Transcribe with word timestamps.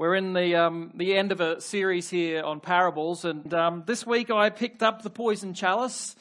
We're 0.00 0.14
in 0.14 0.32
the, 0.32 0.54
um, 0.54 0.92
the 0.94 1.14
end 1.14 1.30
of 1.30 1.42
a 1.42 1.60
series 1.60 2.08
here 2.08 2.42
on 2.42 2.60
parables, 2.60 3.26
and 3.26 3.52
um, 3.52 3.82
this 3.84 4.06
week 4.06 4.30
I 4.30 4.48
picked 4.48 4.82
up 4.82 5.02
the 5.02 5.10
poison 5.10 5.52
chalice 5.52 6.16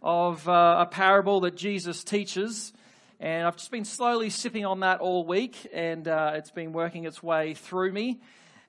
of 0.00 0.48
uh, 0.48 0.76
a 0.78 0.86
parable 0.86 1.40
that 1.40 1.56
Jesus 1.56 2.04
teaches, 2.04 2.72
and 3.18 3.44
I've 3.44 3.56
just 3.56 3.72
been 3.72 3.84
slowly 3.84 4.30
sipping 4.30 4.64
on 4.64 4.78
that 4.80 5.00
all 5.00 5.26
week, 5.26 5.68
and 5.74 6.06
uh, 6.06 6.34
it's 6.36 6.52
been 6.52 6.72
working 6.72 7.06
its 7.06 7.24
way 7.24 7.54
through 7.54 7.90
me. 7.90 8.20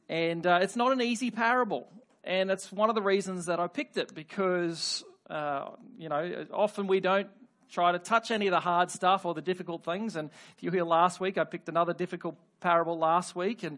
And 0.10 0.48
uh, 0.48 0.58
it's 0.64 0.76
not 0.76 0.92
an 0.92 1.00
easy 1.00 1.30
parable, 1.30 1.88
and 2.24 2.50
it's 2.50 2.72
one 2.72 2.90
of 2.90 2.96
the 2.96 3.04
reasons 3.04 3.46
that 3.46 3.60
I 3.60 3.68
picked 3.68 3.98
it 3.98 4.16
because, 4.16 5.04
uh, 5.30 5.70
you 6.00 6.10
know, 6.10 6.48
often 6.52 6.88
we 6.88 7.02
don't 7.02 7.30
try 7.70 7.92
to 7.92 8.00
touch 8.00 8.32
any 8.32 8.48
of 8.48 8.52
the 8.52 8.62
hard 8.62 8.90
stuff 8.90 9.26
or 9.26 9.36
the 9.36 9.44
difficult 9.44 9.84
things. 9.84 10.16
And 10.16 10.32
if 10.58 10.64
you 10.64 10.72
here 10.72 10.86
last 10.86 11.20
week, 11.20 11.38
I 11.38 11.44
picked 11.44 11.70
another 11.70 11.94
difficult 11.94 12.36
parable 12.62 12.98
last 12.98 13.36
week, 13.36 13.62
and 13.62 13.78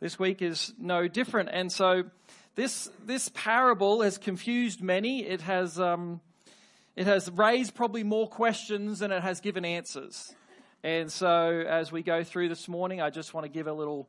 this 0.00 0.18
week 0.18 0.42
is 0.42 0.74
no 0.78 1.08
different. 1.08 1.48
And 1.52 1.72
so 1.72 2.04
this, 2.54 2.90
this 3.04 3.30
parable 3.32 4.02
has 4.02 4.18
confused 4.18 4.82
many. 4.82 5.24
It 5.24 5.40
has, 5.40 5.80
um, 5.80 6.20
it 6.96 7.06
has 7.06 7.30
raised 7.30 7.74
probably 7.74 8.04
more 8.04 8.28
questions 8.28 8.98
than 8.98 9.10
it 9.10 9.22
has 9.22 9.40
given 9.40 9.64
answers. 9.64 10.34
And 10.84 11.10
so 11.10 11.64
as 11.66 11.90
we 11.90 12.02
go 12.02 12.24
through 12.24 12.50
this 12.50 12.68
morning, 12.68 13.00
I 13.00 13.08
just 13.08 13.32
want 13.32 13.46
to 13.46 13.48
give 13.48 13.66
a 13.66 13.72
little, 13.72 14.08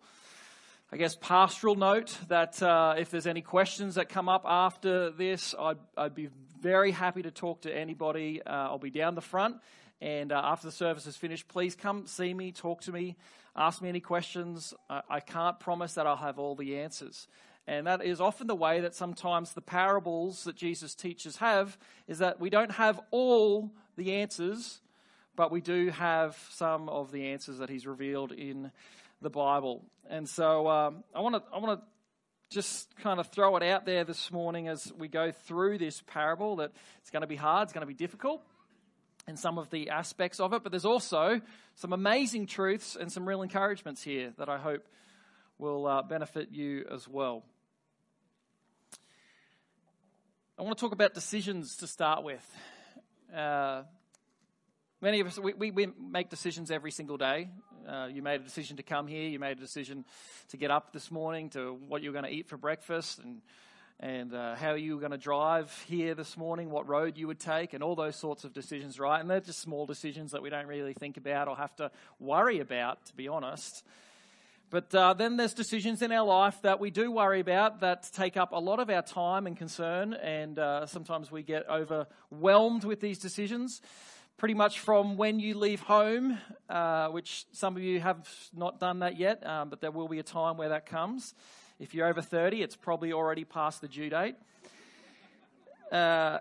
I 0.92 0.98
guess, 0.98 1.16
pastoral 1.16 1.76
note 1.76 2.18
that 2.28 2.62
uh, 2.62 2.96
if 2.98 3.10
there's 3.10 3.28
any 3.28 3.42
questions 3.42 3.96
that 3.96 4.10
come 4.10 4.28
up 4.28 4.44
after 4.46 5.10
this, 5.10 5.56
I'd, 5.58 5.78
I'd 5.98 6.16
be 6.16 6.30
very 6.62 6.92
happy 6.92 7.22
to 7.22 7.32
talk 7.32 7.62
to 7.62 7.74
anybody. 7.74 8.42
Uh, 8.46 8.52
I'll 8.52 8.78
be 8.78 8.92
down 8.92 9.16
the 9.16 9.22
front. 9.22 9.56
And 10.02 10.32
uh, 10.32 10.42
after 10.44 10.68
the 10.68 10.72
service 10.74 11.08
is 11.08 11.16
finished, 11.16 11.48
please 11.48 11.76
come 11.76 12.08
see 12.08 12.34
me, 12.34 12.52
talk 12.52 12.82
to 12.82 12.92
me. 12.92 13.16
Ask 13.58 13.82
me 13.82 13.90
any 13.90 14.00
questions. 14.00 14.74
I, 14.90 15.02
I 15.10 15.20
can't 15.20 15.60
promise 15.60 15.94
that 15.96 16.06
I'll 16.06 16.16
have 16.16 16.38
all 16.38 16.56
the 16.56 16.78
answers. 16.78 17.28
And 17.66 17.88
that 17.88 18.06
is 18.06 18.22
often 18.22 18.48
the 18.48 18.56
way 18.56 18.82
that 18.82 18.96
sometimes 18.96 19.54
the 19.54 19.62
parables 19.62 20.44
that 20.44 20.56
Jesus 20.56 20.96
teaches 20.96 21.38
have, 21.38 21.78
is 22.08 22.20
that 22.20 22.40
we 22.40 22.50
don't 22.50 22.72
have 22.72 23.00
all 23.12 23.72
the 23.98 24.14
answers, 24.14 24.80
but 25.36 25.52
we 25.52 25.60
do 25.60 25.90
have 25.90 26.38
some 26.52 26.88
of 26.88 27.12
the 27.12 27.28
answers 27.28 27.58
that 27.58 27.70
he's 27.70 27.86
revealed 27.86 28.32
in 28.32 28.72
the 29.22 29.30
Bible. 29.30 29.84
And 30.10 30.30
so 30.30 30.68
um, 30.70 31.04
I 31.14 31.22
want 31.22 31.36
to 31.36 31.44
I 31.54 31.58
want 31.58 31.80
to 31.80 31.86
just 32.50 32.96
kind 32.98 33.20
of 33.20 33.28
throw 33.28 33.58
it 33.58 33.64
out 33.64 33.86
there 33.86 34.06
this 34.06 34.32
morning 34.32 34.70
as 34.70 34.94
we 34.98 35.10
go 35.10 35.32
through 35.32 35.80
this 35.80 36.02
parable 36.08 36.58
that 36.58 36.72
it's 37.02 37.10
going 37.10 37.22
to 37.22 37.28
be 37.28 37.36
hard, 37.36 37.64
it's 37.64 37.74
going 37.74 37.82
to 37.82 37.88
be 37.88 37.94
difficult 37.94 38.42
and 39.28 39.38
some 39.38 39.58
of 39.58 39.70
the 39.70 39.90
aspects 39.90 40.40
of 40.40 40.54
it, 40.54 40.64
but 40.64 40.72
there's 40.72 40.86
also 40.86 41.42
some 41.76 41.92
amazing 41.92 42.48
truths 42.48 42.96
and 43.00 43.12
some 43.12 43.28
real 43.28 43.42
encouragements 43.42 44.02
here 44.02 44.34
that 44.38 44.48
I 44.48 44.58
hope 44.58 44.88
will 45.60 45.86
uh, 45.86 46.02
benefit 46.02 46.50
you 46.52 46.86
as 46.92 47.08
well. 47.08 47.44
I 50.58 50.64
want 50.64 50.78
to 50.78 50.82
talk 50.82 50.94
about 50.94 51.14
decisions 51.14 51.76
to 51.78 51.88
start 51.88 52.24
with. 52.24 52.58
Uh, 53.36 53.84
many 55.02 55.20
of 55.20 55.28
us, 55.28 55.38
we, 55.38 55.54
we, 55.54 55.72
we, 55.72 55.88
make 56.00 56.30
decisions 56.30 56.72
every 56.72 56.92
single 56.92 57.18
day. 57.18 57.50
Uh, 57.88 58.08
you 58.12 58.22
made 58.22 58.42
a 58.42 58.44
decision 58.44 58.78
to 58.78 58.84
come 58.84 59.08
here. 59.08 59.28
You 59.28 59.40
made 59.40 59.58
a 59.58 59.62
decision 59.62 60.06
to 60.50 60.58
get 60.58 60.72
up 60.72 60.94
this 60.94 61.12
morning 61.12 61.50
to 61.52 61.78
what 61.88 62.02
you're 62.02 62.14
going 62.14 62.26
to 62.26 62.32
eat 62.32 62.48
for 62.48 62.58
breakfast 62.58 63.20
and 63.20 63.42
and 64.00 64.34
uh, 64.34 64.56
how 64.56 64.76
you 64.76 64.96
were 64.96 65.00
going 65.00 65.12
to 65.12 65.18
drive 65.18 65.72
here 65.88 66.14
this 66.14 66.38
morning, 66.38 66.70
what 66.70 66.88
road 66.88 67.18
you 67.18 67.28
would 67.28 67.40
take, 67.40 67.74
and 67.74 67.84
all 67.84 67.96
those 67.96 68.16
sorts 68.16 68.44
of 68.44 68.54
decisions, 68.54 69.00
right? 69.00 69.20
And 69.20 69.30
they're 69.30 69.40
just 69.40 69.60
small 69.60 69.88
decisions 69.88 70.32
that 70.34 70.42
we 70.42 70.50
don't 70.50 70.68
really 70.68 70.94
think 70.94 71.18
about 71.18 71.48
or 71.48 71.56
have 71.56 71.76
to 71.78 71.90
worry 72.20 72.60
about, 72.60 73.04
to 73.08 73.16
be 73.16 73.28
honest. 73.28 73.84
But 74.70 74.94
uh, 74.94 75.14
then 75.14 75.38
there's 75.38 75.54
decisions 75.54 76.02
in 76.02 76.12
our 76.12 76.26
life 76.26 76.62
that 76.62 76.80
we 76.80 76.92
do 76.92 77.12
worry 77.12 77.40
about 77.40 77.80
that 77.80 78.08
take 78.14 78.38
up 78.38 78.52
a 78.52 78.60
lot 78.60 78.80
of 78.80 78.90
our 78.90 79.02
time 79.02 79.48
and 79.48 79.58
concern, 79.58 80.14
and 80.14 80.60
uh, 80.60 80.86
sometimes 80.86 81.32
we 81.32 81.42
get 81.42 81.68
overwhelmed 81.70 82.84
with 82.84 83.00
these 83.00 83.18
decisions. 83.18 83.82
Pretty 84.38 84.54
much 84.54 84.80
from 84.80 85.18
when 85.18 85.40
you 85.40 85.58
leave 85.58 85.80
home, 85.80 86.38
uh, 86.70 87.08
which 87.08 87.46
some 87.54 87.76
of 87.76 87.82
you 87.82 88.00
have 88.00 88.30
not 88.56 88.80
done 88.80 89.00
that 89.00 89.18
yet, 89.18 89.44
um, 89.48 89.70
but 89.70 89.82
there 89.82 89.90
will 89.90 90.08
be 90.08 90.20
a 90.20 90.24
time 90.24 90.58
where 90.58 90.70
that 90.70 90.86
comes. 90.86 91.34
If 91.80 91.94
you're 91.94 92.08
over 92.08 92.24
30, 92.24 92.64
it's 92.64 92.76
probably 92.76 93.14
already 93.14 93.44
past 93.44 93.82
the 93.82 93.88
due 93.88 94.10
date. 94.10 94.36
Uh, 95.92 96.40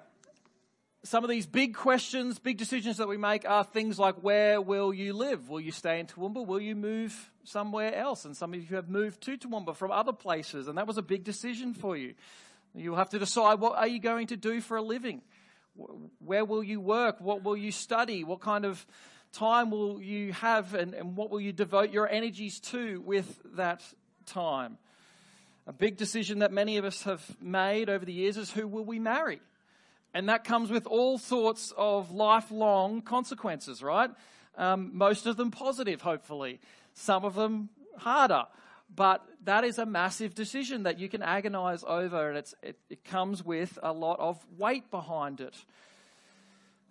some 1.05 1.23
of 1.23 1.31
these 1.31 1.47
big 1.47 1.75
questions, 1.75 2.39
big 2.39 2.57
decisions 2.57 2.97
that 2.97 3.07
we 3.07 3.19
make 3.19 3.47
are 3.49 3.63
things 3.63 3.99
like 3.99 4.17
where 4.17 4.63
will 4.63 4.95
you 4.95 5.13
live? 5.13 5.51
Will 5.51 5.61
you 5.61 5.73
stay 5.73 6.01
in 6.01 6.07
Toowoomba? 6.07 6.47
Will 6.47 6.61
you 6.61 6.75
move 6.75 7.31
somewhere 7.45 7.95
else? 7.95 8.25
And 8.25 8.35
some 8.35 8.55
of 8.55 8.71
you 8.71 8.77
have 8.77 8.89
moved 8.89 9.21
to 9.23 9.37
Toowoomba 9.37 9.77
from 9.77 9.93
other 9.93 10.15
places, 10.15 10.69
and 10.69 10.79
that 10.79 10.87
was 10.87 10.97
a 10.97 11.03
big 11.03 11.23
decision 11.23 11.75
for 11.75 11.99
you. 11.99 12.15
You'll 12.75 12.97
have 12.97 13.11
to 13.11 13.19
decide 13.19 13.61
what 13.61 13.77
are 13.77 13.87
you 13.87 14.01
going 14.01 14.29
to 14.29 14.37
do 14.37 14.63
for 14.63 14.79
a 14.79 14.83
living? 14.83 15.21
Where 16.19 16.47
will 16.47 16.63
you 16.63 16.81
work? 16.81 17.21
What 17.21 17.43
will 17.45 17.59
you 17.59 17.73
study? 17.73 18.25
What 18.25 18.41
kind 18.41 18.65
of 18.65 18.87
time 19.33 19.71
will 19.71 20.01
you 20.01 20.33
have, 20.33 20.73
and, 20.73 20.95
and 20.95 21.15
what 21.15 21.31
will 21.31 21.43
you 21.43 21.53
devote 21.53 21.91
your 21.91 22.09
energies 22.09 22.59
to 22.61 23.03
with 23.03 23.39
that 23.57 23.83
time? 24.25 24.79
A 25.69 25.73
big 25.73 25.97
decision 25.97 26.39
that 26.41 26.53
many 26.53 26.77
of 26.77 26.85
us 26.85 27.03
have 27.03 27.25
made 27.41 27.89
over 27.89 28.05
the 28.05 28.13
years 28.13 28.37
is 28.37 28.53
who 28.53 28.69
will 28.69 28.85
we 28.85 29.01
marry? 29.01 29.41
And 30.15 30.29
that 30.29 30.45
comes 30.45 30.71
with 30.71 30.87
all 30.87 31.19
sorts 31.19 31.73
of 31.77 32.13
lifelong 32.13 33.03
consequences, 33.03 33.83
right? 33.83 34.11
Um, 34.57 34.93
most 34.95 35.27
of 35.27 35.37
them 35.37 35.51
positive, 35.51 36.01
hopefully. 36.01 36.61
Some 36.95 37.25
of 37.25 37.35
them 37.35 37.69
harder. 37.99 38.45
But 38.95 39.27
that 39.45 39.65
is 39.65 39.79
a 39.79 39.87
massive 39.87 40.35
decision 40.35 40.85
that 40.85 41.01
you 41.01 41.09
can 41.09 41.21
agonize 41.21 41.83
over, 41.85 42.31
and 42.31 42.39
it, 42.63 42.79
it 42.89 43.05
comes 43.05 43.45
with 43.45 43.79
a 43.83 43.93
lot 43.93 44.21
of 44.21 44.39
weight 44.57 44.91
behind 44.91 45.41
it. 45.41 45.57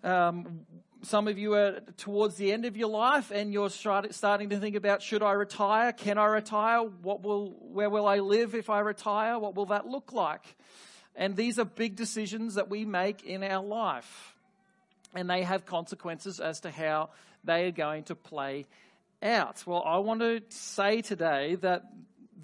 Um, 0.04 0.66
some 1.06 1.28
of 1.28 1.38
you 1.38 1.54
are 1.54 1.80
towards 1.98 2.36
the 2.36 2.52
end 2.52 2.66
of 2.66 2.76
your 2.76 2.90
life 2.90 3.32
and 3.32 3.54
you're 3.54 3.70
starting 3.70 4.50
to 4.50 4.60
think 4.60 4.76
about 4.76 5.02
should 5.02 5.22
I 5.22 5.34
retire? 5.34 5.94
Can 5.94 6.18
I 6.18 6.26
retire? 6.26 6.82
What 6.82 7.22
will, 7.22 7.56
where 7.62 7.90
will 7.90 8.08
I 8.08 8.20
live 8.20 8.56
if 8.56 8.70
I 8.70 8.80
retire? 8.80 9.38
What 9.38 9.56
will 9.56 9.68
that 9.68 9.86
look 9.86 10.14
like? 10.14 10.56
And 11.16 11.36
these 11.36 11.60
are 11.60 11.66
big 11.66 11.96
decisions 11.96 12.56
that 12.56 12.70
we 12.70 12.86
make 12.86 13.24
in 13.24 13.44
our 13.44 13.64
life. 13.64 14.36
And 15.14 15.30
they 15.30 15.44
have 15.44 15.66
consequences 15.66 16.40
as 16.40 16.62
to 16.62 16.72
how 16.72 17.10
they 17.44 17.68
are 17.68 17.72
going 17.72 18.04
to 18.06 18.16
play 18.16 18.66
out. 19.22 19.64
Well, 19.66 19.84
I 19.86 19.98
want 20.00 20.22
to 20.22 20.42
say 20.50 21.02
today 21.02 21.56
that 21.56 21.84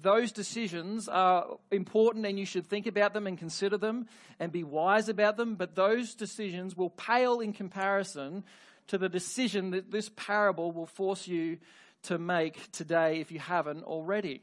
those 0.00 0.32
decisions 0.32 1.08
are 1.08 1.58
important 1.70 2.24
and 2.26 2.38
you 2.38 2.46
should 2.46 2.66
think 2.66 2.86
about 2.86 3.12
them 3.12 3.26
and 3.26 3.36
consider 3.36 3.76
them 3.76 4.06
and 4.40 4.50
be 4.50 4.64
wise 4.64 5.08
about 5.08 5.36
them, 5.36 5.54
but 5.54 5.74
those 5.74 6.14
decisions 6.14 6.76
will 6.76 6.90
pale 6.90 7.40
in 7.40 7.52
comparison 7.52 8.44
to 8.88 8.98
the 8.98 9.08
decision 9.08 9.70
that 9.70 9.90
this 9.90 10.10
parable 10.16 10.72
will 10.72 10.86
force 10.86 11.28
you 11.28 11.58
to 12.04 12.18
make 12.18 12.70
today 12.72 13.20
if 13.20 13.30
you 13.30 13.38
haven't 13.38 13.84
already. 13.84 14.42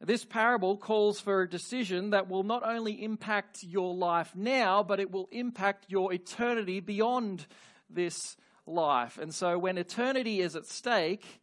This 0.00 0.26
parable 0.26 0.76
calls 0.76 1.20
for 1.20 1.42
a 1.42 1.48
decision 1.48 2.10
that 2.10 2.28
will 2.28 2.42
not 2.42 2.62
only 2.66 3.02
impact 3.02 3.62
your 3.62 3.94
life 3.94 4.36
now, 4.36 4.82
but 4.82 5.00
it 5.00 5.10
will 5.10 5.28
impact 5.32 5.86
your 5.88 6.12
eternity 6.12 6.80
beyond 6.80 7.46
this 7.88 8.36
life. 8.66 9.16
And 9.16 9.34
so 9.34 9.58
when 9.58 9.78
eternity 9.78 10.40
is 10.40 10.54
at 10.54 10.66
stake, 10.66 11.40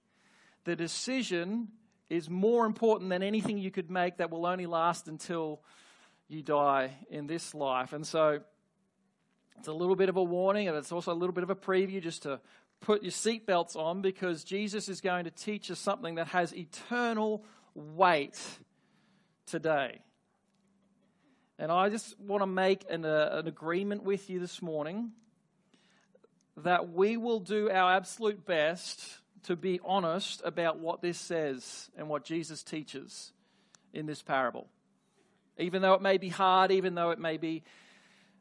the 0.65 0.75
decision 0.75 1.69
is 2.13 2.29
more 2.29 2.65
important 2.65 3.09
than 3.09 3.23
anything 3.23 3.57
you 3.57 3.71
could 3.71 3.89
make 3.89 4.17
that 4.17 4.29
will 4.29 4.45
only 4.45 4.65
last 4.65 5.07
until 5.07 5.61
you 6.27 6.41
die 6.41 6.91
in 7.09 7.27
this 7.27 7.53
life. 7.53 7.93
And 7.93 8.05
so 8.05 8.41
it's 9.57 9.67
a 9.67 9.73
little 9.73 9.95
bit 9.95 10.09
of 10.09 10.17
a 10.17 10.23
warning, 10.23 10.67
and 10.67 10.77
it's 10.77 10.91
also 10.91 11.11
a 11.11 11.15
little 11.15 11.33
bit 11.33 11.43
of 11.43 11.49
a 11.49 11.55
preview 11.55 12.01
just 12.01 12.23
to 12.23 12.39
put 12.81 13.01
your 13.01 13.11
seatbelts 13.11 13.75
on 13.75 14.01
because 14.01 14.43
Jesus 14.43 14.89
is 14.89 15.01
going 15.01 15.25
to 15.25 15.31
teach 15.31 15.71
us 15.71 15.79
something 15.79 16.15
that 16.15 16.27
has 16.27 16.55
eternal 16.55 17.43
weight 17.73 18.39
today. 19.45 20.01
And 21.57 21.71
I 21.71 21.89
just 21.89 22.19
want 22.19 22.41
to 22.41 22.47
make 22.47 22.85
an, 22.89 23.05
uh, 23.05 23.29
an 23.31 23.47
agreement 23.47 24.03
with 24.03 24.29
you 24.29 24.39
this 24.39 24.61
morning 24.61 25.11
that 26.57 26.91
we 26.91 27.17
will 27.17 27.39
do 27.39 27.69
our 27.69 27.93
absolute 27.93 28.45
best 28.45 29.19
to 29.43 29.55
be 29.55 29.79
honest 29.83 30.41
about 30.45 30.79
what 30.79 31.01
this 31.01 31.17
says 31.17 31.89
and 31.97 32.07
what 32.09 32.23
Jesus 32.23 32.63
teaches 32.63 33.31
in 33.93 34.05
this 34.05 34.21
parable. 34.21 34.67
Even 35.57 35.81
though 35.81 35.93
it 35.93 36.01
may 36.01 36.17
be 36.17 36.29
hard, 36.29 36.71
even 36.71 36.95
though 36.95 37.11
it 37.11 37.19
may 37.19 37.37
be 37.37 37.63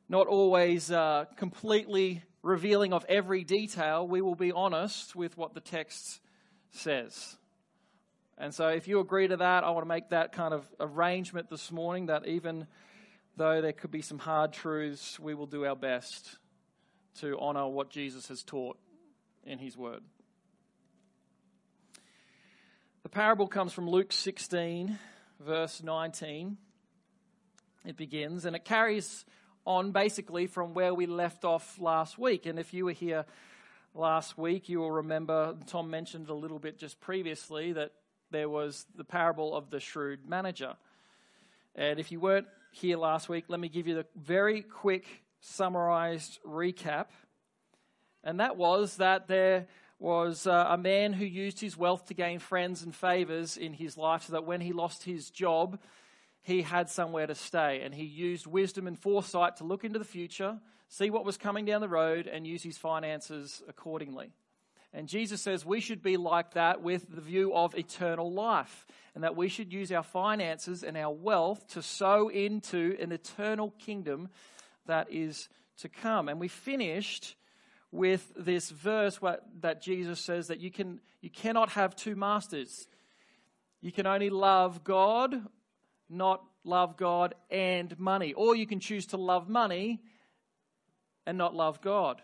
not 0.08 0.26
always 0.26 0.90
uh, 0.90 1.26
completely 1.36 2.22
revealing 2.42 2.92
of 2.92 3.04
every 3.08 3.44
detail, 3.44 4.06
we 4.06 4.20
will 4.20 4.34
be 4.34 4.52
honest 4.52 5.14
with 5.14 5.36
what 5.36 5.54
the 5.54 5.60
text 5.60 6.20
says. 6.70 7.36
And 8.38 8.54
so, 8.54 8.68
if 8.68 8.88
you 8.88 8.98
agree 9.00 9.28
to 9.28 9.36
that, 9.36 9.62
I 9.62 9.70
want 9.70 9.84
to 9.84 9.88
make 9.88 10.08
that 10.08 10.32
kind 10.32 10.54
of 10.54 10.66
arrangement 10.80 11.50
this 11.50 11.70
morning 11.70 12.06
that 12.06 12.26
even 12.26 12.66
though 13.36 13.60
there 13.60 13.72
could 13.72 13.90
be 13.90 14.02
some 14.02 14.18
hard 14.18 14.52
truths, 14.52 15.20
we 15.20 15.34
will 15.34 15.46
do 15.46 15.64
our 15.64 15.76
best 15.76 16.38
to 17.20 17.38
honor 17.38 17.68
what 17.68 17.90
Jesus 17.90 18.28
has 18.28 18.42
taught 18.42 18.78
in 19.44 19.58
his 19.58 19.76
word. 19.76 20.00
The 21.94 22.00
parable 23.12 23.46
comes 23.46 23.74
from 23.74 23.90
Luke 23.90 24.10
16, 24.10 24.98
verse 25.38 25.82
19, 25.82 26.56
it 27.84 27.94
begins, 27.94 28.46
and 28.46 28.56
it 28.56 28.64
carries 28.64 29.26
on 29.66 29.92
basically 29.92 30.46
from 30.46 30.72
where 30.72 30.94
we 30.94 31.04
left 31.04 31.44
off 31.44 31.78
last 31.78 32.18
week. 32.18 32.46
And 32.46 32.58
if 32.58 32.72
you 32.72 32.86
were 32.86 32.92
here 32.92 33.26
last 33.94 34.38
week, 34.38 34.70
you 34.70 34.78
will 34.80 34.90
remember 34.90 35.54
Tom 35.66 35.90
mentioned 35.90 36.30
a 36.30 36.34
little 36.34 36.58
bit 36.58 36.78
just 36.78 37.00
previously 37.00 37.74
that 37.74 37.92
there 38.30 38.48
was 38.48 38.86
the 38.96 39.04
parable 39.04 39.54
of 39.54 39.68
the 39.68 39.78
shrewd 39.78 40.26
manager. 40.26 40.74
And 41.74 42.00
if 42.00 42.12
you 42.12 42.18
weren't 42.18 42.48
here 42.70 42.96
last 42.96 43.28
week, 43.28 43.44
let 43.48 43.60
me 43.60 43.68
give 43.68 43.86
you 43.86 43.94
the 43.94 44.06
very 44.16 44.62
quick 44.62 45.04
summarized 45.40 46.38
recap. 46.46 47.08
And 48.24 48.40
that 48.40 48.56
was 48.56 48.96
that 48.96 49.28
there 49.28 49.66
was 50.02 50.48
uh, 50.48 50.66
a 50.68 50.76
man 50.76 51.12
who 51.12 51.24
used 51.24 51.60
his 51.60 51.76
wealth 51.76 52.06
to 52.06 52.14
gain 52.14 52.40
friends 52.40 52.82
and 52.82 52.94
favors 52.94 53.56
in 53.56 53.72
his 53.72 53.96
life 53.96 54.24
so 54.24 54.32
that 54.32 54.44
when 54.44 54.60
he 54.60 54.72
lost 54.72 55.04
his 55.04 55.30
job, 55.30 55.78
he 56.42 56.62
had 56.62 56.90
somewhere 56.90 57.28
to 57.28 57.36
stay. 57.36 57.82
And 57.82 57.94
he 57.94 58.02
used 58.02 58.46
wisdom 58.46 58.88
and 58.88 58.98
foresight 58.98 59.58
to 59.58 59.64
look 59.64 59.84
into 59.84 60.00
the 60.00 60.04
future, 60.04 60.58
see 60.88 61.08
what 61.08 61.24
was 61.24 61.36
coming 61.36 61.64
down 61.64 61.80
the 61.80 61.88
road, 61.88 62.26
and 62.26 62.44
use 62.44 62.64
his 62.64 62.76
finances 62.76 63.62
accordingly. 63.68 64.32
And 64.92 65.08
Jesus 65.08 65.40
says 65.40 65.64
we 65.64 65.80
should 65.80 66.02
be 66.02 66.16
like 66.16 66.54
that 66.54 66.82
with 66.82 67.06
the 67.14 67.20
view 67.20 67.54
of 67.54 67.76
eternal 67.76 68.30
life, 68.30 68.86
and 69.14 69.22
that 69.22 69.36
we 69.36 69.48
should 69.48 69.72
use 69.72 69.92
our 69.92 70.02
finances 70.02 70.82
and 70.82 70.96
our 70.96 71.14
wealth 71.14 71.68
to 71.68 71.82
sow 71.82 72.28
into 72.28 72.96
an 73.00 73.12
eternal 73.12 73.70
kingdom 73.78 74.30
that 74.86 75.12
is 75.12 75.48
to 75.78 75.88
come. 75.88 76.28
And 76.28 76.40
we 76.40 76.48
finished 76.48 77.36
with 77.92 78.32
this 78.36 78.70
verse 78.70 79.20
that 79.60 79.82
Jesus 79.82 80.18
says 80.18 80.48
that 80.48 80.60
you, 80.60 80.70
can, 80.70 81.00
you 81.20 81.30
cannot 81.30 81.68
have 81.70 81.94
two 81.94 82.16
masters. 82.16 82.88
You 83.82 83.92
can 83.92 84.06
only 84.06 84.30
love 84.30 84.82
God, 84.82 85.34
not 86.08 86.42
love 86.64 86.96
God 86.96 87.34
and 87.50 87.96
money. 87.98 88.32
Or 88.32 88.56
you 88.56 88.66
can 88.66 88.80
choose 88.80 89.06
to 89.08 89.18
love 89.18 89.48
money 89.48 90.00
and 91.26 91.36
not 91.36 91.54
love 91.54 91.82
God. 91.82 92.22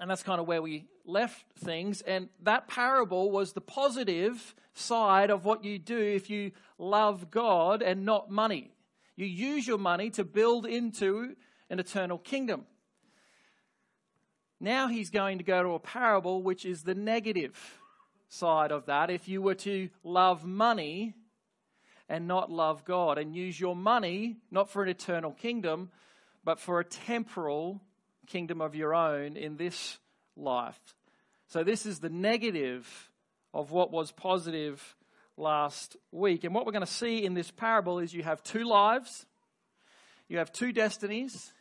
And 0.00 0.10
that's 0.10 0.22
kind 0.22 0.40
of 0.40 0.46
where 0.46 0.62
we 0.62 0.86
left 1.04 1.44
things. 1.58 2.00
And 2.00 2.28
that 2.42 2.66
parable 2.66 3.30
was 3.30 3.52
the 3.52 3.60
positive 3.60 4.54
side 4.72 5.30
of 5.30 5.44
what 5.44 5.64
you 5.64 5.78
do 5.78 5.98
if 5.98 6.30
you 6.30 6.52
love 6.78 7.30
God 7.30 7.82
and 7.82 8.06
not 8.06 8.30
money. 8.30 8.70
You 9.16 9.26
use 9.26 9.66
your 9.66 9.78
money 9.78 10.10
to 10.10 10.24
build 10.24 10.64
into 10.64 11.34
an 11.68 11.80
eternal 11.80 12.18
kingdom. 12.18 12.64
Now 14.60 14.88
he's 14.88 15.10
going 15.10 15.38
to 15.38 15.44
go 15.44 15.62
to 15.62 15.70
a 15.70 15.78
parable 15.78 16.42
which 16.42 16.64
is 16.64 16.82
the 16.82 16.94
negative 16.94 17.78
side 18.28 18.72
of 18.72 18.86
that. 18.86 19.10
If 19.10 19.28
you 19.28 19.40
were 19.40 19.54
to 19.56 19.88
love 20.02 20.44
money 20.44 21.14
and 22.08 22.26
not 22.26 22.50
love 22.50 22.84
God 22.84 23.18
and 23.18 23.34
use 23.34 23.58
your 23.60 23.76
money 23.76 24.36
not 24.50 24.70
for 24.70 24.82
an 24.82 24.88
eternal 24.88 25.32
kingdom, 25.32 25.90
but 26.44 26.58
for 26.58 26.80
a 26.80 26.84
temporal 26.84 27.80
kingdom 28.26 28.60
of 28.60 28.74
your 28.74 28.94
own 28.94 29.36
in 29.36 29.56
this 29.56 29.98
life. 30.36 30.78
So, 31.48 31.64
this 31.64 31.86
is 31.86 32.00
the 32.00 32.10
negative 32.10 33.10
of 33.54 33.70
what 33.70 33.90
was 33.90 34.12
positive 34.12 34.96
last 35.36 35.96
week. 36.12 36.44
And 36.44 36.54
what 36.54 36.66
we're 36.66 36.72
going 36.72 36.84
to 36.84 36.92
see 36.92 37.24
in 37.24 37.34
this 37.34 37.50
parable 37.50 37.98
is 37.98 38.12
you 38.12 38.22
have 38.22 38.42
two 38.42 38.64
lives, 38.64 39.24
you 40.28 40.38
have 40.38 40.52
two 40.52 40.72
destinies, 40.72 41.52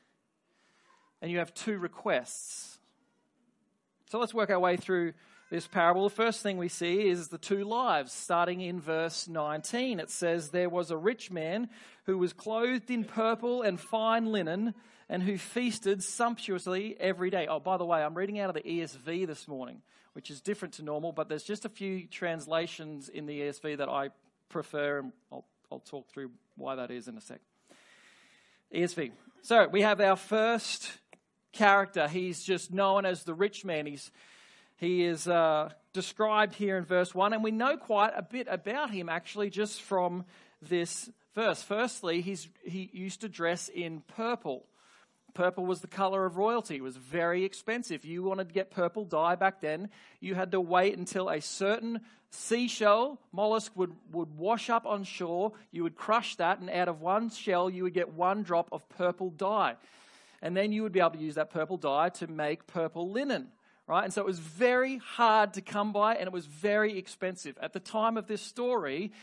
and 1.21 1.31
you 1.31 1.37
have 1.39 1.53
two 1.53 1.77
requests. 1.77 2.76
So 4.09 4.19
let's 4.19 4.33
work 4.33 4.49
our 4.49 4.59
way 4.59 4.77
through 4.77 5.13
this 5.49 5.67
parable. 5.67 6.03
The 6.03 6.15
first 6.15 6.41
thing 6.41 6.57
we 6.57 6.69
see 6.69 7.07
is 7.07 7.27
the 7.27 7.37
two 7.37 7.63
lives, 7.63 8.11
starting 8.11 8.61
in 8.61 8.79
verse 8.79 9.27
19. 9.27 9.99
It 9.99 10.09
says, 10.09 10.49
There 10.49 10.69
was 10.69 10.91
a 10.91 10.97
rich 10.97 11.31
man 11.31 11.69
who 12.05 12.17
was 12.17 12.33
clothed 12.33 12.89
in 12.89 13.03
purple 13.03 13.61
and 13.61 13.79
fine 13.79 14.27
linen 14.27 14.73
and 15.09 15.23
who 15.23 15.37
feasted 15.37 16.03
sumptuously 16.03 16.95
every 16.99 17.29
day. 17.29 17.47
Oh, 17.47 17.59
by 17.59 17.77
the 17.77 17.85
way, 17.85 18.03
I'm 18.03 18.15
reading 18.15 18.39
out 18.39 18.49
of 18.49 18.55
the 18.55 18.61
ESV 18.61 19.27
this 19.27 19.47
morning 19.47 19.81
which 20.17 20.31
is 20.31 20.41
different 20.41 20.73
to 20.73 20.81
normal, 20.81 21.11
but 21.11 21.29
there's 21.29 21.43
just 21.43 21.63
a 21.63 21.69
few 21.69 22.07
translations 22.07 23.07
in 23.07 23.27
the 23.27 23.39
ESV 23.39 23.77
that 23.77 23.87
I 23.87 24.09
prefer, 24.49 24.97
and 24.97 25.11
I'll, 25.31 25.45
I'll 25.71 25.77
talk 25.77 26.09
through 26.09 26.31
why 26.55 26.73
that 26.73 26.89
is 26.89 27.07
in 27.07 27.15
a 27.17 27.21
sec. 27.21 27.39
ESV. 28.73 29.11
So 29.43 29.67
we 29.67 29.83
have 29.83 30.01
our 30.01 30.15
first 30.15 30.91
character. 31.57 32.07
He's 32.07 32.43
just 32.43 32.71
known 32.71 33.05
as 33.05 33.23
the 33.23 33.33
rich 33.33 33.65
man. 33.65 33.85
He's 33.85 34.11
he 34.77 35.03
is 35.05 35.27
uh, 35.27 35.69
described 35.91 36.53
here 36.53 36.77
in 36.77 36.85
verse 36.85 37.13
1, 37.13 37.33
and 37.33 37.43
we 37.43 37.49
know 37.49 37.77
quite 37.77 38.13
a 38.15 38.21
bit 38.21 38.47
about 38.47 38.91
him 38.91 39.09
actually 39.09 39.49
just 39.49 39.81
from 39.81 40.23
this 40.61 41.09
verse. 41.33 41.63
Firstly, 41.63 42.21
he's, 42.21 42.47
he 42.63 42.89
used 42.93 43.21
to 43.21 43.29
dress 43.29 43.69
in 43.69 44.01
purple. 44.15 44.67
Purple 45.33 45.65
was 45.65 45.81
the 45.81 45.87
color 45.87 46.25
of 46.25 46.37
royalty. 46.37 46.75
It 46.75 46.83
was 46.83 46.95
very 46.95 47.43
expensive. 47.43 48.05
You 48.05 48.21
wanted 48.21 48.49
to 48.49 48.53
get 48.53 48.69
purple 48.69 49.03
dye 49.03 49.33
back 49.33 49.61
then, 49.61 49.89
you 50.19 50.35
had 50.35 50.51
to 50.51 50.61
wait 50.61 50.95
until 50.95 51.29
a 51.29 51.41
certain 51.41 52.01
seashell 52.29 53.19
mollusk 53.31 53.71
would, 53.75 53.93
would 54.11 54.37
wash 54.37 54.69
up 54.69 54.85
on 54.85 55.03
shore. 55.03 55.53
You 55.71 55.81
would 55.83 55.95
crush 55.95 56.35
that, 56.35 56.59
and 56.59 56.69
out 56.69 56.87
of 56.87 57.01
one 57.01 57.31
shell, 57.31 57.67
you 57.67 57.81
would 57.83 57.93
get 57.95 58.13
one 58.13 58.43
drop 58.43 58.69
of 58.71 58.87
purple 58.89 59.31
dye. 59.31 59.75
And 60.41 60.55
then 60.55 60.71
you 60.71 60.83
would 60.83 60.91
be 60.91 60.99
able 60.99 61.11
to 61.11 61.19
use 61.19 61.35
that 61.35 61.49
purple 61.49 61.77
dye 61.77 62.09
to 62.09 62.27
make 62.27 62.67
purple 62.67 63.11
linen. 63.11 63.49
Right? 63.87 64.03
And 64.03 64.13
so 64.13 64.21
it 64.21 64.27
was 64.27 64.39
very 64.39 64.97
hard 64.97 65.53
to 65.53 65.61
come 65.61 65.93
by 65.93 66.15
and 66.15 66.27
it 66.27 66.33
was 66.33 66.45
very 66.45 66.97
expensive. 66.97 67.57
At 67.61 67.71
the 67.71 67.79
time 67.79 68.17
of 68.17 68.27
this 68.27 68.41
story, 68.41 69.13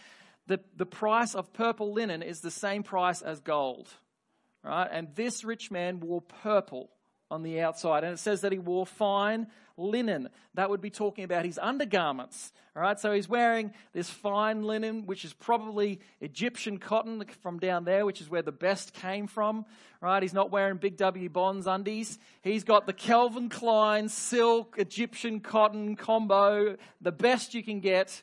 the, 0.47 0.59
the 0.77 0.87
price 0.87 1.35
of 1.35 1.53
purple 1.53 1.93
linen 1.93 2.23
is 2.23 2.41
the 2.41 2.51
same 2.51 2.83
price 2.83 3.21
as 3.21 3.41
gold 3.41 3.89
right? 4.65 4.89
And 4.91 5.09
this 5.15 5.45
rich 5.45 5.71
man 5.71 6.01
wore 6.01 6.23
purple 6.23 6.91
on 7.35 7.43
the 7.43 7.61
outside. 7.61 8.05
And 8.05 8.15
it 8.15 8.19
says 8.19 8.41
that 8.41 8.53
he 8.53 8.59
wore 8.59 8.87
fine 8.87 9.49
linen. 9.77 10.29
That 10.55 10.71
would 10.71 10.81
be 10.81 10.91
talking 10.91 11.25
about 11.25 11.45
his 11.45 11.59
undergarments. 11.59 12.53
All 12.77 12.83
right, 12.83 12.99
so 12.99 13.13
he's 13.13 13.29
wearing 13.29 13.73
this 13.93 14.09
fine 14.09 14.63
linen, 14.63 15.07
which 15.07 15.25
is 15.25 15.33
probably 15.33 16.01
Egyptian 16.21 16.79
cotton 16.79 17.25
from 17.43 17.59
down 17.59 17.85
there, 17.85 18.05
which 18.07 18.21
is 18.21 18.29
where 18.31 18.43
the 18.43 18.53
best 18.53 18.95
came 18.95 19.27
from. 19.27 19.65
Right, 20.01 20.23
he's 20.23 20.35
not 20.35 20.51
wearing 20.51 20.79
Big 20.79 20.97
W 20.97 21.29
Bonds 21.29 21.67
undies. 21.67 22.19
He's 22.43 22.65
got 22.65 22.87
the 22.87 22.93
Calvin 22.93 23.49
Klein 23.49 24.09
silk 24.09 24.77
Egyptian 24.79 25.41
cotton 25.41 25.97
combo, 25.97 26.77
the 27.01 27.13
best 27.13 27.55
you 27.55 27.63
can 27.63 27.81
get. 27.81 28.23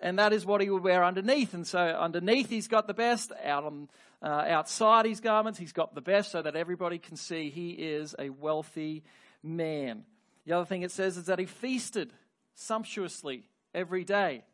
And 0.00 0.18
that 0.18 0.32
is 0.32 0.44
what 0.44 0.60
he 0.60 0.68
would 0.68 0.82
wear 0.82 1.04
underneath. 1.04 1.54
And 1.54 1.66
so 1.66 1.78
underneath, 1.78 2.50
he's 2.50 2.66
got 2.66 2.86
the 2.88 2.94
best. 2.94 3.30
Out 3.44 3.64
on 3.64 3.88
uh, 4.22 4.44
outside 4.48 5.04
his 5.04 5.20
garments, 5.20 5.58
he's 5.58 5.72
got 5.72 5.94
the 5.94 6.00
best 6.00 6.30
so 6.30 6.42
that 6.42 6.54
everybody 6.54 6.98
can 6.98 7.16
see 7.16 7.50
he 7.50 7.70
is 7.70 8.14
a 8.18 8.30
wealthy 8.30 9.02
man. 9.42 10.04
The 10.46 10.52
other 10.54 10.64
thing 10.64 10.82
it 10.82 10.90
says 10.90 11.16
is 11.16 11.26
that 11.26 11.38
he 11.38 11.46
feasted 11.46 12.12
sumptuously 12.54 13.44
every 13.74 14.04
day. 14.04 14.44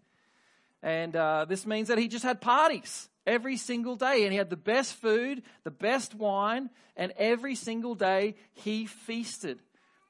And 0.83 1.15
uh, 1.15 1.45
this 1.47 1.67
means 1.67 1.89
that 1.89 1.99
he 1.99 2.09
just 2.09 2.25
had 2.25 2.41
parties 2.41 3.09
every 3.27 3.57
single 3.57 3.97
day. 3.97 4.23
And 4.25 4.33
he 4.33 4.39
had 4.39 4.51
the 4.51 4.57
best 4.57 4.95
food, 4.95 5.43
the 5.65 5.71
best 5.71 6.15
wine, 6.15 6.71
and 6.97 7.13
every 7.17 7.55
single 7.55 7.95
day 7.95 8.37
he 8.55 8.87
feasted. 8.87 9.59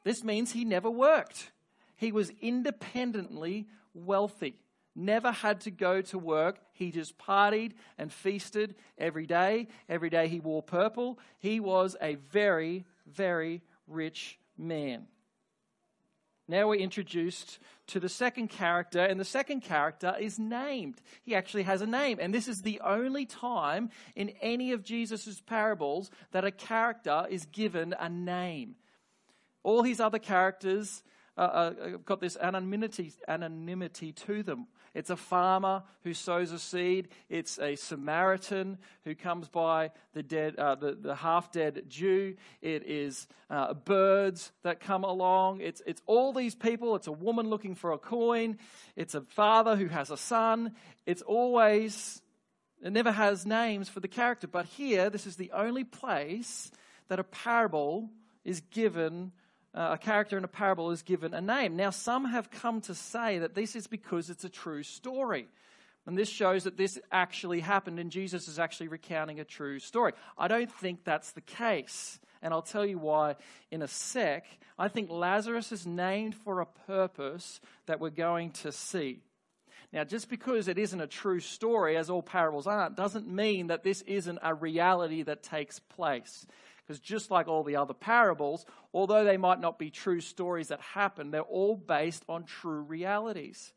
This 0.04 0.22
means 0.22 0.52
he 0.52 0.64
never 0.64 0.90
worked. 0.90 1.50
He 1.96 2.12
was 2.12 2.30
independently 2.40 3.66
wealthy 3.94 4.60
never 4.98 5.30
had 5.30 5.60
to 5.62 5.70
go 5.70 6.02
to 6.02 6.18
work. 6.18 6.58
He 6.72 6.90
just 6.90 7.16
partied 7.18 7.72
and 7.96 8.12
feasted 8.12 8.74
every 8.98 9.26
day. 9.26 9.68
Every 9.88 10.10
day 10.10 10.28
he 10.28 10.40
wore 10.40 10.62
purple. 10.62 11.18
He 11.38 11.60
was 11.60 11.96
a 12.02 12.16
very, 12.16 12.84
very 13.06 13.62
rich 13.86 14.38
man. 14.56 15.06
Now 16.50 16.68
we're 16.68 16.76
introduced 16.76 17.58
to 17.88 18.00
the 18.00 18.08
second 18.08 18.48
character, 18.48 19.00
and 19.00 19.20
the 19.20 19.24
second 19.24 19.60
character 19.60 20.16
is 20.18 20.38
named. 20.38 21.00
He 21.22 21.34
actually 21.34 21.64
has 21.64 21.82
a 21.82 21.86
name, 21.86 22.18
and 22.20 22.32
this 22.32 22.48
is 22.48 22.62
the 22.62 22.80
only 22.82 23.26
time 23.26 23.90
in 24.16 24.30
any 24.40 24.72
of 24.72 24.82
Jesus' 24.82 25.42
parables 25.42 26.10
that 26.32 26.46
a 26.46 26.50
character 26.50 27.26
is 27.28 27.44
given 27.44 27.94
a 27.98 28.08
name. 28.08 28.76
All 29.62 29.82
his 29.82 30.00
other 30.00 30.18
characters 30.18 31.02
uh, 31.36 31.40
uh, 31.40 31.70
got 32.06 32.20
this 32.20 32.38
anonymity, 32.40 33.12
anonymity 33.28 34.12
to 34.12 34.42
them. 34.42 34.68
It's 34.94 35.10
a 35.10 35.16
farmer 35.16 35.82
who 36.04 36.14
sows 36.14 36.52
a 36.52 36.58
seed. 36.58 37.08
It's 37.28 37.58
a 37.58 37.76
Samaritan 37.76 38.78
who 39.04 39.14
comes 39.14 39.48
by 39.48 39.90
the 40.14 40.22
dead, 40.22 40.56
uh, 40.56 40.74
the, 40.74 40.92
the 40.94 41.14
half 41.14 41.52
dead 41.52 41.84
Jew. 41.88 42.36
It 42.62 42.84
is 42.86 43.26
uh, 43.50 43.74
birds 43.74 44.52
that 44.62 44.80
come 44.80 45.04
along. 45.04 45.60
It's, 45.60 45.82
it's 45.86 46.02
all 46.06 46.32
these 46.32 46.54
people. 46.54 46.96
It's 46.96 47.06
a 47.06 47.12
woman 47.12 47.48
looking 47.48 47.74
for 47.74 47.92
a 47.92 47.98
coin. 47.98 48.58
It's 48.96 49.14
a 49.14 49.22
father 49.22 49.76
who 49.76 49.86
has 49.86 50.10
a 50.10 50.16
son. 50.16 50.74
It's 51.06 51.22
always, 51.22 52.22
it 52.82 52.92
never 52.92 53.12
has 53.12 53.46
names 53.46 53.88
for 53.88 54.00
the 54.00 54.08
character. 54.08 54.46
But 54.46 54.66
here, 54.66 55.10
this 55.10 55.26
is 55.26 55.36
the 55.36 55.52
only 55.52 55.84
place 55.84 56.70
that 57.08 57.18
a 57.18 57.24
parable 57.24 58.10
is 58.44 58.60
given 58.60 59.32
uh, 59.74 59.90
a 59.92 59.98
character 59.98 60.38
in 60.38 60.44
a 60.44 60.48
parable 60.48 60.90
is 60.90 61.02
given 61.02 61.34
a 61.34 61.40
name. 61.40 61.76
Now, 61.76 61.90
some 61.90 62.24
have 62.24 62.50
come 62.50 62.80
to 62.82 62.94
say 62.94 63.38
that 63.40 63.54
this 63.54 63.76
is 63.76 63.86
because 63.86 64.30
it's 64.30 64.44
a 64.44 64.48
true 64.48 64.82
story. 64.82 65.48
And 66.06 66.16
this 66.16 66.30
shows 66.30 66.64
that 66.64 66.78
this 66.78 66.98
actually 67.12 67.60
happened 67.60 67.98
and 67.98 68.10
Jesus 68.10 68.48
is 68.48 68.58
actually 68.58 68.88
recounting 68.88 69.40
a 69.40 69.44
true 69.44 69.78
story. 69.78 70.14
I 70.38 70.48
don't 70.48 70.72
think 70.72 71.04
that's 71.04 71.32
the 71.32 71.42
case. 71.42 72.18
And 72.40 72.54
I'll 72.54 72.62
tell 72.62 72.86
you 72.86 72.98
why 72.98 73.36
in 73.70 73.82
a 73.82 73.88
sec. 73.88 74.46
I 74.78 74.88
think 74.88 75.10
Lazarus 75.10 75.70
is 75.70 75.86
named 75.86 76.34
for 76.34 76.60
a 76.60 76.66
purpose 76.66 77.60
that 77.86 78.00
we're 78.00 78.10
going 78.10 78.52
to 78.52 78.72
see. 78.72 79.20
Now, 79.92 80.04
just 80.04 80.28
because 80.28 80.68
it 80.68 80.78
isn't 80.78 81.00
a 81.00 81.06
true 81.06 81.40
story, 81.40 81.96
as 81.96 82.10
all 82.10 82.22
parables 82.22 82.66
aren't, 82.66 82.96
doesn't 82.96 83.26
mean 83.26 83.68
that 83.68 83.82
this 83.82 84.02
isn't 84.02 84.38
a 84.42 84.54
reality 84.54 85.22
that 85.22 85.42
takes 85.42 85.78
place. 85.78 86.46
Because 86.88 87.00
just 87.00 87.30
like 87.30 87.48
all 87.48 87.64
the 87.64 87.76
other 87.76 87.92
parables, 87.92 88.64
although 88.94 89.22
they 89.22 89.36
might 89.36 89.60
not 89.60 89.78
be 89.78 89.90
true 89.90 90.22
stories 90.22 90.68
that 90.68 90.80
happen, 90.80 91.30
they're 91.30 91.42
all 91.42 91.76
based 91.76 92.24
on 92.30 92.44
true 92.44 92.80
realities. 92.80 93.74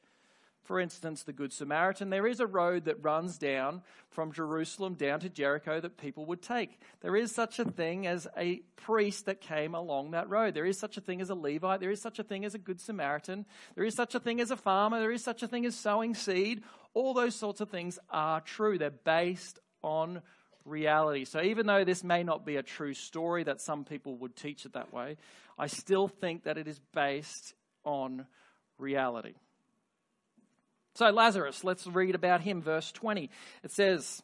For 0.64 0.80
instance, 0.80 1.24
the 1.24 1.34
Good 1.34 1.52
Samaritan, 1.52 2.10
there 2.10 2.26
is 2.26 2.40
a 2.40 2.48
road 2.48 2.86
that 2.86 3.04
runs 3.04 3.38
down 3.38 3.82
from 4.12 4.32
Jerusalem 4.32 4.94
down 4.94 5.20
to 5.20 5.30
Jericho 5.30 5.82
that 5.82 5.98
people 5.98 6.26
would 6.28 6.42
take. 6.42 6.80
There 7.02 7.18
is 7.18 7.36
such 7.36 7.60
a 7.60 7.66
thing 7.66 8.08
as 8.08 8.30
a 8.38 8.62
priest 8.78 9.26
that 9.26 9.42
came 9.42 9.76
along 9.76 10.12
that 10.12 10.30
road. 10.30 10.54
There 10.54 10.66
is 10.66 10.80
such 10.80 10.96
a 10.96 11.02
thing 11.02 11.20
as 11.20 11.30
a 11.30 11.36
Levite. 11.36 11.82
There 11.82 11.92
is 11.92 12.02
such 12.02 12.20
a 12.20 12.24
thing 12.24 12.46
as 12.46 12.56
a 12.56 12.60
Good 12.60 12.80
Samaritan. 12.80 13.46
There 13.76 13.84
is 13.84 13.96
such 13.96 14.16
a 14.16 14.20
thing 14.22 14.40
as 14.40 14.52
a 14.52 14.56
farmer. 14.56 15.02
There 15.02 15.12
is 15.12 15.24
such 15.24 15.44
a 15.44 15.48
thing 15.50 15.66
as 15.66 15.76
sowing 15.76 16.16
seed. 16.16 16.64
All 16.94 17.14
those 17.14 17.36
sorts 17.36 17.60
of 17.60 17.70
things 17.70 18.00
are 18.10 18.40
true. 18.40 18.78
They're 18.78 18.90
based 18.90 19.60
on 19.84 20.22
reality. 20.66 21.26
So 21.26 21.42
even 21.42 21.66
though 21.66 21.84
this 21.84 22.04
may 22.04 22.24
not 22.24 22.46
be 22.46 22.58
a 22.58 22.64
true 22.64 22.94
story 22.94 23.44
that 23.44 23.62
some 23.62 23.84
people 23.84 24.16
would 24.18 24.36
teach 24.36 24.66
it 24.66 24.74
that 24.74 24.94
way, 24.94 25.18
I 25.58 25.68
still 25.68 26.08
think 26.08 26.44
that 26.44 26.58
it 26.58 26.68
is 26.68 26.80
based 26.94 27.54
on 27.84 28.26
reality. 28.78 29.34
So 30.94 31.10
Lazarus, 31.10 31.64
let's 31.64 31.88
read 31.88 32.16
about 32.16 32.42
him, 32.42 32.62
verse 32.62 32.92
20. 32.92 33.30
It 33.64 33.72
says, 33.72 34.22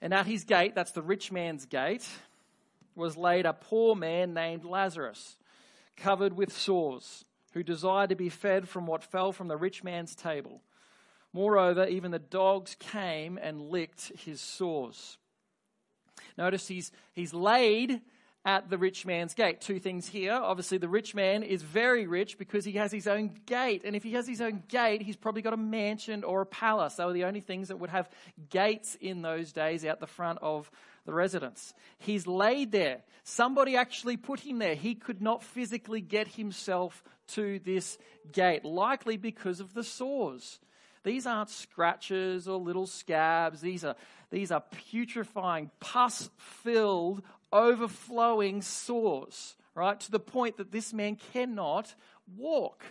And 0.00 0.12
at 0.12 0.26
his 0.26 0.44
gate, 0.44 0.74
that's 0.74 0.92
the 0.92 1.02
rich 1.02 1.32
man's 1.32 1.66
gate, 1.66 2.06
was 2.94 3.16
laid 3.16 3.46
a 3.46 3.52
poor 3.52 3.94
man 3.94 4.34
named 4.34 4.64
Lazarus, 4.64 5.36
covered 5.96 6.36
with 6.36 6.52
sores, 6.52 7.24
who 7.52 7.62
desired 7.62 8.10
to 8.10 8.16
be 8.16 8.28
fed 8.28 8.68
from 8.68 8.86
what 8.86 9.02
fell 9.02 9.32
from 9.32 9.48
the 9.48 9.56
rich 9.56 9.82
man's 9.82 10.14
table. 10.14 10.60
Moreover, 11.32 11.86
even 11.86 12.12
the 12.12 12.18
dogs 12.18 12.76
came 12.78 13.38
and 13.38 13.70
licked 13.70 14.12
his 14.16 14.40
sores. 14.40 15.18
Notice 16.36 16.68
he's, 16.68 16.92
he's 17.12 17.34
laid 17.34 18.00
at 18.44 18.68
the 18.68 18.76
rich 18.76 19.06
man's 19.06 19.32
gate. 19.34 19.60
Two 19.60 19.78
things 19.78 20.06
here. 20.06 20.34
Obviously, 20.34 20.78
the 20.78 20.88
rich 20.88 21.14
man 21.14 21.42
is 21.42 21.62
very 21.62 22.06
rich 22.06 22.36
because 22.36 22.64
he 22.64 22.72
has 22.72 22.92
his 22.92 23.06
own 23.06 23.30
gate. 23.46 23.82
And 23.84 23.96
if 23.96 24.02
he 24.02 24.12
has 24.12 24.28
his 24.28 24.40
own 24.40 24.62
gate, 24.68 25.00
he's 25.00 25.16
probably 25.16 25.42
got 25.42 25.54
a 25.54 25.58
mansion 25.58 26.24
or 26.24 26.42
a 26.42 26.46
palace. 26.46 26.94
They 26.96 27.04
were 27.04 27.12
the 27.12 27.24
only 27.24 27.40
things 27.40 27.68
that 27.68 27.78
would 27.78 27.90
have 27.90 28.10
gates 28.50 28.96
in 29.00 29.22
those 29.22 29.52
days 29.52 29.84
out 29.84 30.00
the 30.00 30.06
front 30.06 30.40
of 30.42 30.70
the 31.06 31.14
residence. 31.14 31.72
He's 31.98 32.26
laid 32.26 32.70
there. 32.72 33.00
Somebody 33.22 33.76
actually 33.76 34.18
put 34.18 34.40
him 34.40 34.58
there. 34.58 34.74
He 34.74 34.94
could 34.94 35.22
not 35.22 35.42
physically 35.42 36.02
get 36.02 36.28
himself 36.28 37.02
to 37.28 37.58
this 37.60 37.96
gate, 38.32 38.64
likely 38.64 39.16
because 39.16 39.60
of 39.60 39.72
the 39.72 39.84
sores. 39.84 40.60
These 41.02 41.26
aren't 41.26 41.50
scratches 41.50 42.48
or 42.48 42.58
little 42.58 42.86
scabs. 42.86 43.60
These 43.60 43.84
are, 43.84 43.94
these 44.34 44.50
are 44.50 44.64
putrefying, 44.90 45.70
pus 45.78 46.28
filled, 46.38 47.22
overflowing 47.52 48.62
sores, 48.62 49.54
right? 49.76 49.98
To 50.00 50.10
the 50.10 50.18
point 50.18 50.56
that 50.56 50.72
this 50.72 50.92
man 50.92 51.16
cannot 51.32 51.94
walk. 52.36 52.84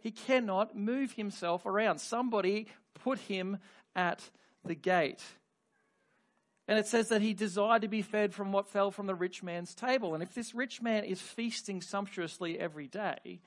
He 0.00 0.10
cannot 0.10 0.74
move 0.74 1.12
himself 1.12 1.66
around. 1.66 1.98
Somebody 1.98 2.68
put 3.04 3.18
him 3.18 3.58
at 3.94 4.30
the 4.64 4.74
gate. 4.74 5.22
And 6.66 6.78
it 6.78 6.86
says 6.86 7.10
that 7.10 7.20
he 7.20 7.34
desired 7.34 7.82
to 7.82 7.88
be 7.88 8.00
fed 8.00 8.32
from 8.32 8.50
what 8.50 8.66
fell 8.66 8.90
from 8.90 9.06
the 9.06 9.14
rich 9.14 9.42
man's 9.42 9.74
table. 9.74 10.14
And 10.14 10.22
if 10.22 10.34
this 10.34 10.54
rich 10.54 10.80
man 10.80 11.04
is 11.04 11.20
feasting 11.20 11.82
sumptuously 11.82 12.58
every 12.58 12.88
day, 12.88 13.40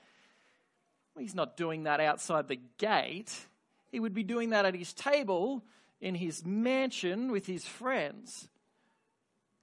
well, 1.14 1.22
he's 1.22 1.34
not 1.34 1.56
doing 1.56 1.82
that 1.82 1.98
outside 1.98 2.46
the 2.46 2.60
gate. 2.78 3.46
He 3.90 3.98
would 3.98 4.14
be 4.14 4.22
doing 4.22 4.50
that 4.50 4.66
at 4.66 4.76
his 4.76 4.94
table 4.94 5.64
in 6.00 6.14
his 6.14 6.44
mansion 6.44 7.30
with 7.30 7.46
his 7.46 7.64
friends. 7.66 8.48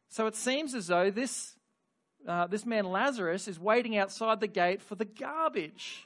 So 0.10 0.28
it 0.28 0.36
seems 0.36 0.74
as 0.74 0.88
though 0.88 1.10
this, 1.10 1.56
uh, 2.28 2.48
this 2.48 2.66
man 2.66 2.86
Lazarus 2.86 3.48
is 3.48 3.60
waiting 3.60 3.98
outside 3.98 4.40
the 4.40 4.48
gate 4.48 4.82
for 4.82 4.96
the 4.96 5.06
garbage 5.06 6.06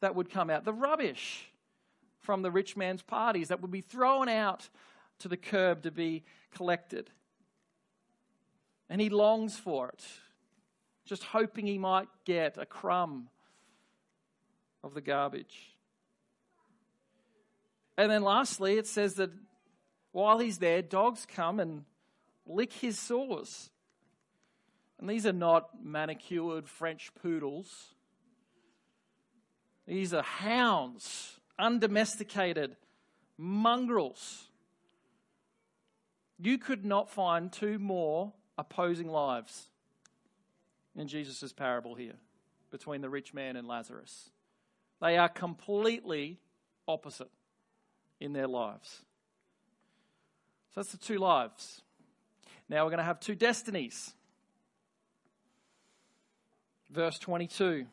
that 0.00 0.14
would 0.14 0.30
come 0.30 0.50
out, 0.50 0.64
the 0.64 0.72
rubbish 0.72 1.50
from 2.20 2.42
the 2.42 2.50
rich 2.50 2.76
man's 2.76 3.02
parties 3.02 3.48
that 3.48 3.60
would 3.60 3.70
be 3.70 3.82
thrown 3.82 4.28
out 4.28 4.68
to 5.18 5.28
the 5.28 5.36
curb 5.36 5.82
to 5.82 5.90
be 5.90 6.24
collected. 6.54 7.10
And 8.88 9.00
he 9.00 9.08
longs 9.08 9.58
for 9.58 9.88
it, 9.88 10.04
just 11.04 11.22
hoping 11.24 11.66
he 11.66 11.78
might 11.78 12.08
get 12.24 12.58
a 12.58 12.66
crumb 12.66 13.28
of 14.82 14.94
the 14.94 15.00
garbage. 15.00 15.73
And 17.96 18.10
then 18.10 18.22
lastly, 18.22 18.76
it 18.78 18.86
says 18.86 19.14
that 19.14 19.30
while 20.12 20.38
he's 20.38 20.58
there, 20.58 20.82
dogs 20.82 21.26
come 21.26 21.60
and 21.60 21.84
lick 22.46 22.72
his 22.72 22.98
sores. 22.98 23.70
And 24.98 25.08
these 25.08 25.26
are 25.26 25.32
not 25.32 25.84
manicured 25.84 26.68
French 26.68 27.12
poodles. 27.20 27.94
These 29.86 30.14
are 30.14 30.22
hounds, 30.22 31.38
undomesticated 31.58 32.76
mongrels. 33.36 34.48
You 36.38 36.58
could 36.58 36.84
not 36.84 37.10
find 37.10 37.52
two 37.52 37.78
more 37.78 38.32
opposing 38.56 39.08
lives 39.08 39.68
in 40.96 41.08
Jesus' 41.08 41.52
parable 41.52 41.94
here 41.94 42.14
between 42.70 43.00
the 43.00 43.10
rich 43.10 43.34
man 43.34 43.56
and 43.56 43.68
Lazarus. 43.68 44.30
They 45.00 45.16
are 45.16 45.28
completely 45.28 46.38
opposite 46.88 47.30
in 48.20 48.32
their 48.32 48.48
lives. 48.48 49.00
So 50.74 50.80
that's 50.80 50.92
the 50.92 50.98
two 50.98 51.18
lives. 51.18 51.82
Now 52.68 52.84
we're 52.84 52.90
going 52.90 52.98
to 52.98 53.04
have 53.04 53.20
two 53.20 53.34
destinies. 53.34 54.12
Verse 56.90 57.18
22. 57.18 57.86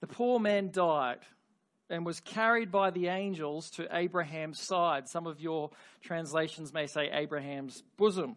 The 0.00 0.06
poor 0.06 0.38
man 0.38 0.70
died 0.70 1.18
and 1.90 2.06
was 2.06 2.20
carried 2.20 2.70
by 2.70 2.90
the 2.90 3.08
angels 3.08 3.70
to 3.72 3.88
Abraham's 3.94 4.60
side. 4.60 5.08
Some 5.08 5.26
of 5.26 5.40
your 5.40 5.70
translations 6.02 6.72
may 6.72 6.86
say 6.86 7.10
Abraham's 7.12 7.82
bosom. 7.96 8.36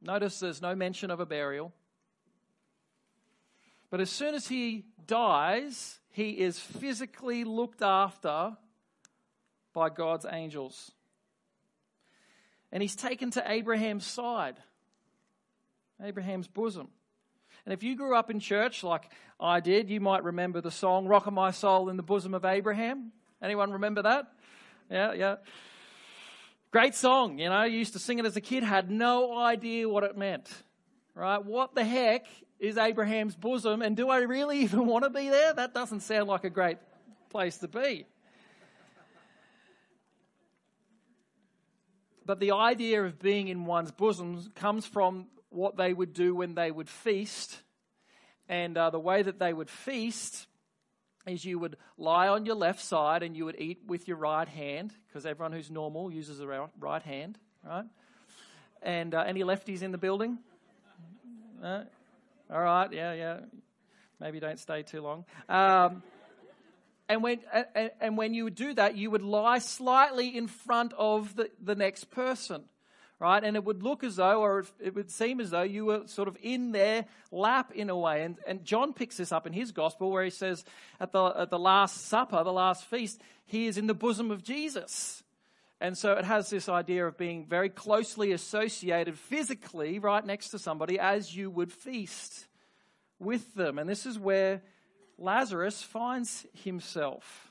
Notice 0.00 0.40
there's 0.40 0.62
no 0.62 0.74
mention 0.74 1.10
of 1.10 1.20
a 1.20 1.26
burial. 1.26 1.72
But 3.90 4.00
as 4.00 4.10
soon 4.10 4.34
as 4.34 4.48
he 4.48 4.86
dies, 5.06 5.99
he 6.10 6.30
is 6.30 6.58
physically 6.58 7.44
looked 7.44 7.82
after 7.82 8.56
by 9.72 9.88
God's 9.88 10.26
angels. 10.30 10.90
And 12.72 12.82
he's 12.82 12.96
taken 12.96 13.30
to 13.32 13.50
Abraham's 13.50 14.06
side, 14.06 14.56
Abraham's 16.02 16.48
bosom. 16.48 16.88
And 17.64 17.72
if 17.72 17.82
you 17.82 17.96
grew 17.96 18.16
up 18.16 18.30
in 18.30 18.40
church 18.40 18.82
like 18.82 19.10
I 19.38 19.60
did, 19.60 19.90
you 19.90 20.00
might 20.00 20.24
remember 20.24 20.60
the 20.60 20.70
song 20.70 21.06
Rock 21.06 21.26
of 21.26 21.32
My 21.32 21.50
Soul 21.50 21.88
in 21.88 21.96
the 21.96 22.02
Bosom 22.02 22.34
of 22.34 22.44
Abraham. 22.44 23.12
Anyone 23.42 23.72
remember 23.72 24.02
that? 24.02 24.26
Yeah, 24.90 25.12
yeah. 25.12 25.36
Great 26.70 26.94
song, 26.94 27.38
you 27.38 27.48
know, 27.48 27.64
used 27.64 27.94
to 27.94 27.98
sing 27.98 28.18
it 28.18 28.24
as 28.24 28.36
a 28.36 28.40
kid, 28.40 28.62
had 28.62 28.90
no 28.90 29.36
idea 29.36 29.88
what 29.88 30.04
it 30.04 30.16
meant. 30.16 30.48
Right? 31.14 31.44
What 31.44 31.74
the 31.74 31.84
heck 31.84 32.26
is 32.60 32.76
Abraham's 32.76 33.34
bosom, 33.34 33.80
and 33.80 33.96
do 33.96 34.10
I 34.10 34.18
really 34.18 34.58
even 34.64 34.86
want 34.86 35.04
to 35.04 35.10
be 35.10 35.28
there? 35.28 35.54
That 35.54 35.74
doesn't 35.74 36.00
sound 36.00 36.28
like 36.28 36.44
a 36.44 36.50
great 36.50 36.78
place 37.30 37.58
to 37.58 37.68
be. 37.68 38.06
But 42.26 42.38
the 42.38 42.52
idea 42.52 43.02
of 43.02 43.18
being 43.18 43.48
in 43.48 43.64
one's 43.64 43.90
bosom 43.90 44.52
comes 44.54 44.86
from 44.86 45.26
what 45.48 45.76
they 45.76 45.92
would 45.92 46.12
do 46.12 46.32
when 46.34 46.54
they 46.54 46.70
would 46.70 46.88
feast. 46.88 47.58
And 48.48 48.76
uh, 48.76 48.90
the 48.90 49.00
way 49.00 49.22
that 49.22 49.40
they 49.40 49.52
would 49.52 49.70
feast 49.70 50.46
is 51.26 51.44
you 51.44 51.58
would 51.58 51.76
lie 51.96 52.28
on 52.28 52.46
your 52.46 52.54
left 52.54 52.82
side 52.82 53.24
and 53.24 53.36
you 53.36 53.46
would 53.46 53.60
eat 53.60 53.80
with 53.86 54.06
your 54.06 54.16
right 54.16 54.46
hand, 54.46 54.92
because 55.08 55.26
everyone 55.26 55.52
who's 55.52 55.70
normal 55.70 56.10
uses 56.12 56.38
the 56.38 56.68
right 56.78 57.02
hand, 57.02 57.38
right? 57.64 57.86
And 58.82 59.14
uh, 59.14 59.24
any 59.26 59.42
lefties 59.42 59.82
in 59.82 59.90
the 59.90 59.98
building? 59.98 60.38
Uh, 61.62 61.82
all 62.52 62.60
right, 62.60 62.92
yeah, 62.92 63.12
yeah. 63.12 63.40
Maybe 64.18 64.40
don't 64.40 64.58
stay 64.58 64.82
too 64.82 65.02
long. 65.02 65.24
Um, 65.48 66.02
and 67.08 67.22
when 67.22 67.40
and, 67.52 67.90
and, 68.00 68.16
when 68.16 68.34
you 68.34 68.44
would 68.44 68.54
do 68.54 68.74
that, 68.74 68.96
you 68.96 69.10
would 69.10 69.22
lie 69.22 69.58
slightly 69.58 70.36
in 70.36 70.46
front 70.46 70.92
of 70.98 71.36
the, 71.36 71.50
the 71.62 71.74
next 71.74 72.10
person, 72.10 72.64
right? 73.18 73.42
And 73.42 73.56
it 73.56 73.64
would 73.64 73.82
look 73.82 74.04
as 74.04 74.16
though, 74.16 74.42
or 74.42 74.66
it 74.78 74.94
would 74.94 75.10
seem 75.10 75.40
as 75.40 75.50
though 75.50 75.62
you 75.62 75.86
were 75.86 76.02
sort 76.06 76.28
of 76.28 76.36
in 76.42 76.72
their 76.72 77.06
lap 77.30 77.72
in 77.72 77.88
a 77.88 77.96
way. 77.96 78.24
And, 78.24 78.36
and 78.46 78.64
John 78.64 78.92
picks 78.92 79.16
this 79.16 79.32
up 79.32 79.46
in 79.46 79.52
his 79.52 79.72
gospel 79.72 80.10
where 80.10 80.24
he 80.24 80.30
says 80.30 80.64
at 81.00 81.12
the, 81.12 81.24
at 81.24 81.50
the 81.50 81.58
Last 81.58 82.06
Supper, 82.06 82.42
the 82.44 82.52
last 82.52 82.84
feast, 82.84 83.20
he 83.46 83.66
is 83.66 83.78
in 83.78 83.86
the 83.86 83.94
bosom 83.94 84.30
of 84.30 84.42
Jesus. 84.42 85.22
And 85.80 85.96
so 85.96 86.12
it 86.12 86.26
has 86.26 86.50
this 86.50 86.68
idea 86.68 87.06
of 87.06 87.16
being 87.16 87.46
very 87.46 87.70
closely 87.70 88.32
associated 88.32 89.18
physically 89.18 89.98
right 89.98 90.24
next 90.24 90.50
to 90.50 90.58
somebody 90.58 90.98
as 90.98 91.34
you 91.34 91.50
would 91.50 91.72
feast 91.72 92.46
with 93.18 93.54
them. 93.54 93.78
And 93.78 93.88
this 93.88 94.04
is 94.04 94.18
where 94.18 94.60
Lazarus 95.16 95.82
finds 95.82 96.44
himself. 96.52 97.50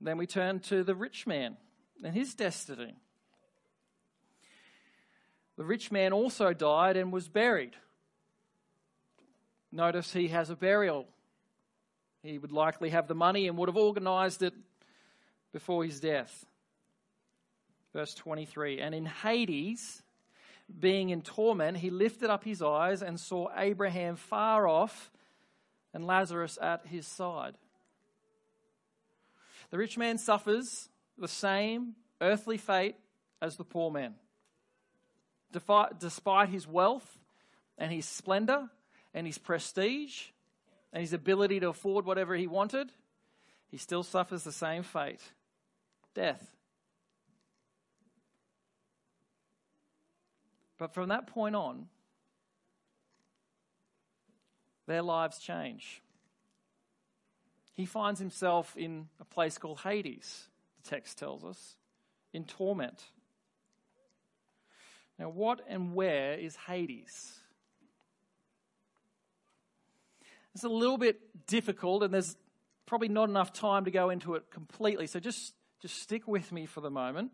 Then 0.00 0.18
we 0.18 0.26
turn 0.26 0.60
to 0.60 0.84
the 0.84 0.94
rich 0.94 1.26
man 1.26 1.56
and 2.02 2.14
his 2.14 2.34
destiny. 2.34 2.94
The 5.56 5.64
rich 5.64 5.90
man 5.90 6.12
also 6.12 6.52
died 6.52 6.96
and 6.96 7.12
was 7.12 7.28
buried. 7.28 7.74
Notice 9.70 10.12
he 10.12 10.28
has 10.28 10.50
a 10.50 10.56
burial. 10.56 11.06
He 12.22 12.38
would 12.38 12.52
likely 12.52 12.90
have 12.90 13.08
the 13.08 13.14
money 13.14 13.48
and 13.48 13.56
would 13.58 13.68
have 13.68 13.76
organized 13.76 14.42
it 14.42 14.54
before 15.52 15.84
his 15.84 16.00
death. 16.00 16.46
Verse 17.92 18.14
23 18.14 18.80
And 18.80 18.94
in 18.94 19.06
Hades, 19.06 20.02
being 20.78 21.10
in 21.10 21.22
torment, 21.22 21.76
he 21.78 21.90
lifted 21.90 22.30
up 22.30 22.44
his 22.44 22.62
eyes 22.62 23.02
and 23.02 23.20
saw 23.20 23.48
Abraham 23.56 24.16
far 24.16 24.66
off 24.66 25.10
and 25.92 26.06
Lazarus 26.06 26.58
at 26.60 26.86
his 26.86 27.06
side. 27.06 27.54
The 29.70 29.78
rich 29.78 29.98
man 29.98 30.18
suffers 30.18 30.88
the 31.18 31.28
same 31.28 31.94
earthly 32.20 32.56
fate 32.56 32.96
as 33.40 33.56
the 33.56 33.64
poor 33.64 33.90
man. 33.90 34.14
Despite 35.98 36.48
his 36.48 36.66
wealth 36.66 37.18
and 37.76 37.92
his 37.92 38.06
splendor 38.06 38.70
and 39.12 39.26
his 39.26 39.38
prestige 39.38 40.26
and 40.92 41.02
his 41.02 41.12
ability 41.12 41.60
to 41.60 41.68
afford 41.68 42.06
whatever 42.06 42.34
he 42.34 42.46
wanted, 42.46 42.90
he 43.70 43.76
still 43.76 44.02
suffers 44.02 44.44
the 44.44 44.52
same 44.52 44.82
fate 44.82 45.20
death. 46.14 46.56
But 50.78 50.94
from 50.94 51.10
that 51.10 51.26
point 51.28 51.54
on, 51.54 51.86
their 54.86 55.02
lives 55.02 55.38
change. 55.38 56.02
He 57.74 57.86
finds 57.86 58.20
himself 58.20 58.76
in 58.76 59.08
a 59.20 59.24
place 59.24 59.58
called 59.58 59.80
Hades, 59.80 60.48
the 60.82 60.90
text 60.90 61.18
tells 61.18 61.44
us, 61.44 61.76
in 62.32 62.44
torment. 62.44 63.02
Now, 65.18 65.28
what 65.28 65.60
and 65.68 65.94
where 65.94 66.34
is 66.34 66.56
Hades? 66.66 67.38
It's 70.54 70.64
a 70.64 70.68
little 70.68 70.98
bit 70.98 71.46
difficult, 71.46 72.02
and 72.02 72.12
there's 72.12 72.36
probably 72.86 73.08
not 73.08 73.28
enough 73.28 73.52
time 73.52 73.84
to 73.84 73.90
go 73.90 74.10
into 74.10 74.34
it 74.34 74.50
completely. 74.50 75.06
So 75.06 75.20
just 75.20 75.54
just 75.82 76.00
stick 76.00 76.28
with 76.28 76.52
me 76.52 76.64
for 76.64 76.80
the 76.80 76.90
moment 76.90 77.32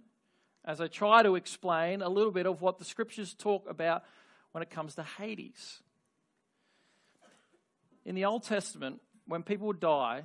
as 0.65 0.81
I 0.81 0.87
try 0.87 1.23
to 1.23 1.35
explain 1.35 2.01
a 2.01 2.09
little 2.09 2.33
bit 2.33 2.47
of 2.47 2.63
what 2.63 2.79
the 2.79 2.85
scriptures 2.85 3.35
talk 3.35 3.69
about 3.69 4.05
when 4.53 4.63
it 4.63 4.71
comes 4.71 4.95
to 4.95 5.03
Hades. 5.03 5.83
In 8.07 8.15
the 8.15 8.25
Old 8.25 8.45
Testament, 8.45 9.03
when 9.27 9.43
people 9.43 9.67
would 9.67 9.81
die, 9.81 10.23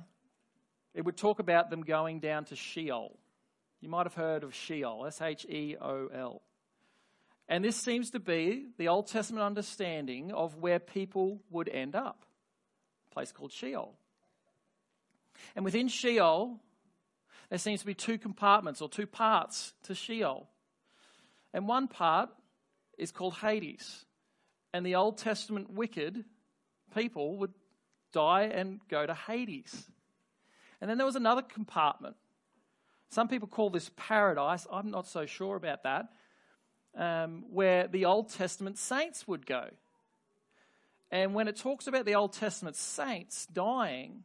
it 0.94 1.04
would 1.04 1.18
talk 1.18 1.38
about 1.38 1.68
them 1.68 1.82
going 1.82 2.20
down 2.20 2.46
to 2.46 2.56
Sheol. 2.56 3.18
You 3.82 3.90
might 3.90 4.06
have 4.06 4.14
heard 4.14 4.42
of 4.42 4.54
Sheol, 4.54 5.04
S 5.06 5.20
H 5.20 5.44
E 5.44 5.76
O 5.78 6.06
L. 6.06 6.40
And 7.46 7.62
this 7.62 7.76
seems 7.76 8.10
to 8.12 8.20
be 8.20 8.68
the 8.78 8.88
Old 8.88 9.06
Testament 9.06 9.44
understanding 9.44 10.32
of 10.32 10.56
where 10.56 10.78
people 10.78 11.42
would 11.50 11.68
end 11.68 11.94
up 11.94 12.24
a 13.10 13.12
place 13.12 13.32
called 13.32 13.52
Sheol. 13.52 13.92
And 15.54 15.62
within 15.62 15.88
Sheol, 15.88 16.58
there 17.50 17.58
seems 17.58 17.80
to 17.80 17.86
be 17.86 17.94
two 17.94 18.18
compartments 18.18 18.80
or 18.80 18.88
two 18.88 19.06
parts 19.06 19.74
to 19.84 19.94
Sheol. 19.94 20.48
And 21.52 21.68
one 21.68 21.88
part 21.88 22.30
is 22.98 23.12
called 23.12 23.34
Hades. 23.34 24.04
And 24.72 24.84
the 24.84 24.96
Old 24.96 25.18
Testament 25.18 25.70
wicked 25.70 26.24
people 26.94 27.38
would 27.38 27.52
die 28.12 28.44
and 28.44 28.80
go 28.88 29.06
to 29.06 29.14
Hades. 29.14 29.90
And 30.80 30.90
then 30.90 30.98
there 30.98 31.06
was 31.06 31.16
another 31.16 31.42
compartment. 31.42 32.16
Some 33.10 33.28
people 33.28 33.48
call 33.48 33.70
this 33.70 33.90
paradise. 33.96 34.66
I'm 34.72 34.90
not 34.90 35.06
so 35.06 35.26
sure 35.26 35.56
about 35.56 35.84
that. 35.84 36.08
Um, 36.96 37.44
where 37.50 37.88
the 37.88 38.04
Old 38.04 38.30
Testament 38.30 38.78
saints 38.78 39.26
would 39.26 39.46
go. 39.46 39.68
And 41.10 41.34
when 41.34 41.46
it 41.46 41.56
talks 41.56 41.86
about 41.86 42.06
the 42.06 42.14
Old 42.16 42.32
Testament 42.32 42.76
saints 42.76 43.46
dying, 43.46 44.24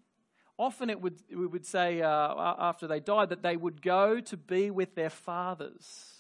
often 0.60 0.90
it 0.90 1.02
would, 1.02 1.16
we 1.32 1.48
would 1.48 1.66
say 1.66 2.02
uh, 2.02 2.54
after 2.60 2.86
they 2.86 3.00
died 3.00 3.30
that 3.30 3.42
they 3.42 3.56
would 3.56 3.82
go 3.82 4.20
to 4.20 4.38
be 4.38 4.70
with 4.70 4.94
their 4.94 5.10
fathers 5.10 6.14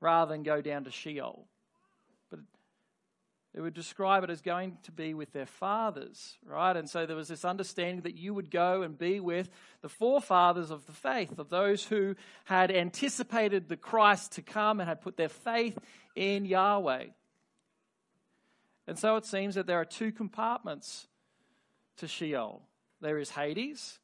rather 0.00 0.32
than 0.32 0.42
go 0.42 0.60
down 0.60 0.84
to 0.84 0.90
Sheol. 0.90 1.46
But 2.28 2.40
they 3.54 3.60
would 3.60 3.74
describe 3.74 4.24
it 4.24 4.30
as 4.30 4.40
going 4.40 4.78
to 4.82 4.92
be 4.92 5.14
with 5.14 5.32
their 5.32 5.46
fathers, 5.46 6.36
right? 6.44 6.76
And 6.76 6.90
so 6.90 7.06
there 7.06 7.16
was 7.16 7.28
this 7.28 7.44
understanding 7.44 8.02
that 8.02 8.16
you 8.16 8.34
would 8.34 8.50
go 8.50 8.82
and 8.82 8.98
be 8.98 9.20
with 9.20 9.48
the 9.80 9.88
forefathers 9.88 10.72
of 10.72 10.84
the 10.86 10.92
faith, 10.92 11.38
of 11.38 11.50
those 11.50 11.84
who 11.84 12.16
had 12.46 12.72
anticipated 12.72 13.68
the 13.68 13.76
Christ 13.76 14.32
to 14.32 14.42
come 14.42 14.80
and 14.80 14.88
had 14.88 15.02
put 15.02 15.16
their 15.16 15.28
faith 15.28 15.78
in 16.16 16.44
Yahweh. 16.46 17.04
And 18.88 18.98
so 18.98 19.14
it 19.14 19.24
seems 19.24 19.54
that 19.54 19.68
there 19.68 19.80
are 19.80 19.84
two 19.84 20.10
compartments 20.10 21.06
to 21.98 22.08
Sheol 22.08 22.62
there 23.00 23.18
is 23.18 23.30
Hades, 23.30 23.98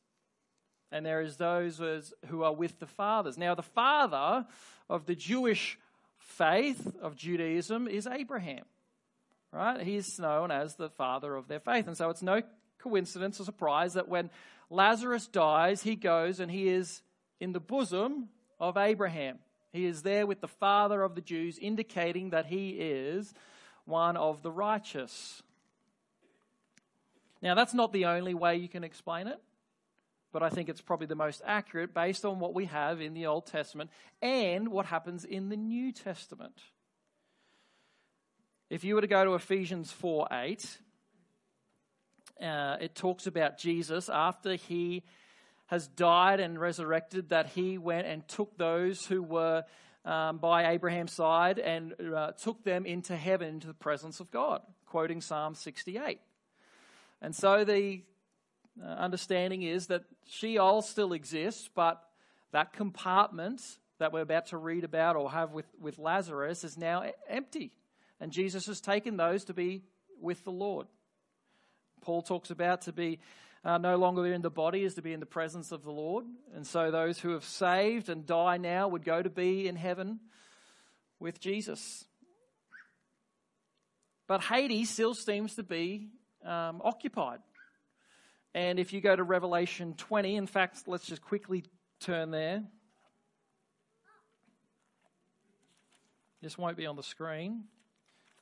and 0.90 1.04
there 1.04 1.20
is 1.20 1.36
those 1.36 1.80
who 2.26 2.42
are 2.42 2.54
with 2.54 2.78
the 2.78 2.86
fathers. 2.86 3.36
Now, 3.36 3.54
the 3.54 3.62
father 3.62 4.46
of 4.88 5.06
the 5.06 5.14
Jewish 5.14 5.78
faith 6.18 6.96
of 7.00 7.16
Judaism 7.16 7.88
is 7.88 8.06
Abraham, 8.06 8.64
right? 9.52 9.80
He's 9.80 10.18
known 10.18 10.50
as 10.50 10.76
the 10.76 10.90
father 10.90 11.34
of 11.34 11.48
their 11.48 11.60
faith. 11.60 11.86
And 11.86 11.96
so 11.96 12.10
it's 12.10 12.22
no 12.22 12.42
coincidence 12.78 13.40
or 13.40 13.44
surprise 13.44 13.94
that 13.94 14.08
when 14.08 14.30
Lazarus 14.70 15.26
dies, 15.26 15.82
he 15.82 15.96
goes 15.96 16.40
and 16.40 16.50
he 16.50 16.68
is 16.68 17.02
in 17.40 17.52
the 17.52 17.60
bosom 17.60 18.28
of 18.58 18.76
Abraham. 18.76 19.38
He 19.72 19.86
is 19.86 20.02
there 20.02 20.26
with 20.26 20.40
the 20.40 20.48
father 20.48 21.02
of 21.02 21.14
the 21.14 21.20
Jews, 21.20 21.58
indicating 21.58 22.30
that 22.30 22.46
he 22.46 22.70
is 22.70 23.34
one 23.84 24.16
of 24.16 24.42
the 24.42 24.50
righteous. 24.50 25.42
Now, 27.42 27.54
that's 27.54 27.74
not 27.74 27.92
the 27.92 28.06
only 28.06 28.34
way 28.34 28.56
you 28.56 28.68
can 28.68 28.84
explain 28.84 29.26
it, 29.26 29.40
but 30.32 30.42
I 30.42 30.50
think 30.50 30.68
it's 30.68 30.80
probably 30.80 31.06
the 31.06 31.14
most 31.14 31.42
accurate 31.46 31.94
based 31.94 32.24
on 32.24 32.38
what 32.38 32.54
we 32.54 32.66
have 32.66 33.00
in 33.00 33.14
the 33.14 33.26
Old 33.26 33.46
Testament 33.46 33.90
and 34.22 34.68
what 34.68 34.86
happens 34.86 35.24
in 35.24 35.48
the 35.48 35.56
New 35.56 35.92
Testament. 35.92 36.60
If 38.68 38.84
you 38.84 38.96
were 38.96 39.00
to 39.00 39.06
go 39.06 39.24
to 39.24 39.34
Ephesians 39.34 39.92
4 39.92 40.28
8, 40.32 40.78
uh, 42.42 42.76
it 42.80 42.94
talks 42.94 43.26
about 43.26 43.58
Jesus 43.58 44.08
after 44.08 44.56
he 44.56 45.04
has 45.66 45.88
died 45.88 46.40
and 46.40 46.60
resurrected, 46.60 47.30
that 47.30 47.46
he 47.46 47.78
went 47.78 48.06
and 48.06 48.26
took 48.28 48.56
those 48.56 49.04
who 49.06 49.22
were 49.22 49.64
um, 50.04 50.38
by 50.38 50.70
Abraham's 50.70 51.12
side 51.12 51.58
and 51.58 51.94
uh, 52.14 52.32
took 52.32 52.62
them 52.62 52.86
into 52.86 53.16
heaven, 53.16 53.48
into 53.48 53.66
the 53.66 53.74
presence 53.74 54.20
of 54.20 54.30
God, 54.30 54.62
quoting 54.86 55.20
Psalm 55.20 55.54
68. 55.54 56.20
And 57.20 57.34
so 57.34 57.64
the 57.64 58.02
uh, 58.82 58.86
understanding 58.86 59.62
is 59.62 59.86
that 59.86 60.04
Sheol 60.26 60.82
still 60.82 61.12
exists, 61.12 61.68
but 61.74 62.02
that 62.52 62.72
compartment 62.72 63.62
that 63.98 64.12
we're 64.12 64.20
about 64.20 64.46
to 64.46 64.58
read 64.58 64.84
about 64.84 65.16
or 65.16 65.30
have 65.30 65.52
with, 65.52 65.66
with 65.80 65.98
Lazarus 65.98 66.64
is 66.64 66.76
now 66.76 67.04
empty. 67.28 67.72
And 68.20 68.32
Jesus 68.32 68.66
has 68.66 68.80
taken 68.80 69.16
those 69.16 69.44
to 69.44 69.54
be 69.54 69.82
with 70.20 70.44
the 70.44 70.50
Lord. 70.50 70.86
Paul 72.02 72.22
talks 72.22 72.50
about 72.50 72.82
to 72.82 72.92
be 72.92 73.18
uh, 73.64 73.78
no 73.78 73.96
longer 73.96 74.26
in 74.26 74.42
the 74.42 74.50
body 74.50 74.84
is 74.84 74.94
to 74.94 75.02
be 75.02 75.12
in 75.12 75.18
the 75.18 75.26
presence 75.26 75.72
of 75.72 75.82
the 75.82 75.90
Lord. 75.90 76.24
And 76.54 76.66
so 76.66 76.90
those 76.90 77.18
who 77.18 77.30
have 77.30 77.44
saved 77.44 78.08
and 78.08 78.24
die 78.24 78.58
now 78.58 78.86
would 78.88 79.04
go 79.04 79.20
to 79.20 79.30
be 79.30 79.66
in 79.66 79.74
heaven 79.74 80.20
with 81.18 81.40
Jesus. 81.40 82.04
But 84.28 84.42
Hades 84.42 84.90
still 84.90 85.14
seems 85.14 85.56
to 85.56 85.62
be 85.62 86.08
um, 86.44 86.80
occupied. 86.84 87.40
And 88.54 88.78
if 88.78 88.92
you 88.92 89.00
go 89.00 89.14
to 89.14 89.22
Revelation 89.22 89.94
20, 89.96 90.36
in 90.36 90.46
fact, 90.46 90.86
let's 90.86 91.06
just 91.06 91.22
quickly 91.22 91.64
turn 92.00 92.30
there. 92.30 92.62
This 96.42 96.56
won't 96.56 96.76
be 96.76 96.86
on 96.86 96.96
the 96.96 97.02
screen. 97.02 97.64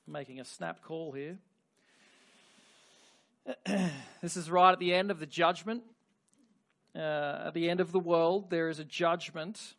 I'm 0.07 0.13
making 0.13 0.41
a 0.41 0.45
snap 0.45 0.83
call 0.83 1.13
here. 1.13 1.39
this 4.23 4.37
is 4.37 4.51
right 4.51 4.73
at 4.73 4.79
the 4.79 4.95
end 4.95 5.11
of 5.11 5.19
the 5.19 5.27
judgment. 5.27 5.83
Uh, 6.95 7.47
at 7.47 7.55
the 7.55 7.69
end 7.69 7.81
of 7.81 7.93
the 7.93 7.99
world, 7.99 8.51
there 8.51 8.69
is 8.69 8.79
a 8.79 8.85
judgment. 8.85 9.75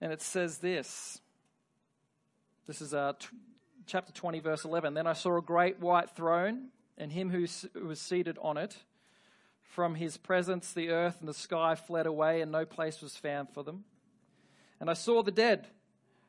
And 0.00 0.12
it 0.12 0.20
says 0.20 0.58
this. 0.58 1.20
This 2.66 2.82
is 2.82 2.92
uh, 2.92 3.14
chapter 3.86 4.12
20, 4.12 4.40
verse 4.40 4.64
11. 4.64 4.94
Then 4.94 5.06
I 5.06 5.12
saw 5.12 5.36
a 5.36 5.42
great 5.42 5.80
white 5.80 6.10
throne, 6.10 6.68
and 6.96 7.12
him 7.12 7.30
who 7.30 7.46
was 7.86 8.00
seated 8.00 8.38
on 8.40 8.56
it. 8.56 8.76
From 9.62 9.96
his 9.96 10.16
presence, 10.16 10.72
the 10.72 10.90
earth 10.90 11.16
and 11.20 11.28
the 11.28 11.34
sky 11.34 11.74
fled 11.74 12.06
away, 12.06 12.40
and 12.40 12.52
no 12.52 12.64
place 12.64 13.02
was 13.02 13.16
found 13.16 13.48
for 13.50 13.64
them. 13.64 13.84
And 14.80 14.88
I 14.88 14.92
saw 14.92 15.22
the 15.22 15.32
dead, 15.32 15.66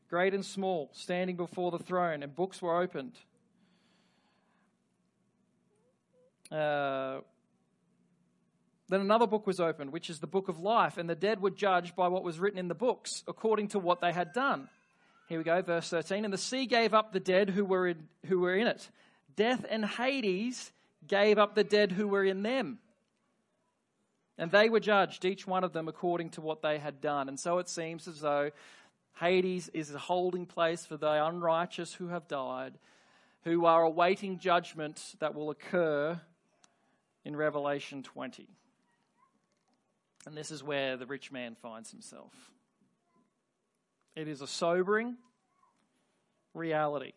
great 0.10 0.34
and 0.34 0.46
small, 0.46 0.89
standing 0.94 1.36
before 1.36 1.72
the 1.72 1.80
throne, 1.80 2.24
and 2.24 2.36
books 2.36 2.62
were 2.62 2.82
opened. 2.82 3.13
Uh, 6.52 7.20
then 8.88 9.02
another 9.02 9.28
book 9.28 9.48
was 9.48 9.60
opened, 9.60 9.91
which 9.91 10.10
is 10.10 10.20
the 10.20 10.28
book 10.28 10.48
of 10.48 10.60
life, 10.60 10.98
and 10.98 11.10
the 11.10 11.15
dead 11.15 11.41
were 11.41 11.50
judged 11.50 11.96
by 11.96 12.08
what 12.08 12.24
was 12.24 12.39
written 12.39 12.60
in 12.60 12.68
the 12.68 12.76
books, 12.76 13.24
according 13.28 13.70
to 13.70 13.80
what 13.80 14.00
they 14.00 14.12
had 14.12 14.32
done. 14.34 14.70
Here 15.28 15.40
we 15.40 15.44
go, 15.44 15.62
verse 15.62 15.90
13. 15.90 16.24
And 16.24 16.34
the 16.34 16.38
sea 16.38 16.66
gave 16.66 16.94
up 16.94 17.12
the 17.12 17.20
dead 17.20 17.50
who 17.50 17.66
were 17.66 17.88
in, 17.88 18.08
who 18.28 18.40
were 18.40 18.56
in 18.56 18.68
it. 18.68 18.90
Death 19.36 19.66
and 19.70 19.84
Hades 19.84 20.72
gave 21.08 21.38
up 21.38 21.56
the 21.56 21.64
dead 21.64 21.92
who 21.92 22.08
were 22.08 22.24
in 22.24 22.44
them. 22.44 22.80
And 24.38 24.52
they 24.52 24.70
were 24.70 24.80
judged, 24.80 25.26
each 25.26 25.48
one 25.48 25.64
of 25.64 25.74
them 25.74 25.88
according 25.88 26.32
to 26.32 26.42
what 26.42 26.62
they 26.62 26.78
had 26.78 27.02
done. 27.02 27.30
And 27.30 27.40
so 27.40 27.58
it 27.60 27.70
seems 27.70 28.08
as 28.08 28.20
though 28.20 28.52
Hades 29.20 29.70
is 29.70 29.94
a 29.94 30.00
holding 30.00 30.46
place 30.46 30.86
for 30.86 30.98
the 30.98 31.26
unrighteous 31.26 31.94
who 31.94 32.10
have 32.10 32.28
died, 32.28 32.74
who 33.44 33.66
are 33.66 33.84
awaiting 33.84 34.40
judgment 34.40 35.16
that 35.20 35.34
will 35.34 35.50
occur 35.50 36.20
in 37.24 37.36
Revelation 37.36 38.04
20. 38.04 38.48
And 40.26 40.36
this 40.36 40.52
is 40.52 40.64
where 40.64 40.98
the 40.98 41.06
rich 41.06 41.32
man 41.32 41.56
finds 41.56 41.92
himself. 41.92 42.34
It 44.15 44.28
is 44.28 44.41
a 44.41 44.47
sobering 44.47 45.17
reality 46.54 47.12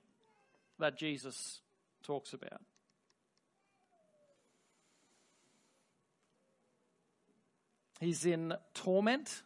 that 0.79 0.97
Jesus 0.97 1.61
talks 2.03 2.33
about. 2.33 2.61
He's 8.01 8.25
in 8.27 8.55
torment. 8.75 9.43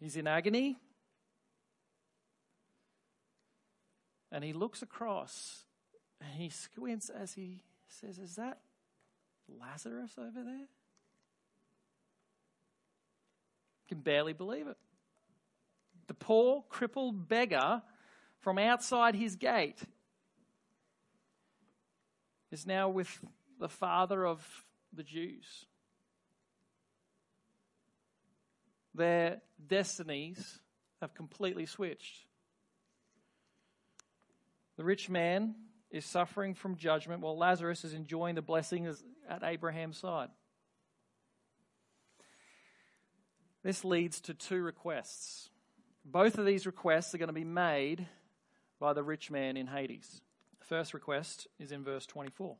He's 0.00 0.16
in 0.16 0.26
agony. 0.26 0.76
And 4.30 4.44
he 4.44 4.52
looks 4.52 4.82
across 4.82 5.64
and 6.20 6.30
he 6.34 6.50
squints 6.50 7.08
as 7.08 7.32
he 7.32 7.62
says, 7.88 8.18
Is 8.18 8.36
that 8.36 8.58
Lazarus 9.60 10.12
over 10.18 10.42
there? 10.44 10.66
Can 13.88 14.00
barely 14.00 14.34
believe 14.34 14.66
it. 14.66 14.76
The 16.08 16.14
poor, 16.14 16.64
crippled 16.68 17.28
beggar 17.28 17.82
from 18.40 18.58
outside 18.58 19.14
his 19.14 19.36
gate 19.36 19.80
is 22.50 22.66
now 22.66 22.88
with 22.88 23.20
the 23.60 23.68
father 23.68 24.26
of 24.26 24.64
the 24.92 25.02
Jews. 25.02 25.66
Their 28.94 29.42
destinies 29.64 30.60
have 31.00 31.14
completely 31.14 31.66
switched. 31.66 32.26
The 34.76 34.84
rich 34.84 35.08
man 35.10 35.54
is 35.90 36.04
suffering 36.04 36.54
from 36.54 36.76
judgment 36.76 37.20
while 37.20 37.36
Lazarus 37.36 37.84
is 37.84 37.94
enjoying 37.94 38.34
the 38.34 38.42
blessings 38.42 39.02
at 39.28 39.42
Abraham's 39.42 39.98
side. 39.98 40.30
This 43.62 43.84
leads 43.84 44.20
to 44.22 44.34
two 44.34 44.62
requests. 44.62 45.50
Both 46.10 46.38
of 46.38 46.46
these 46.46 46.64
requests 46.64 47.14
are 47.14 47.18
going 47.18 47.28
to 47.28 47.34
be 47.34 47.44
made 47.44 48.06
by 48.80 48.94
the 48.94 49.02
rich 49.02 49.30
man 49.30 49.58
in 49.58 49.66
Hades. 49.66 50.22
The 50.58 50.64
first 50.64 50.94
request 50.94 51.46
is 51.58 51.70
in 51.70 51.84
verse 51.84 52.06
24. 52.06 52.56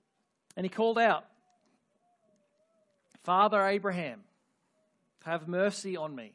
And 0.57 0.67
he 0.67 0.69
called 0.69 0.99
out, 0.99 1.25
Father 3.25 3.63
Abraham, 3.65 4.21
have 5.25 5.49
mercy 5.49 5.97
on 5.97 6.15
me, 6.15 6.35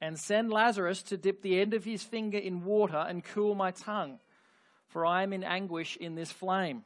and 0.00 0.18
send 0.18 0.50
Lazarus 0.50 1.02
to 1.04 1.16
dip 1.16 1.40
the 1.42 1.60
end 1.60 1.72
of 1.72 1.84
his 1.84 2.02
finger 2.02 2.38
in 2.38 2.64
water 2.64 3.04
and 3.08 3.22
cool 3.22 3.54
my 3.54 3.70
tongue, 3.70 4.18
for 4.88 5.06
I 5.06 5.22
am 5.22 5.32
in 5.32 5.44
anguish 5.44 5.96
in 5.96 6.16
this 6.16 6.32
flame. 6.32 6.82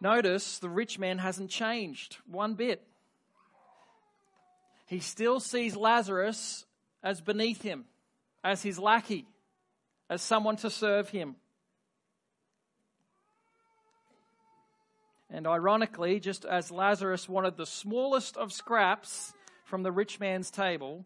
Notice 0.00 0.58
the 0.58 0.68
rich 0.68 0.98
man 0.98 1.18
hasn't 1.18 1.50
changed 1.50 2.18
one 2.26 2.54
bit 2.54 2.82
he 4.86 5.00
still 5.00 5.40
sees 5.40 5.76
Lazarus 5.76 6.66
as 7.02 7.20
beneath 7.20 7.62
him, 7.62 7.84
as 8.42 8.62
his 8.62 8.78
lackey, 8.78 9.26
as 10.08 10.22
someone 10.22 10.56
to 10.56 10.70
serve 10.70 11.08
him. 11.08 11.36
And 15.30 15.46
ironically, 15.46 16.20
just 16.20 16.44
as 16.44 16.70
Lazarus 16.70 17.28
wanted 17.28 17.56
the 17.56 17.66
smallest 17.66 18.36
of 18.36 18.52
scraps 18.52 19.32
from 19.64 19.82
the 19.82 19.90
rich 19.90 20.20
man's 20.20 20.50
table, 20.50 21.04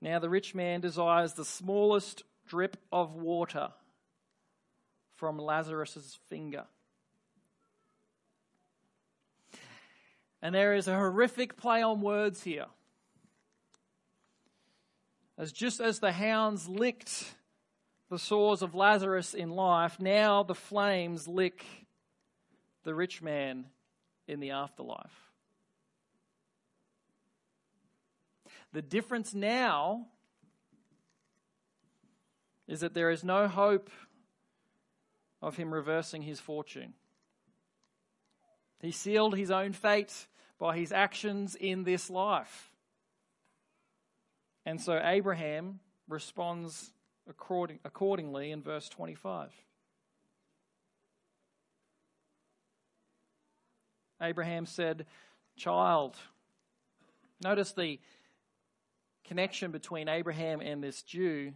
now 0.00 0.18
the 0.18 0.28
rich 0.28 0.54
man 0.54 0.80
desires 0.80 1.32
the 1.32 1.44
smallest 1.44 2.22
drip 2.46 2.76
of 2.92 3.14
water 3.14 3.70
from 5.16 5.38
Lazarus's 5.38 6.18
finger. 6.28 6.66
And 10.44 10.54
there 10.54 10.74
is 10.74 10.88
a 10.88 10.94
horrific 10.94 11.56
play 11.56 11.80
on 11.80 12.02
words 12.02 12.42
here. 12.42 12.66
As 15.38 15.52
just 15.52 15.80
as 15.80 16.00
the 16.00 16.12
hounds 16.12 16.68
licked 16.68 17.34
the 18.10 18.18
sores 18.18 18.60
of 18.60 18.74
Lazarus 18.74 19.32
in 19.32 19.48
life, 19.48 19.98
now 19.98 20.42
the 20.42 20.54
flames 20.54 21.26
lick 21.26 21.64
the 22.82 22.94
rich 22.94 23.22
man 23.22 23.64
in 24.28 24.38
the 24.38 24.50
afterlife. 24.50 25.32
The 28.74 28.82
difference 28.82 29.32
now 29.32 30.08
is 32.68 32.80
that 32.80 32.92
there 32.92 33.10
is 33.10 33.24
no 33.24 33.48
hope 33.48 33.88
of 35.40 35.56
him 35.56 35.72
reversing 35.72 36.20
his 36.20 36.38
fortune. 36.38 36.92
He 38.82 38.90
sealed 38.90 39.34
his 39.34 39.50
own 39.50 39.72
fate 39.72 40.26
by 40.58 40.76
his 40.76 40.92
actions 40.92 41.54
in 41.54 41.84
this 41.84 42.10
life. 42.10 42.70
And 44.66 44.80
so 44.80 45.00
Abraham 45.02 45.80
responds 46.08 46.92
according, 47.28 47.80
accordingly 47.84 48.50
in 48.50 48.62
verse 48.62 48.88
25. 48.88 49.50
Abraham 54.22 54.66
said, 54.66 55.06
Child. 55.56 56.16
Notice 57.42 57.72
the 57.72 58.00
connection 59.24 59.70
between 59.70 60.08
Abraham 60.08 60.60
and 60.60 60.82
this 60.82 61.02
Jew. 61.02 61.52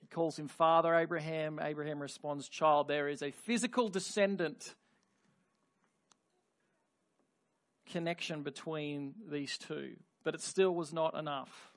He 0.00 0.06
calls 0.06 0.38
him 0.38 0.48
Father 0.48 0.94
Abraham. 0.94 1.60
Abraham 1.62 2.00
responds, 2.00 2.48
Child. 2.48 2.88
There 2.88 3.08
is 3.08 3.22
a 3.22 3.30
physical 3.30 3.88
descendant 3.88 4.74
connection 7.92 8.42
between 8.42 9.14
these 9.30 9.58
two, 9.58 9.92
but 10.24 10.34
it 10.34 10.40
still 10.40 10.74
was 10.74 10.92
not 10.92 11.14
enough. 11.14 11.72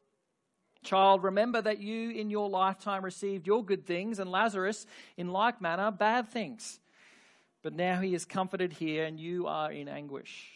Child, 0.83 1.23
remember 1.23 1.61
that 1.61 1.79
you 1.79 2.11
in 2.11 2.29
your 2.29 2.49
lifetime 2.49 3.03
received 3.03 3.47
your 3.47 3.63
good 3.63 3.85
things, 3.85 4.19
and 4.19 4.31
Lazarus, 4.31 4.85
in 5.17 5.29
like 5.29 5.61
manner, 5.61 5.91
bad 5.91 6.29
things. 6.29 6.79
But 7.63 7.73
now 7.73 7.99
he 7.99 8.13
is 8.13 8.25
comforted 8.25 8.73
here, 8.73 9.05
and 9.05 9.19
you 9.19 9.47
are 9.47 9.71
in 9.71 9.87
anguish. 9.87 10.51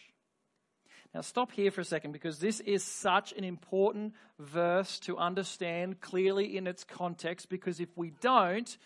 Now, 1.14 1.22
stop 1.22 1.52
here 1.52 1.72
for 1.72 1.82
a 1.82 1.86
second 1.86 2.12
because 2.12 2.38
this 2.38 2.60
is 2.60 2.84
such 2.84 3.34
an 3.34 3.44
important 3.44 4.14
verse 4.38 5.00
to 5.02 5.18
understand 5.18 6.02
clearly 6.02 6.56
in 6.56 6.68
its 6.68 6.84
context. 6.84 7.50
Because 7.50 7.80
if 7.80 7.90
we 7.98 8.12
don't, 8.22 8.78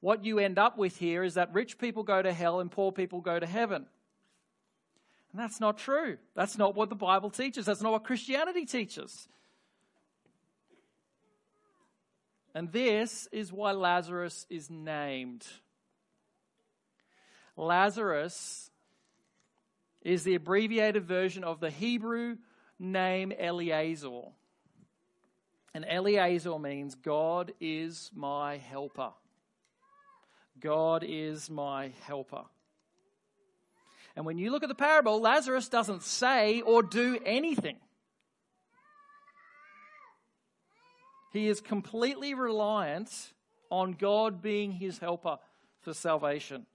what 0.00 0.24
you 0.24 0.38
end 0.38 0.58
up 0.58 0.76
with 0.76 0.98
here 0.98 1.24
is 1.24 1.34
that 1.34 1.54
rich 1.54 1.78
people 1.78 2.02
go 2.02 2.20
to 2.20 2.32
hell 2.34 2.60
and 2.60 2.70
poor 2.70 2.92
people 2.92 3.22
go 3.22 3.40
to 3.40 3.46
heaven. 3.46 3.86
And 5.32 5.40
that's 5.40 5.60
not 5.60 5.78
true. 5.78 6.18
That's 6.34 6.58
not 6.58 6.74
what 6.74 6.88
the 6.88 6.96
Bible 6.96 7.30
teaches. 7.30 7.66
That's 7.66 7.82
not 7.82 7.92
what 7.92 8.04
Christianity 8.04 8.66
teaches. 8.66 9.28
And 12.54 12.72
this 12.72 13.28
is 13.30 13.52
why 13.52 13.72
Lazarus 13.72 14.44
is 14.50 14.68
named. 14.70 15.46
Lazarus 17.56 18.70
is 20.02 20.24
the 20.24 20.34
abbreviated 20.34 21.04
version 21.04 21.44
of 21.44 21.60
the 21.60 21.70
Hebrew 21.70 22.36
name 22.78 23.32
Eleazar. 23.38 24.32
And 25.74 25.84
Eleazar 25.88 26.58
means 26.58 26.96
God 26.96 27.52
is 27.60 28.10
my 28.14 28.56
helper. 28.56 29.10
God 30.58 31.04
is 31.06 31.48
my 31.48 31.92
helper. 32.06 32.44
And 34.20 34.26
when 34.26 34.36
you 34.36 34.50
look 34.50 34.62
at 34.62 34.68
the 34.68 34.74
parable, 34.74 35.18
Lazarus 35.18 35.70
doesn't 35.70 36.02
say 36.02 36.60
or 36.60 36.82
do 36.82 37.18
anything. 37.24 37.78
He 41.32 41.48
is 41.48 41.62
completely 41.62 42.34
reliant 42.34 43.10
on 43.70 43.92
God 43.92 44.42
being 44.42 44.72
his 44.72 44.98
helper 44.98 45.38
for 45.80 45.94
salvation. 45.94 46.66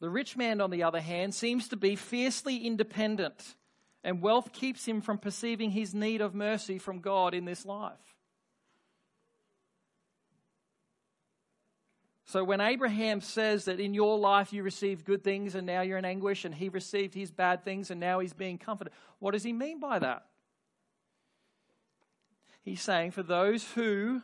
The 0.00 0.08
rich 0.08 0.34
man, 0.34 0.62
on 0.62 0.70
the 0.70 0.84
other 0.84 1.02
hand, 1.02 1.34
seems 1.34 1.68
to 1.68 1.76
be 1.76 1.94
fiercely 1.94 2.56
independent, 2.56 3.54
and 4.02 4.22
wealth 4.22 4.54
keeps 4.54 4.88
him 4.88 5.02
from 5.02 5.18
perceiving 5.18 5.72
his 5.72 5.92
need 5.92 6.22
of 6.22 6.34
mercy 6.34 6.78
from 6.78 7.00
God 7.00 7.34
in 7.34 7.44
this 7.44 7.66
life. 7.66 8.11
So 12.32 12.42
when 12.44 12.62
Abraham 12.62 13.20
says 13.20 13.66
that 13.66 13.78
in 13.78 13.92
your 13.92 14.18
life 14.18 14.54
you 14.54 14.62
received 14.62 15.04
good 15.04 15.22
things 15.22 15.54
and 15.54 15.66
now 15.66 15.82
you're 15.82 15.98
in 15.98 16.06
anguish, 16.06 16.46
and 16.46 16.54
he 16.54 16.70
received 16.70 17.12
his 17.12 17.30
bad 17.30 17.62
things 17.62 17.90
and 17.90 18.00
now 18.00 18.20
he's 18.20 18.32
being 18.32 18.56
comforted, 18.56 18.94
what 19.18 19.32
does 19.32 19.42
he 19.42 19.52
mean 19.52 19.80
by 19.80 19.98
that? 19.98 20.24
He's 22.62 22.80
saying 22.80 23.10
for 23.10 23.22
those 23.22 23.70
who 23.72 24.22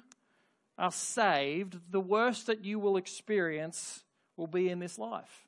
are 0.78 0.90
saved, 0.90 1.78
the 1.90 2.00
worst 2.00 2.46
that 2.46 2.64
you 2.64 2.78
will 2.78 2.96
experience 2.96 4.02
will 4.38 4.46
be 4.46 4.70
in 4.70 4.78
this 4.78 4.98
life. 4.98 5.46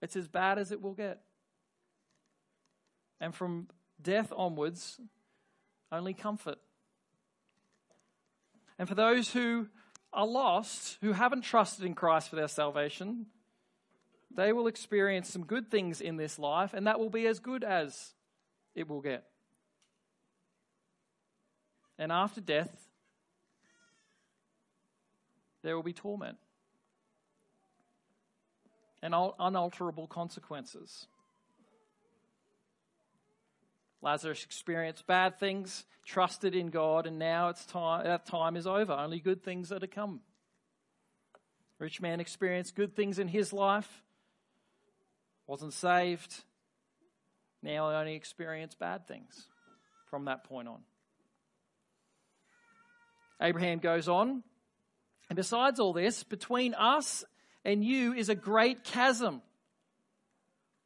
It's 0.00 0.16
as 0.16 0.28
bad 0.28 0.58
as 0.58 0.72
it 0.72 0.80
will 0.80 0.94
get. 0.94 1.20
And 3.20 3.34
from 3.34 3.68
death 4.00 4.32
onwards, 4.34 4.98
only 5.92 6.14
comfort. 6.14 6.56
And 8.78 8.88
for 8.88 8.94
those 8.94 9.30
who 9.30 9.68
are 10.12 10.26
lost, 10.26 10.98
who 11.00 11.12
haven't 11.12 11.42
trusted 11.42 11.84
in 11.84 11.94
Christ 11.94 12.30
for 12.30 12.36
their 12.36 12.48
salvation, 12.48 13.26
they 14.34 14.52
will 14.52 14.66
experience 14.66 15.28
some 15.30 15.44
good 15.44 15.70
things 15.70 16.00
in 16.00 16.16
this 16.16 16.38
life, 16.38 16.74
and 16.74 16.86
that 16.86 16.98
will 16.98 17.10
be 17.10 17.26
as 17.26 17.38
good 17.38 17.64
as 17.64 18.14
it 18.74 18.88
will 18.88 19.00
get. 19.00 19.24
And 21.98 22.12
after 22.12 22.40
death, 22.40 22.88
there 25.62 25.74
will 25.74 25.82
be 25.82 25.92
torment 25.92 26.38
and 29.02 29.14
unalterable 29.38 30.06
consequences. 30.06 31.06
Lazarus 34.00 34.44
experienced 34.44 35.06
bad 35.06 35.38
things, 35.38 35.84
trusted 36.04 36.54
in 36.54 36.68
God, 36.68 37.06
and 37.06 37.18
now 37.18 37.48
it's 37.48 37.66
time, 37.66 38.04
that 38.04 38.26
time 38.26 38.56
is 38.56 38.66
over. 38.66 38.92
Only 38.92 39.18
good 39.18 39.42
things 39.42 39.72
are 39.72 39.80
to 39.80 39.88
come. 39.88 40.20
Rich 41.78 42.00
man 42.00 42.20
experienced 42.20 42.74
good 42.74 42.94
things 42.94 43.18
in 43.18 43.28
his 43.28 43.52
life, 43.52 44.02
wasn't 45.46 45.72
saved. 45.72 46.44
Now 47.62 47.90
only 47.90 48.14
experience 48.14 48.74
bad 48.74 49.08
things 49.08 49.46
from 50.10 50.26
that 50.26 50.44
point 50.44 50.68
on. 50.68 50.80
Abraham 53.40 53.78
goes 53.78 54.08
on, 54.08 54.42
and 55.28 55.36
besides 55.36 55.78
all 55.78 55.92
this, 55.92 56.24
between 56.24 56.74
us 56.74 57.24
and 57.64 57.84
you 57.84 58.12
is 58.12 58.28
a 58.28 58.34
great 58.34 58.84
chasm 58.84 59.42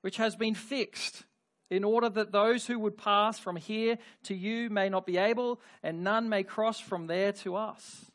which 0.00 0.16
has 0.16 0.34
been 0.34 0.54
fixed 0.54 1.24
in 1.72 1.84
order 1.84 2.10
that 2.10 2.32
those 2.32 2.66
who 2.66 2.78
would 2.78 2.98
pass 2.98 3.38
from 3.38 3.56
here 3.56 3.96
to 4.24 4.34
you 4.34 4.68
may 4.68 4.90
not 4.90 5.06
be 5.06 5.16
able, 5.16 5.58
and 5.82 6.04
none 6.04 6.28
may 6.28 6.42
cross 6.42 6.78
from 6.78 7.06
there 7.06 7.32
to 7.32 7.56
us. 7.56 8.10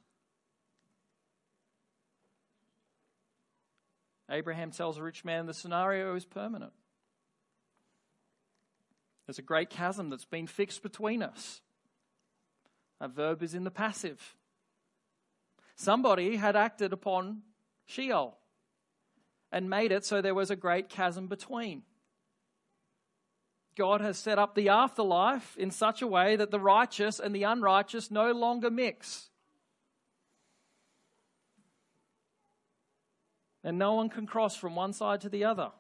Abraham 4.29 4.69
tells 4.69 4.99
a 4.99 5.01
rich 5.01 5.25
man 5.25 5.47
the 5.47 5.55
scenario 5.55 6.15
is 6.15 6.23
permanent. 6.23 6.71
There's 9.25 9.39
a 9.39 9.41
great 9.41 9.71
chasm 9.71 10.11
that's 10.11 10.25
been 10.25 10.45
fixed 10.45 10.83
between 10.83 11.23
us. 11.23 11.61
A 13.01 13.07
verb 13.07 13.41
is 13.41 13.55
in 13.55 13.63
the 13.63 13.71
passive. 13.71 14.35
Somebody 15.75 16.35
had 16.35 16.55
acted 16.55 16.93
upon 16.93 17.41
Sheol 17.87 18.37
and 19.51 19.67
made 19.67 19.91
it 19.91 20.05
so 20.05 20.21
there 20.21 20.35
was 20.35 20.51
a 20.51 20.55
great 20.55 20.89
chasm 20.89 21.25
between. 21.25 21.81
God 23.77 24.01
has 24.01 24.17
set 24.17 24.39
up 24.39 24.55
the 24.55 24.69
afterlife 24.69 25.55
in 25.55 25.69
such 25.69 26.01
a 26.01 26.07
way 26.07 26.35
that 26.35 26.49
the 26.49 26.59
righteous 26.59 27.19
and 27.19 27.35
the 27.35 27.43
unrighteous 27.43 28.09
no 28.09 28.31
longer 28.31 28.71
mix. 28.71 29.29
And 33.63 33.77
no 33.77 33.93
one 33.93 34.09
can 34.09 34.25
cross 34.25 34.55
from 34.55 34.75
one 34.75 34.93
side 34.93 35.21
to 35.21 35.29
the 35.29 35.43
other. 35.43 35.71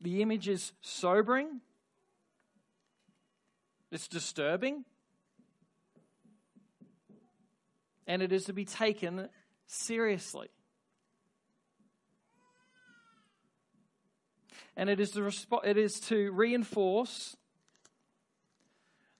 The 0.00 0.20
image 0.20 0.48
is 0.48 0.72
sobering, 0.80 1.60
it's 3.92 4.08
disturbing, 4.08 4.84
and 8.08 8.20
it 8.20 8.32
is 8.32 8.46
to 8.46 8.52
be 8.52 8.64
taken 8.64 9.28
seriously. 9.66 10.48
And 14.76 14.88
it 14.88 15.00
is, 15.00 15.10
to 15.12 15.20
resp- 15.20 15.66
it 15.66 15.76
is 15.76 16.00
to 16.00 16.30
reinforce 16.32 17.36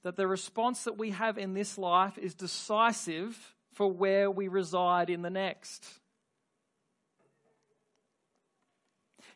that 0.02 0.16
the 0.16 0.26
response 0.26 0.84
that 0.84 0.98
we 0.98 1.10
have 1.10 1.38
in 1.38 1.54
this 1.54 1.78
life 1.78 2.18
is 2.18 2.34
decisive 2.34 3.54
for 3.72 3.90
where 3.90 4.30
we 4.30 4.48
reside 4.48 5.10
in 5.10 5.22
the 5.22 5.30
next. 5.30 5.86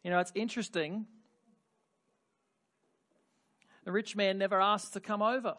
You 0.02 0.10
know, 0.10 0.18
it's 0.18 0.32
interesting. 0.34 1.06
The 3.84 3.92
rich 3.92 4.16
man 4.16 4.38
never 4.38 4.60
asked 4.60 4.92
to 4.94 5.00
come 5.00 5.22
over. 5.22 5.56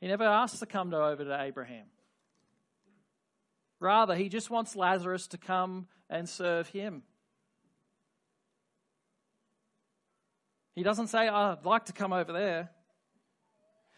He 0.00 0.08
never 0.08 0.24
asked 0.24 0.58
to 0.58 0.66
come 0.66 0.90
to, 0.90 0.96
over 0.96 1.24
to 1.24 1.42
Abraham. 1.42 1.86
Rather, 3.78 4.14
he 4.14 4.28
just 4.28 4.50
wants 4.50 4.74
Lazarus 4.74 5.26
to 5.28 5.38
come 5.38 5.86
and 6.08 6.28
serve 6.28 6.68
him. 6.68 7.02
He 10.74 10.82
doesn't 10.82 11.08
say, 11.08 11.28
I'd 11.28 11.64
like 11.64 11.86
to 11.86 11.92
come 11.92 12.12
over 12.12 12.32
there. 12.32 12.70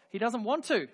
He 0.09 0.17
doesn't 0.17 0.43
want 0.43 0.65
to. 0.65 0.87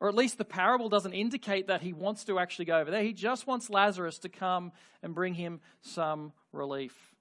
Or 0.00 0.08
at 0.08 0.16
least 0.16 0.36
the 0.36 0.44
parable 0.44 0.88
doesn't 0.88 1.12
indicate 1.12 1.68
that 1.68 1.80
he 1.80 1.92
wants 1.92 2.24
to 2.24 2.38
actually 2.38 2.64
go 2.64 2.80
over 2.80 2.90
there. 2.90 3.02
He 3.02 3.12
just 3.12 3.46
wants 3.46 3.70
Lazarus 3.70 4.18
to 4.20 4.28
come 4.28 4.72
and 5.02 5.14
bring 5.14 5.34
him 5.34 5.60
some 5.80 6.32
relief. 6.52 7.14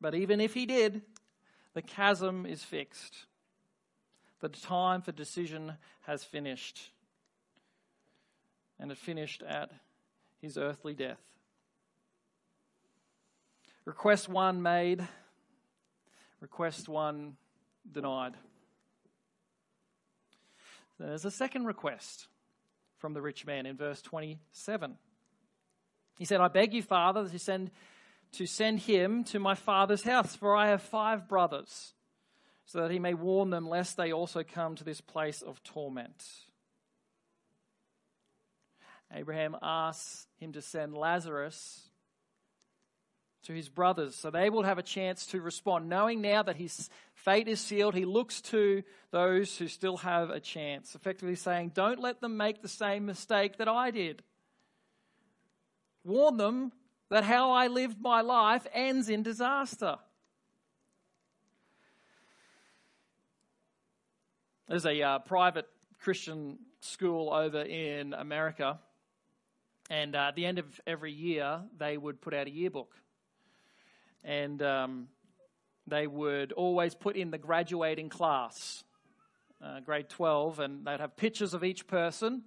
But 0.00 0.14
even 0.14 0.40
if 0.40 0.52
he 0.52 0.66
did, 0.66 1.02
the 1.72 1.82
chasm 1.82 2.44
is 2.44 2.62
fixed. 2.62 3.26
The 4.40 4.48
time 4.50 5.00
for 5.00 5.12
decision 5.12 5.72
has 6.02 6.22
finished. 6.22 6.90
And 8.78 8.92
it 8.92 8.98
finished 8.98 9.42
at 9.42 9.70
his 10.40 10.58
earthly 10.58 10.94
death. 10.94 11.18
Request 13.88 14.28
one 14.28 14.60
made, 14.60 15.08
request 16.42 16.90
one 16.90 17.38
denied. 17.90 18.34
There's 21.00 21.24
a 21.24 21.30
second 21.30 21.64
request 21.64 22.26
from 22.98 23.14
the 23.14 23.22
rich 23.22 23.46
man 23.46 23.64
in 23.64 23.78
verse 23.78 24.02
27. 24.02 24.98
He 26.18 26.26
said, 26.26 26.42
I 26.42 26.48
beg 26.48 26.74
you, 26.74 26.82
Father, 26.82 27.26
to 27.30 27.38
send, 27.38 27.70
to 28.32 28.44
send 28.44 28.80
him 28.80 29.24
to 29.24 29.38
my 29.38 29.54
father's 29.54 30.02
house, 30.02 30.36
for 30.36 30.54
I 30.54 30.68
have 30.68 30.82
five 30.82 31.26
brothers, 31.26 31.94
so 32.66 32.82
that 32.82 32.90
he 32.90 32.98
may 32.98 33.14
warn 33.14 33.48
them 33.48 33.66
lest 33.66 33.96
they 33.96 34.12
also 34.12 34.42
come 34.42 34.76
to 34.76 34.84
this 34.84 35.00
place 35.00 35.40
of 35.40 35.62
torment. 35.64 36.26
Abraham 39.14 39.56
asks 39.62 40.26
him 40.36 40.52
to 40.52 40.60
send 40.60 40.92
Lazarus 40.92 41.87
to 43.48 43.54
his 43.54 43.70
brothers 43.70 44.14
so 44.14 44.30
they 44.30 44.50
will 44.50 44.62
have 44.62 44.76
a 44.76 44.82
chance 44.82 45.24
to 45.24 45.40
respond. 45.40 45.88
Knowing 45.88 46.20
now 46.20 46.42
that 46.42 46.56
his 46.56 46.90
fate 47.14 47.48
is 47.48 47.58
sealed, 47.58 47.94
he 47.94 48.04
looks 48.04 48.42
to 48.42 48.82
those 49.10 49.56
who 49.56 49.68
still 49.68 49.96
have 49.96 50.28
a 50.28 50.38
chance, 50.38 50.94
effectively 50.94 51.34
saying, 51.34 51.72
Don't 51.74 51.98
let 51.98 52.20
them 52.20 52.36
make 52.36 52.60
the 52.60 52.68
same 52.68 53.06
mistake 53.06 53.56
that 53.56 53.66
I 53.66 53.90
did. 53.90 54.22
Warn 56.04 56.36
them 56.36 56.72
that 57.08 57.24
how 57.24 57.52
I 57.52 57.68
lived 57.68 57.98
my 58.02 58.20
life 58.20 58.66
ends 58.74 59.08
in 59.08 59.22
disaster. 59.22 59.96
There's 64.68 64.84
a 64.84 65.00
uh, 65.00 65.18
private 65.20 65.66
Christian 66.00 66.58
school 66.80 67.32
over 67.32 67.62
in 67.62 68.12
America, 68.12 68.78
and 69.88 70.14
uh, 70.14 70.28
at 70.28 70.34
the 70.34 70.44
end 70.44 70.58
of 70.58 70.66
every 70.86 71.12
year, 71.12 71.62
they 71.78 71.96
would 71.96 72.20
put 72.20 72.34
out 72.34 72.46
a 72.46 72.50
yearbook 72.50 72.94
and 74.24 74.62
um, 74.62 75.08
they 75.86 76.06
would 76.06 76.52
always 76.52 76.94
put 76.94 77.16
in 77.16 77.30
the 77.30 77.38
graduating 77.38 78.08
class, 78.08 78.84
uh, 79.62 79.80
grade 79.80 80.08
12, 80.08 80.60
and 80.60 80.86
they'd 80.86 81.00
have 81.00 81.16
pictures 81.16 81.54
of 81.54 81.64
each 81.64 81.86
person. 81.86 82.42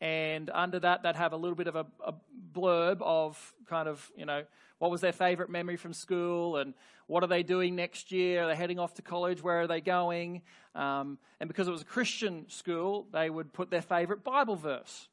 And 0.00 0.50
under 0.50 0.80
that, 0.80 1.02
they'd 1.02 1.16
have 1.16 1.32
a 1.32 1.36
little 1.36 1.54
bit 1.54 1.66
of 1.66 1.76
a, 1.76 1.86
a 2.04 2.14
blurb 2.52 3.00
of 3.00 3.54
kind 3.68 3.88
of, 3.88 4.10
you 4.16 4.26
know, 4.26 4.42
what 4.78 4.90
was 4.90 5.00
their 5.00 5.12
favorite 5.12 5.50
memory 5.50 5.76
from 5.76 5.92
school 5.92 6.56
and 6.56 6.74
what 7.06 7.22
are 7.22 7.26
they 7.26 7.42
doing 7.42 7.76
next 7.76 8.12
year? 8.12 8.44
Are 8.44 8.48
they 8.48 8.56
heading 8.56 8.78
off 8.78 8.94
to 8.94 9.02
college? 9.02 9.42
Where 9.42 9.60
are 9.60 9.66
they 9.66 9.80
going? 9.80 10.42
Um, 10.74 11.18
and 11.40 11.48
because 11.48 11.68
it 11.68 11.70
was 11.70 11.82
a 11.82 11.86
Christian 11.86 12.48
school, 12.48 13.06
they 13.12 13.30
would 13.30 13.52
put 13.52 13.70
their 13.70 13.82
favorite 13.82 14.24
Bible 14.24 14.56
verse. 14.56 15.08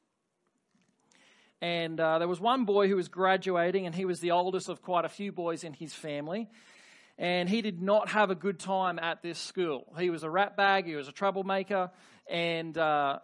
And 1.62 2.00
uh, 2.00 2.17
there 2.17 2.28
was 2.28 2.39
one 2.39 2.65
boy 2.65 2.88
who 2.88 2.95
was 2.95 3.08
graduating, 3.08 3.86
and 3.86 3.93
he 3.93 4.06
was 4.06 4.19
the 4.19 4.32
oldest 4.32 4.67
of 4.67 4.82
quite 4.82 5.06
a 5.06 5.10
few 5.10 5.32
boys 5.32 5.63
in 5.63 5.74
his 5.74 5.93
family. 5.93 6.50
And 7.17 7.47
he 7.47 7.62
did 7.62 7.82
not 7.82 8.10
have 8.10 8.32
a 8.32 8.36
good 8.36 8.58
time 8.58 8.97
at 8.97 9.21
this 9.21 9.38
school. 9.38 9.93
He 10.00 10.10
was 10.10 10.24
a 10.24 10.30
rat 10.30 10.58
bag, 10.58 10.88
he 10.88 10.95
was 10.95 11.08
a 11.08 11.12
troublemaker, 11.12 11.91
and 12.28 12.76
uh, 12.76 13.19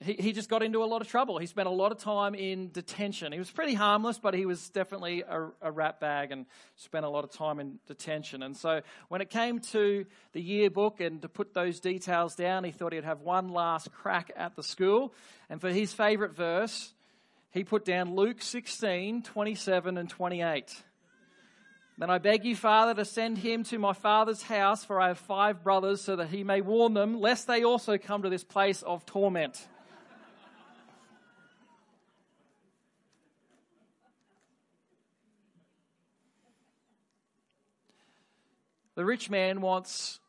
he, 0.00 0.14
he 0.14 0.32
just 0.32 0.48
got 0.48 0.64
into 0.64 0.82
a 0.82 0.86
lot 0.86 1.00
of 1.00 1.08
trouble. 1.08 1.38
He 1.38 1.46
spent 1.46 1.68
a 1.68 1.72
lot 1.72 1.92
of 1.92 1.98
time 1.98 2.34
in 2.34 2.72
detention. 2.72 3.32
He 3.32 3.38
was 3.38 3.50
pretty 3.50 3.74
harmless, 3.74 4.18
but 4.18 4.34
he 4.34 4.46
was 4.46 4.70
definitely 4.70 5.22
a, 5.22 5.50
a 5.60 5.70
rat 5.70 6.00
bag 6.00 6.32
and 6.32 6.46
spent 6.76 7.04
a 7.04 7.08
lot 7.08 7.22
of 7.22 7.30
time 7.30 7.60
in 7.60 7.78
detention. 7.86 8.42
And 8.42 8.56
so 8.56 8.80
when 9.08 9.20
it 9.20 9.30
came 9.30 9.60
to 9.60 10.06
the 10.32 10.40
yearbook 10.40 11.00
and 11.00 11.22
to 11.22 11.28
put 11.28 11.54
those 11.54 11.78
details 11.78 12.34
down, 12.34 12.64
he 12.64 12.72
thought 12.72 12.94
he'd 12.94 13.04
have 13.04 13.20
one 13.20 13.50
last 13.50 13.92
crack 13.92 14.32
at 14.36 14.56
the 14.56 14.62
school. 14.62 15.14
And 15.48 15.60
for 15.60 15.68
his 15.68 15.92
favorite 15.92 16.34
verse, 16.34 16.94
he 17.50 17.64
put 17.64 17.84
down 17.84 18.14
Luke 18.14 18.42
16, 18.42 19.22
27 19.22 19.98
and 19.98 20.08
28. 20.08 20.82
Then 21.98 22.08
I 22.08 22.18
beg 22.18 22.44
you, 22.44 22.56
Father, 22.56 22.94
to 22.94 23.04
send 23.04 23.38
him 23.38 23.64
to 23.64 23.78
my 23.78 23.92
father's 23.92 24.42
house, 24.42 24.84
for 24.84 25.00
I 25.00 25.08
have 25.08 25.18
five 25.18 25.62
brothers, 25.62 26.00
so 26.00 26.16
that 26.16 26.28
he 26.28 26.44
may 26.44 26.60
warn 26.60 26.94
them, 26.94 27.20
lest 27.20 27.46
they 27.46 27.64
also 27.64 27.98
come 27.98 28.22
to 28.22 28.30
this 28.30 28.44
place 28.44 28.82
of 28.82 29.04
torment. 29.04 29.66
the 38.94 39.04
rich 39.04 39.28
man 39.28 39.60
wants 39.60 40.20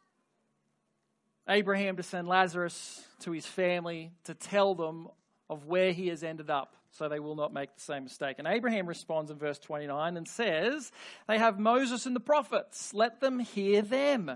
Abraham 1.47 1.97
to 1.97 2.03
send 2.03 2.27
Lazarus 2.27 3.05
to 3.19 3.31
his 3.31 3.45
family 3.45 4.11
to 4.23 4.33
tell 4.33 4.75
them 4.75 5.07
of 5.51 5.65
where 5.65 5.91
he 5.91 6.07
has 6.07 6.23
ended 6.23 6.49
up 6.49 6.77
so 6.91 7.07
they 7.07 7.19
will 7.19 7.35
not 7.35 7.53
make 7.53 7.75
the 7.75 7.81
same 7.81 8.05
mistake. 8.05 8.37
And 8.39 8.47
Abraham 8.47 8.87
responds 8.87 9.29
in 9.29 9.37
verse 9.37 9.59
29 9.59 10.17
and 10.17 10.27
says, 10.27 10.91
They 11.27 11.37
have 11.37 11.59
Moses 11.59 12.05
and 12.05 12.15
the 12.15 12.21
prophets. 12.21 12.93
Let 12.93 13.19
them 13.19 13.37
hear 13.37 13.81
them. 13.81 14.31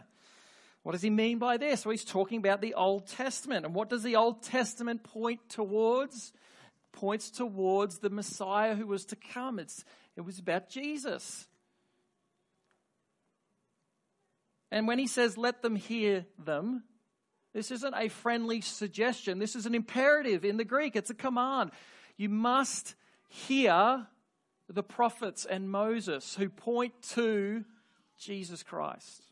What 0.84 0.92
does 0.92 1.02
he 1.02 1.10
mean 1.10 1.40
by 1.40 1.58
this? 1.58 1.86
Well, 1.86 1.92
he's 1.92 2.06
talking 2.06 2.38
about 2.38 2.62
the 2.62 2.76
Old 2.76 3.08
Testament. 3.08 3.66
And 3.66 3.74
what 3.74 3.90
does 3.90 4.04
the 4.04 4.18
Old 4.18 4.44
Testament 4.44 5.04
point 5.04 5.40
towards? 5.50 6.34
Points 6.92 7.32
towards 7.32 8.00
the 8.00 8.10
Messiah 8.10 8.76
who 8.76 8.86
was 8.86 9.06
to 9.06 9.16
come. 9.16 9.58
It's, 9.58 9.84
it 10.16 10.22
was 10.22 10.38
about 10.38 10.70
Jesus. 10.70 11.48
And 14.70 14.86
when 14.88 15.00
he 15.00 15.08
says, 15.08 15.38
let 15.38 15.62
them 15.62 15.76
hear 15.76 16.26
them, 16.38 16.84
this 17.56 17.72
isn't 17.72 17.94
a 17.96 18.10
friendly 18.10 18.60
suggestion. 18.60 19.40
This 19.40 19.56
is 19.56 19.66
an 19.66 19.74
imperative 19.74 20.44
in 20.44 20.58
the 20.58 20.66
Greek. 20.66 20.98
It's 20.98 21.10
a 21.10 21.16
command. 21.16 21.72
You 22.18 22.28
must 22.28 22.96
hear 23.30 24.08
the 24.68 24.84
prophets 24.84 25.46
and 25.46 25.70
Moses 25.70 26.36
who 26.36 26.50
point 26.50 27.02
to 27.14 27.64
Jesus 28.20 28.62
Christ. 28.62 29.24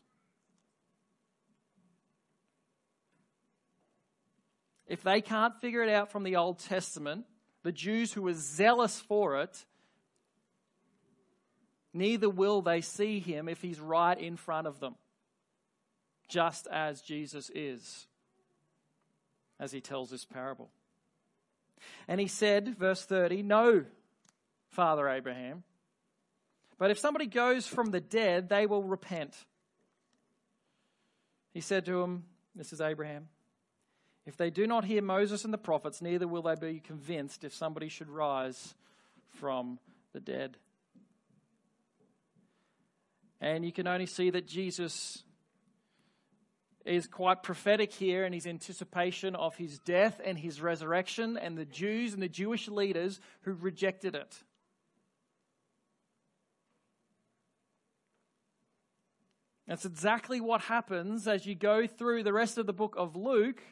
If 4.86 5.02
they 5.02 5.20
can't 5.20 5.60
figure 5.60 5.82
it 5.82 5.90
out 5.90 6.10
from 6.10 6.22
the 6.22 6.36
Old 6.36 6.60
Testament, 6.60 7.26
the 7.62 7.72
Jews 7.72 8.14
who 8.14 8.22
were 8.22 8.32
zealous 8.34 8.98
for 9.00 9.42
it, 9.42 9.66
neither 11.92 12.30
will 12.30 12.62
they 12.62 12.80
see 12.80 13.20
him 13.20 13.50
if 13.50 13.60
he's 13.60 13.80
right 13.80 14.18
in 14.18 14.38
front 14.38 14.66
of 14.66 14.80
them, 14.80 14.94
just 16.26 16.66
as 16.68 17.02
Jesus 17.02 17.50
is, 17.54 18.06
as 19.64 19.72
he 19.72 19.80
tells 19.80 20.10
this 20.10 20.24
parable. 20.24 20.70
And 22.06 22.20
he 22.20 22.28
said, 22.28 22.76
verse 22.78 23.04
30, 23.04 23.42
No, 23.42 23.84
Father 24.68 25.08
Abraham. 25.08 25.64
But 26.78 26.90
if 26.90 26.98
somebody 26.98 27.26
goes 27.26 27.66
from 27.66 27.90
the 27.90 28.00
dead, 28.00 28.48
they 28.48 28.66
will 28.66 28.82
repent. 28.82 29.34
He 31.54 31.60
said 31.60 31.86
to 31.86 32.02
him, 32.02 32.24
This 32.54 32.72
is 32.72 32.80
Abraham. 32.80 33.28
If 34.26 34.36
they 34.36 34.50
do 34.50 34.66
not 34.66 34.84
hear 34.84 35.02
Moses 35.02 35.44
and 35.44 35.52
the 35.52 35.58
prophets, 35.58 36.02
neither 36.02 36.28
will 36.28 36.42
they 36.42 36.54
be 36.54 36.80
convinced 36.80 37.42
if 37.44 37.54
somebody 37.54 37.88
should 37.88 38.08
rise 38.08 38.74
from 39.30 39.78
the 40.12 40.20
dead. 40.20 40.56
And 43.40 43.64
you 43.64 43.72
can 43.72 43.86
only 43.86 44.06
see 44.06 44.30
that 44.30 44.46
Jesus 44.46 45.22
is 46.84 47.06
quite 47.06 47.42
prophetic 47.42 47.92
here 47.92 48.24
in 48.24 48.32
his 48.32 48.46
anticipation 48.46 49.34
of 49.34 49.56
his 49.56 49.78
death 49.78 50.20
and 50.24 50.38
his 50.38 50.60
resurrection 50.60 51.38
and 51.38 51.56
the 51.56 51.64
Jews 51.64 52.12
and 52.12 52.22
the 52.22 52.28
Jewish 52.28 52.68
leaders 52.68 53.20
who 53.42 53.54
rejected 53.54 54.14
it. 54.14 54.36
That's 59.66 59.86
exactly 59.86 60.40
what 60.40 60.60
happens 60.62 61.26
as 61.26 61.46
you 61.46 61.54
go 61.54 61.86
through 61.86 62.22
the 62.22 62.34
rest 62.34 62.58
of 62.58 62.66
the 62.66 62.74
book 62.74 62.96
of 62.98 63.16
Luke. 63.16 63.62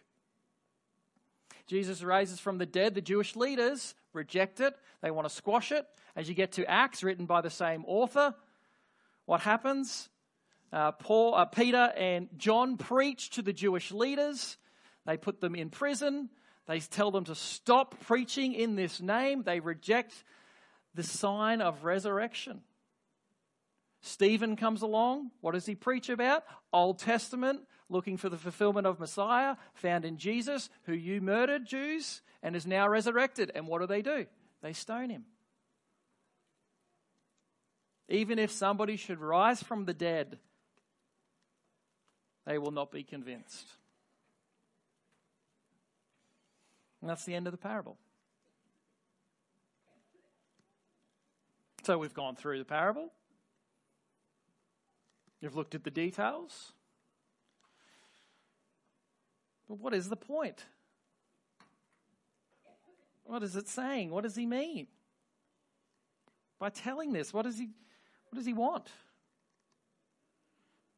Jesus 1.66 2.02
raises 2.02 2.40
from 2.40 2.56
the 2.56 2.66
dead. 2.66 2.94
The 2.94 3.02
Jewish 3.02 3.36
leaders 3.36 3.94
reject 4.14 4.60
it, 4.60 4.74
they 5.02 5.10
want 5.10 5.28
to 5.28 5.34
squash 5.34 5.70
it. 5.70 5.86
As 6.16 6.28
you 6.28 6.34
get 6.34 6.52
to 6.52 6.70
Acts, 6.70 7.02
written 7.02 7.26
by 7.26 7.40
the 7.40 7.50
same 7.50 7.84
author, 7.86 8.34
what 9.26 9.40
happens? 9.40 10.08
Uh, 10.72 10.92
Paul, 10.92 11.34
uh, 11.34 11.44
Peter 11.44 11.92
and 11.96 12.28
John 12.38 12.78
preach 12.78 13.30
to 13.30 13.42
the 13.42 13.52
Jewish 13.52 13.92
leaders. 13.92 14.56
They 15.04 15.16
put 15.16 15.40
them 15.40 15.54
in 15.54 15.68
prison. 15.68 16.30
They 16.66 16.80
tell 16.80 17.10
them 17.10 17.24
to 17.24 17.34
stop 17.34 18.00
preaching 18.00 18.54
in 18.54 18.76
this 18.76 19.00
name. 19.00 19.42
They 19.42 19.60
reject 19.60 20.24
the 20.94 21.02
sign 21.02 21.60
of 21.60 21.84
resurrection. 21.84 22.62
Stephen 24.00 24.56
comes 24.56 24.82
along. 24.82 25.30
What 25.40 25.52
does 25.52 25.66
he 25.66 25.74
preach 25.74 26.08
about? 26.08 26.44
Old 26.72 26.98
Testament, 26.98 27.60
looking 27.88 28.16
for 28.16 28.28
the 28.28 28.38
fulfillment 28.38 28.86
of 28.86 28.98
Messiah, 28.98 29.56
found 29.74 30.04
in 30.04 30.16
Jesus, 30.16 30.70
who 30.84 30.92
you 30.92 31.20
murdered, 31.20 31.66
Jews, 31.66 32.22
and 32.42 32.56
is 32.56 32.66
now 32.66 32.88
resurrected. 32.88 33.52
And 33.54 33.66
what 33.66 33.80
do 33.80 33.86
they 33.86 34.02
do? 34.02 34.26
They 34.62 34.72
stone 34.72 35.10
him. 35.10 35.24
Even 38.08 38.38
if 38.38 38.50
somebody 38.50 38.96
should 38.96 39.20
rise 39.20 39.62
from 39.62 39.84
the 39.84 39.94
dead, 39.94 40.38
they 42.46 42.58
will 42.58 42.70
not 42.70 42.90
be 42.90 43.02
convinced. 43.02 43.68
And 47.00 47.10
that's 47.10 47.24
the 47.24 47.34
end 47.34 47.46
of 47.46 47.52
the 47.52 47.58
parable. 47.58 47.98
So 51.84 51.98
we've 51.98 52.14
gone 52.14 52.36
through 52.36 52.58
the 52.58 52.64
parable. 52.64 53.10
You've 55.40 55.56
looked 55.56 55.74
at 55.74 55.82
the 55.82 55.90
details. 55.90 56.72
But 59.68 59.78
what 59.78 59.92
is 59.92 60.08
the 60.08 60.16
point? 60.16 60.64
What 63.24 63.42
is 63.42 63.56
it 63.56 63.68
saying? 63.68 64.10
What 64.10 64.22
does 64.22 64.36
he 64.36 64.46
mean? 64.46 64.86
By 66.60 66.70
telling 66.70 67.12
this, 67.12 67.32
what 67.32 67.42
does 67.42 67.58
he 67.58 67.70
what 68.30 68.36
does 68.36 68.46
he 68.46 68.52
want? 68.52 68.88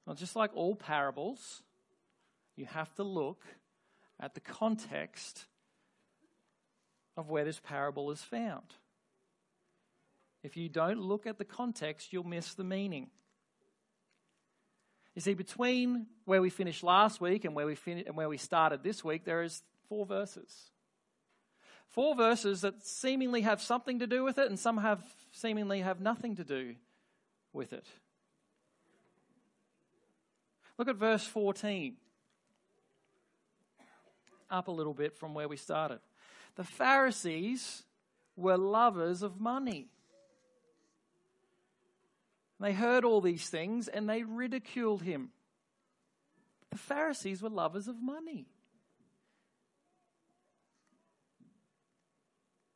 Well, 0.07 0.17
just 0.17 0.37
like 0.37 0.51
all 0.55 0.77
parables, 0.77 1.63
you 2.57 2.67
have 2.67 2.93
to 2.95 3.03
look 3.03 3.43
at 4.21 4.35
the 4.35 4.41
context 4.41 5.47
of 7.17 7.31
where 7.31 7.45
this 7.45 7.61
parable 7.61 8.11
is 8.11 8.23
found. 8.23 8.75
If 10.43 10.57
you 10.57 10.69
don't 10.69 11.01
look 11.01 11.27
at 11.27 11.39
the 11.39 11.45
context, 11.45 12.13
you'll 12.13 12.25
miss 12.25 12.55
the 12.55 12.65
meaning. 12.65 13.09
You 15.15 15.23
see, 15.23 15.35
between 15.35 16.07
where 16.25 16.43
we 16.43 16.51
finished 16.51 16.83
last 16.83 17.21
week 17.21 17.45
and 17.45 17.55
where 17.55 17.67
we, 17.67 17.77
fin- 17.77 18.05
and 18.07 18.17
where 18.17 18.29
we 18.29 18.37
started 18.37 18.83
this 18.83 19.03
week, 19.03 19.25
there 19.25 19.43
is 19.43 19.63
four 19.89 20.05
verses. 20.05 20.71
Four 21.89 22.17
verses 22.17 22.63
that 22.63 22.85
seemingly 22.85 23.43
have 23.43 23.63
something 23.63 24.01
to 24.01 24.07
do 24.07 24.25
with 24.25 24.39
it, 24.39 24.49
and 24.49 24.59
some 24.59 24.79
have 24.79 25.03
seemingly 25.31 25.81
have 25.81 26.01
nothing 26.01 26.37
to 26.37 26.45
do 26.45 26.75
with 27.53 27.73
it. 27.73 27.87
Look 30.79 30.89
at 30.89 30.97
verse 30.97 31.25
14. 31.27 31.97
Up 34.51 34.69
a 34.69 34.73
little 34.73 34.95
bit 34.95 35.17
from 35.17 35.35
where 35.35 35.49
we 35.49 35.57
started. 35.57 36.01
The 36.57 36.65
Pharisees 36.65 37.85
were 38.37 38.57
lovers 38.57 39.23
of 39.23 39.41
money. 39.41 39.89
They 42.61 42.73
heard 42.73 43.05
all 43.05 43.21
these 43.21 43.49
things 43.49 43.89
and 43.89 44.09
they 44.09 44.23
ridiculed 44.23 45.03
him. 45.03 45.31
The 46.71 46.79
Pharisees 46.79 47.43
were 47.43 47.51
lovers 47.51 47.89
of 47.89 48.01
money. 48.01 48.47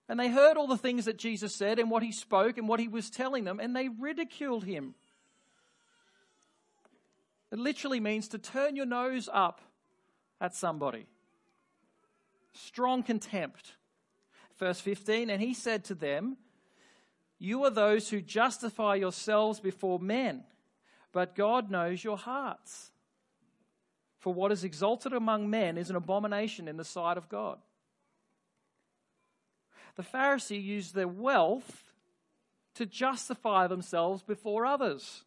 And 0.09 0.19
they 0.19 0.29
heard 0.29 0.57
all 0.57 0.67
the 0.67 0.77
things 0.77 1.05
that 1.05 1.19
Jesus 1.19 1.55
said 1.55 1.79
and 1.79 1.91
what 1.91 2.03
he 2.03 2.13
spoke 2.13 2.57
and 2.57 2.67
what 2.67 2.81
he 2.81 2.89
was 2.89 3.11
telling 3.11 3.45
them, 3.45 3.61
and 3.61 3.77
they 3.77 3.89
ridiculed 3.89 4.65
him. 4.65 4.95
It 7.51 7.59
literally 7.59 8.01
means 8.01 8.29
to 8.29 8.39
turn 8.39 8.77
your 8.77 8.87
nose 8.87 9.29
up 9.33 9.61
at 10.41 10.55
somebody. 10.55 11.07
Strong 12.53 13.05
contempt. 13.05 13.75
Verse 14.59 14.81
15, 14.81 15.31
and 15.31 15.41
he 15.41 15.55
said 15.55 15.85
to 15.85 15.95
them, 15.95 16.37
You 17.39 17.65
are 17.65 17.71
those 17.71 18.11
who 18.11 18.21
justify 18.21 18.97
yourselves 18.97 19.61
before 19.61 20.01
men, 20.01 20.45
but 21.13 21.37
God 21.37 21.71
knows 21.71 22.03
your 22.03 22.17
hearts. 22.17 22.91
For 24.19 24.35
what 24.35 24.51
is 24.51 24.65
exalted 24.65 25.13
among 25.13 25.49
men 25.49 25.79
is 25.79 25.91
an 25.91 25.97
abomination 25.97 26.67
in 26.67 26.77
the 26.77 26.85
sight 26.85 27.17
of 27.17 27.29
God. 27.29 27.59
The 29.95 30.03
Pharisee 30.03 30.63
used 30.63 30.95
their 30.95 31.09
wealth 31.09 31.93
to 32.75 32.87
justify 32.87 33.67
themselves 33.67 34.23
before 34.23 34.67
others, 34.67 35.25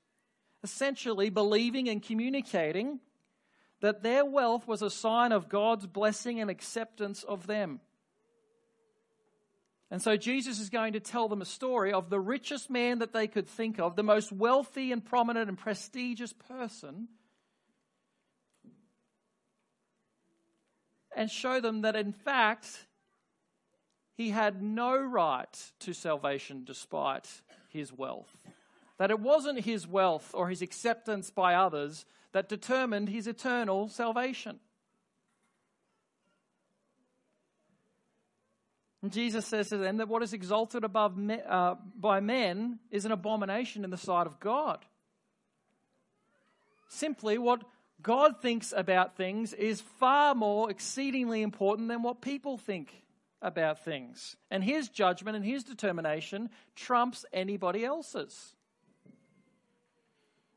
essentially 0.63 1.29
believing 1.29 1.89
and 1.89 2.01
communicating 2.01 2.99
that 3.81 4.03
their 4.03 4.23
wealth 4.23 4.67
was 4.67 4.81
a 4.81 4.89
sign 4.89 5.31
of 5.31 5.49
God's 5.49 5.87
blessing 5.87 6.39
and 6.39 6.49
acceptance 6.49 7.23
of 7.23 7.47
them. 7.47 7.79
And 9.89 10.01
so 10.01 10.15
Jesus 10.15 10.59
is 10.59 10.69
going 10.69 10.93
to 10.93 11.01
tell 11.01 11.27
them 11.27 11.41
a 11.41 11.45
story 11.45 11.91
of 11.91 12.09
the 12.09 12.19
richest 12.19 12.69
man 12.69 12.99
that 12.99 13.11
they 13.11 13.27
could 13.27 13.47
think 13.47 13.79
of, 13.79 13.95
the 13.95 14.03
most 14.03 14.31
wealthy 14.31 14.91
and 14.91 15.03
prominent 15.03 15.49
and 15.49 15.57
prestigious 15.57 16.31
person, 16.31 17.09
and 21.13 21.29
show 21.29 21.59
them 21.59 21.81
that 21.81 21.97
in 21.97 22.13
fact 22.13 22.87
he 24.13 24.29
had 24.29 24.61
no 24.61 24.95
right 24.97 25.71
to 25.79 25.93
salvation 25.93 26.63
despite 26.63 27.27
his 27.67 27.91
wealth. 27.91 28.37
That 29.01 29.09
it 29.09 29.19
wasn't 29.19 29.61
his 29.61 29.87
wealth 29.87 30.29
or 30.31 30.49
his 30.49 30.61
acceptance 30.61 31.31
by 31.31 31.55
others 31.55 32.05
that 32.33 32.47
determined 32.47 33.09
his 33.09 33.25
eternal 33.25 33.87
salvation. 33.87 34.59
And 39.01 39.11
Jesus 39.11 39.47
says 39.47 39.69
to 39.69 39.77
them 39.77 39.97
that 39.97 40.07
what 40.07 40.21
is 40.21 40.33
exalted 40.33 40.83
above 40.83 41.17
me, 41.17 41.39
uh, 41.49 41.77
by 41.95 42.19
men 42.19 42.77
is 42.91 43.05
an 43.05 43.11
abomination 43.11 43.83
in 43.83 43.89
the 43.89 43.97
sight 43.97 44.27
of 44.27 44.39
God. 44.39 44.85
Simply, 46.87 47.39
what 47.39 47.63
God 48.03 48.39
thinks 48.39 48.71
about 48.71 49.17
things 49.17 49.53
is 49.53 49.81
far 49.81 50.35
more 50.35 50.69
exceedingly 50.69 51.41
important 51.41 51.87
than 51.87 52.03
what 52.03 52.21
people 52.21 52.55
think 52.55 52.93
about 53.41 53.83
things. 53.83 54.35
And 54.51 54.63
his 54.63 54.89
judgment 54.89 55.35
and 55.35 55.43
his 55.43 55.63
determination 55.63 56.51
trumps 56.75 57.25
anybody 57.33 57.83
else's. 57.83 58.53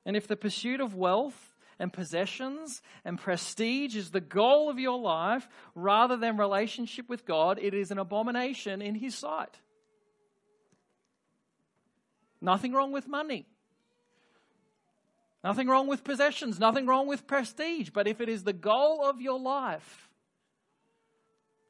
And 0.06 0.16
if 0.16 0.28
the 0.28 0.36
pursuit 0.36 0.80
of 0.80 0.94
wealth 0.94 1.54
and 1.78 1.92
possessions 1.92 2.82
and 3.04 3.18
prestige 3.18 3.96
is 3.96 4.10
the 4.10 4.20
goal 4.20 4.70
of 4.70 4.78
your 4.78 4.98
life 4.98 5.48
rather 5.74 6.16
than 6.16 6.36
relationship 6.36 7.08
with 7.08 7.24
God, 7.24 7.58
it 7.60 7.74
is 7.74 7.90
an 7.90 7.98
abomination 7.98 8.82
in 8.82 8.94
His 8.94 9.14
sight. 9.14 9.58
Nothing 12.40 12.72
wrong 12.72 12.92
with 12.92 13.08
money. 13.08 13.46
Nothing 15.42 15.68
wrong 15.68 15.88
with 15.88 16.04
possessions. 16.04 16.58
Nothing 16.58 16.86
wrong 16.86 17.06
with 17.06 17.26
prestige. 17.26 17.90
But 17.90 18.06
if 18.06 18.20
it 18.20 18.28
is 18.28 18.44
the 18.44 18.52
goal 18.52 19.04
of 19.04 19.20
your 19.20 19.38
life 19.38 20.10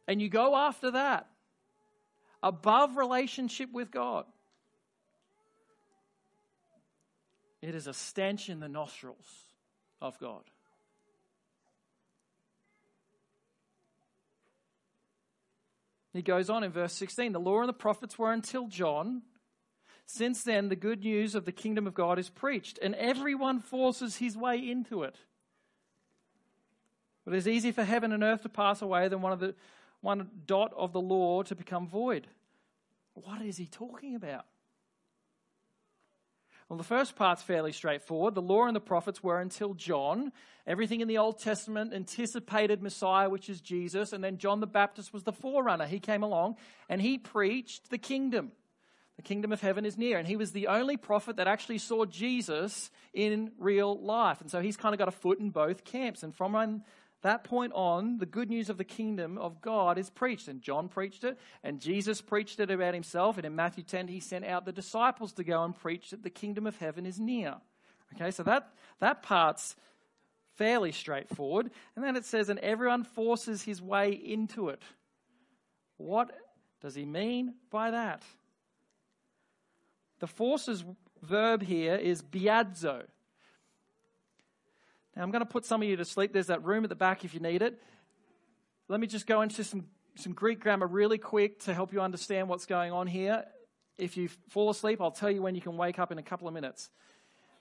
and 0.06 0.20
you 0.20 0.28
go 0.28 0.54
after 0.54 0.92
that 0.92 1.28
above 2.42 2.96
relationship 2.96 3.72
with 3.72 3.90
God, 3.90 4.26
it 7.64 7.74
is 7.74 7.86
a 7.86 7.94
stench 7.94 8.48
in 8.50 8.60
the 8.60 8.68
nostrils 8.68 9.46
of 10.00 10.18
God. 10.18 10.42
He 16.12 16.22
goes 16.22 16.48
on 16.48 16.62
in 16.62 16.70
verse 16.70 16.92
16 16.92 17.32
The 17.32 17.40
law 17.40 17.60
and 17.60 17.68
the 17.68 17.72
prophets 17.72 18.18
were 18.18 18.32
until 18.32 18.68
John. 18.68 19.22
Since 20.06 20.44
then, 20.44 20.68
the 20.68 20.76
good 20.76 21.02
news 21.02 21.34
of 21.34 21.46
the 21.46 21.52
kingdom 21.52 21.86
of 21.86 21.94
God 21.94 22.18
is 22.18 22.28
preached, 22.28 22.78
and 22.82 22.94
everyone 22.94 23.60
forces 23.60 24.16
his 24.16 24.36
way 24.36 24.58
into 24.58 25.02
it. 25.02 25.16
But 27.24 27.32
it 27.32 27.38
is 27.38 27.48
easier 27.48 27.72
for 27.72 27.84
heaven 27.84 28.12
and 28.12 28.22
earth 28.22 28.42
to 28.42 28.50
pass 28.50 28.82
away 28.82 29.08
than 29.08 29.22
one, 29.22 29.32
of 29.32 29.40
the, 29.40 29.54
one 30.02 30.28
dot 30.46 30.74
of 30.76 30.92
the 30.92 31.00
law 31.00 31.42
to 31.44 31.54
become 31.54 31.88
void. 31.88 32.26
What 33.14 33.40
is 33.40 33.56
he 33.56 33.66
talking 33.66 34.14
about? 34.14 34.44
Well, 36.68 36.78
the 36.78 36.84
first 36.84 37.14
part's 37.14 37.42
fairly 37.42 37.72
straightforward. 37.72 38.34
The 38.34 38.42
law 38.42 38.66
and 38.66 38.74
the 38.74 38.80
prophets 38.80 39.22
were 39.22 39.38
until 39.38 39.74
John. 39.74 40.32
Everything 40.66 41.02
in 41.02 41.08
the 41.08 41.18
Old 41.18 41.38
Testament 41.38 41.92
anticipated 41.92 42.82
Messiah, 42.82 43.28
which 43.28 43.50
is 43.50 43.60
Jesus. 43.60 44.14
And 44.14 44.24
then 44.24 44.38
John 44.38 44.60
the 44.60 44.66
Baptist 44.66 45.12
was 45.12 45.24
the 45.24 45.32
forerunner. 45.32 45.86
He 45.86 46.00
came 46.00 46.22
along 46.22 46.56
and 46.88 47.02
he 47.02 47.18
preached 47.18 47.90
the 47.90 47.98
kingdom. 47.98 48.52
The 49.16 49.22
kingdom 49.22 49.52
of 49.52 49.60
heaven 49.60 49.84
is 49.84 49.98
near. 49.98 50.18
And 50.18 50.26
he 50.26 50.36
was 50.36 50.52
the 50.52 50.68
only 50.68 50.96
prophet 50.96 51.36
that 51.36 51.46
actually 51.46 51.78
saw 51.78 52.06
Jesus 52.06 52.90
in 53.12 53.52
real 53.58 54.00
life. 54.00 54.40
And 54.40 54.50
so 54.50 54.60
he's 54.60 54.78
kind 54.78 54.94
of 54.94 54.98
got 54.98 55.08
a 55.08 55.12
foot 55.12 55.38
in 55.38 55.50
both 55.50 55.84
camps. 55.84 56.22
And 56.22 56.34
from 56.34 56.82
that 57.24 57.42
point 57.42 57.72
on, 57.74 58.18
the 58.18 58.26
good 58.26 58.50
news 58.50 58.68
of 58.68 58.76
the 58.76 58.84
kingdom 58.84 59.38
of 59.38 59.62
God 59.62 59.96
is 59.96 60.10
preached. 60.10 60.46
And 60.46 60.60
John 60.60 60.88
preached 60.88 61.24
it, 61.24 61.38
and 61.62 61.80
Jesus 61.80 62.20
preached 62.20 62.60
it 62.60 62.70
about 62.70 62.92
himself. 62.92 63.38
And 63.38 63.46
in 63.46 63.56
Matthew 63.56 63.82
10, 63.82 64.08
he 64.08 64.20
sent 64.20 64.44
out 64.44 64.66
the 64.66 64.72
disciples 64.72 65.32
to 65.34 65.44
go 65.44 65.64
and 65.64 65.74
preach 65.74 66.10
that 66.10 66.22
the 66.22 66.28
kingdom 66.28 66.66
of 66.66 66.76
heaven 66.76 67.06
is 67.06 67.18
near. 67.18 67.56
Okay, 68.14 68.30
so 68.30 68.42
that, 68.42 68.68
that 69.00 69.22
part's 69.22 69.74
fairly 70.56 70.92
straightforward. 70.92 71.70
And 71.96 72.04
then 72.04 72.14
it 72.14 72.26
says, 72.26 72.50
and 72.50 72.58
everyone 72.60 73.04
forces 73.04 73.62
his 73.62 73.80
way 73.80 74.12
into 74.12 74.68
it. 74.68 74.82
What 75.96 76.30
does 76.82 76.94
he 76.94 77.06
mean 77.06 77.54
by 77.70 77.92
that? 77.92 78.22
The 80.20 80.26
forces 80.26 80.84
verb 81.22 81.62
here 81.62 81.96
is 81.96 82.22
biadzo. 82.22 83.04
Now, 85.16 85.22
I'm 85.22 85.30
going 85.30 85.40
to 85.40 85.46
put 85.46 85.64
some 85.64 85.82
of 85.82 85.88
you 85.88 85.96
to 85.96 86.04
sleep. 86.04 86.32
There's 86.32 86.48
that 86.48 86.64
room 86.64 86.84
at 86.84 86.90
the 86.90 86.96
back 86.96 87.24
if 87.24 87.34
you 87.34 87.40
need 87.40 87.62
it. 87.62 87.80
Let 88.88 89.00
me 89.00 89.06
just 89.06 89.26
go 89.26 89.42
into 89.42 89.62
some, 89.64 89.86
some 90.16 90.32
Greek 90.32 90.60
grammar 90.60 90.86
really 90.86 91.18
quick 91.18 91.60
to 91.60 91.74
help 91.74 91.92
you 91.92 92.00
understand 92.00 92.48
what's 92.48 92.66
going 92.66 92.92
on 92.92 93.06
here. 93.06 93.44
If 93.96 94.16
you 94.16 94.28
fall 94.48 94.70
asleep, 94.70 95.00
I'll 95.00 95.12
tell 95.12 95.30
you 95.30 95.40
when 95.40 95.54
you 95.54 95.60
can 95.60 95.76
wake 95.76 95.98
up 95.98 96.10
in 96.10 96.18
a 96.18 96.22
couple 96.22 96.48
of 96.48 96.54
minutes. 96.54 96.90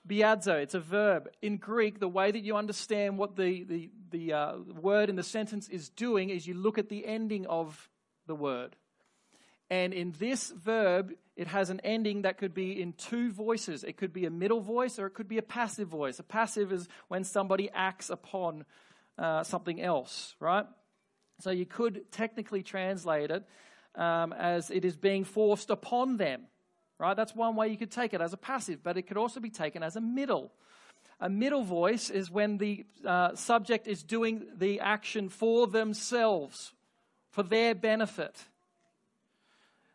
Biadzo, 0.06 0.60
it's 0.60 0.74
a 0.74 0.80
verb. 0.80 1.28
In 1.40 1.56
Greek, 1.56 1.98
the 1.98 2.08
way 2.08 2.30
that 2.30 2.40
you 2.40 2.56
understand 2.56 3.16
what 3.16 3.36
the, 3.36 3.64
the, 3.64 3.90
the 4.10 4.32
uh, 4.32 4.56
word 4.80 5.08
in 5.08 5.16
the 5.16 5.22
sentence 5.22 5.68
is 5.68 5.88
doing 5.88 6.28
is 6.30 6.46
you 6.46 6.54
look 6.54 6.76
at 6.76 6.88
the 6.88 7.06
ending 7.06 7.46
of 7.46 7.88
the 8.26 8.34
word. 8.34 8.76
And 9.74 9.92
in 9.92 10.14
this 10.20 10.52
verb, 10.52 11.12
it 11.34 11.48
has 11.48 11.68
an 11.68 11.80
ending 11.80 12.22
that 12.22 12.38
could 12.38 12.54
be 12.54 12.80
in 12.80 12.92
two 12.92 13.32
voices. 13.32 13.82
It 13.82 13.96
could 13.96 14.12
be 14.12 14.24
a 14.24 14.30
middle 14.30 14.60
voice 14.60 15.00
or 15.00 15.06
it 15.06 15.14
could 15.14 15.26
be 15.26 15.38
a 15.38 15.42
passive 15.42 15.88
voice. 15.88 16.20
A 16.20 16.22
passive 16.22 16.72
is 16.72 16.86
when 17.08 17.24
somebody 17.24 17.68
acts 17.74 18.08
upon 18.08 18.66
uh, 19.18 19.42
something 19.42 19.80
else, 19.80 20.36
right? 20.38 20.64
So 21.40 21.50
you 21.50 21.66
could 21.66 22.12
technically 22.12 22.62
translate 22.62 23.32
it 23.32 23.44
um, 23.96 24.32
as 24.32 24.70
it 24.70 24.84
is 24.84 24.96
being 24.96 25.24
forced 25.24 25.70
upon 25.70 26.18
them, 26.18 26.42
right? 27.00 27.16
That's 27.16 27.34
one 27.34 27.56
way 27.56 27.66
you 27.66 27.76
could 27.76 27.90
take 27.90 28.14
it 28.14 28.20
as 28.20 28.32
a 28.32 28.36
passive, 28.36 28.80
but 28.80 28.96
it 28.96 29.08
could 29.08 29.16
also 29.16 29.40
be 29.40 29.50
taken 29.50 29.82
as 29.82 29.96
a 29.96 30.00
middle. 30.00 30.52
A 31.18 31.28
middle 31.28 31.64
voice 31.64 32.10
is 32.10 32.30
when 32.30 32.58
the 32.58 32.84
uh, 33.04 33.34
subject 33.34 33.88
is 33.88 34.04
doing 34.04 34.46
the 34.56 34.78
action 34.78 35.28
for 35.28 35.66
themselves, 35.66 36.72
for 37.32 37.42
their 37.42 37.74
benefit. 37.74 38.36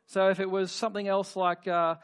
So 0.10 0.30
if 0.30 0.40
it 0.40 0.50
was 0.50 0.72
something 0.72 1.08
else 1.08 1.36
like 1.36 1.68
uh, 1.68 1.96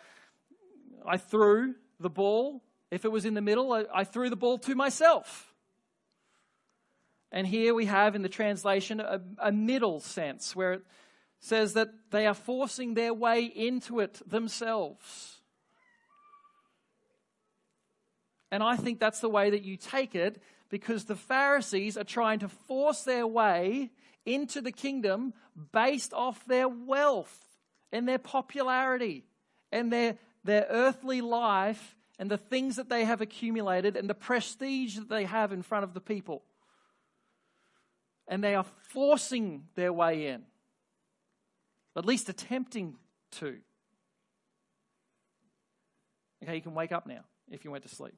I 1.07 1.17
threw 1.17 1.73
the 1.99 2.09
ball, 2.09 2.61
if 2.91 3.03
it 3.03 3.11
was 3.11 3.25
in 3.25 3.33
the 3.33 3.41
middle, 3.41 3.73
I, 3.73 3.85
I 3.91 4.03
threw 4.03 4.29
the 4.29 4.35
ball 4.35 4.59
to 4.59 4.75
myself. 4.75 5.51
And 7.31 7.47
here 7.47 7.73
we 7.73 7.85
have 7.85 8.13
in 8.13 8.21
the 8.21 8.29
translation 8.29 8.99
a, 8.99 9.21
a 9.39 9.51
middle 9.51 10.01
sense 10.01 10.55
where 10.55 10.73
it 10.73 10.81
says 11.39 11.73
that 11.73 11.89
they 12.11 12.27
are 12.27 12.35
forcing 12.35 12.93
their 12.93 13.11
way 13.11 13.43
into 13.43 13.99
it 13.99 14.21
themselves. 14.29 15.41
And 18.51 18.61
I 18.61 18.75
think 18.75 18.99
that's 18.99 19.19
the 19.19 19.29
way 19.29 19.49
that 19.49 19.63
you 19.63 19.77
take 19.77 20.13
it 20.13 20.43
because 20.69 21.05
the 21.05 21.15
Pharisees 21.15 21.97
are 21.97 22.03
trying 22.03 22.37
to 22.39 22.49
force 22.49 23.01
their 23.01 23.25
way 23.25 23.89
into 24.27 24.61
the 24.61 24.71
kingdom 24.71 25.33
based 25.71 26.13
off 26.13 26.45
their 26.45 26.69
wealth 26.69 27.44
and 27.91 28.07
their 28.07 28.17
popularity 28.17 29.25
and 29.71 29.91
their, 29.91 30.17
their 30.43 30.65
earthly 30.69 31.21
life 31.21 31.95
and 32.17 32.29
the 32.31 32.37
things 32.37 32.77
that 32.77 32.89
they 32.89 33.05
have 33.05 33.21
accumulated 33.21 33.95
and 33.97 34.09
the 34.09 34.15
prestige 34.15 34.95
that 34.95 35.09
they 35.09 35.25
have 35.25 35.51
in 35.51 35.61
front 35.61 35.83
of 35.83 35.93
the 35.93 36.01
people. 36.01 36.43
And 38.27 38.43
they 38.43 38.55
are 38.55 38.65
forcing 38.89 39.65
their 39.75 39.93
way 39.93 40.27
in. 40.27 40.43
at 41.95 42.05
least 42.05 42.29
attempting 42.29 42.95
to. 43.31 43.57
Okay, 46.43 46.55
you 46.55 46.61
can 46.61 46.73
wake 46.73 46.91
up 46.91 47.07
now 47.07 47.21
if 47.49 47.63
you 47.63 47.71
went 47.71 47.83
to 47.83 47.93
sleep. 47.93 48.15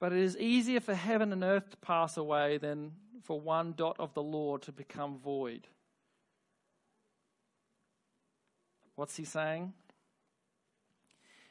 But 0.00 0.12
it 0.12 0.20
is 0.20 0.36
easier 0.36 0.80
for 0.80 0.94
heaven 0.94 1.32
and 1.32 1.42
earth 1.42 1.70
to 1.70 1.76
pass 1.78 2.16
away 2.16 2.58
than 2.58 2.92
for 3.22 3.40
one 3.40 3.74
dot 3.76 3.96
of 3.98 4.14
the 4.14 4.22
law 4.22 4.56
to 4.58 4.72
become 4.72 5.18
void. 5.18 5.66
What's 8.94 9.16
he 9.16 9.24
saying? 9.24 9.72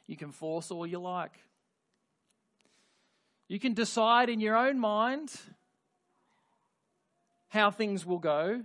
You 0.06 0.18
can 0.18 0.32
force 0.32 0.72
all 0.72 0.86
you 0.86 1.00
like. 1.00 1.34
You 3.48 3.60
can 3.60 3.74
decide 3.74 4.30
in 4.30 4.40
your 4.40 4.58
own 4.58 4.80
mind 4.80 5.34
how 7.50 7.72
things 7.72 8.06
will 8.06 8.20
go. 8.20 8.64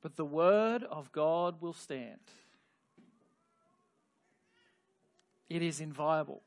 But 0.00 0.16
the 0.16 0.24
word 0.24 0.82
of 0.82 1.12
God 1.12 1.60
will 1.60 1.74
stand. 1.74 2.20
It 5.48 5.62
is 5.62 5.80
inviolable. 5.80 6.42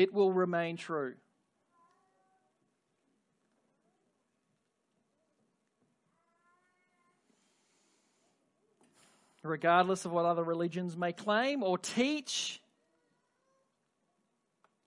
It 0.00 0.14
will 0.14 0.32
remain 0.32 0.78
true. 0.78 1.12
Regardless 9.42 10.06
of 10.06 10.12
what 10.12 10.24
other 10.24 10.42
religions 10.42 10.96
may 10.96 11.12
claim 11.12 11.62
or 11.62 11.76
teach, 11.76 12.62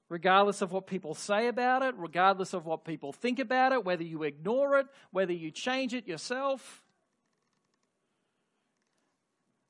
regardless 0.10 0.64
of 0.64 0.72
what 0.72 0.88
people 0.88 1.14
say 1.14 1.48
about 1.48 1.84
it, 1.84 1.94
regardless 1.96 2.56
of 2.56 2.66
what 2.66 2.84
people 2.84 3.14
think 3.14 3.38
about 3.38 3.72
it, 3.72 3.86
whether 3.86 4.04
you 4.04 4.24
ignore 4.24 4.80
it, 4.80 4.88
whether 5.12 5.32
you 5.32 5.52
change 5.52 5.94
it 5.94 6.08
yourself, 6.08 6.82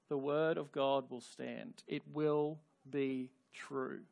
the 0.08 0.18
Word 0.18 0.58
of 0.58 0.72
God 0.72 1.10
will 1.10 1.20
stand. 1.20 1.84
It 1.86 2.04
will 2.14 2.60
be 2.90 3.30
true. 3.52 4.04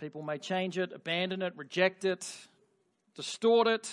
People 0.00 0.22
may 0.22 0.38
change 0.38 0.78
it, 0.78 0.92
abandon 0.94 1.42
it, 1.42 1.52
reject 1.56 2.06
it, 2.06 2.26
distort 3.14 3.68
it, 3.68 3.92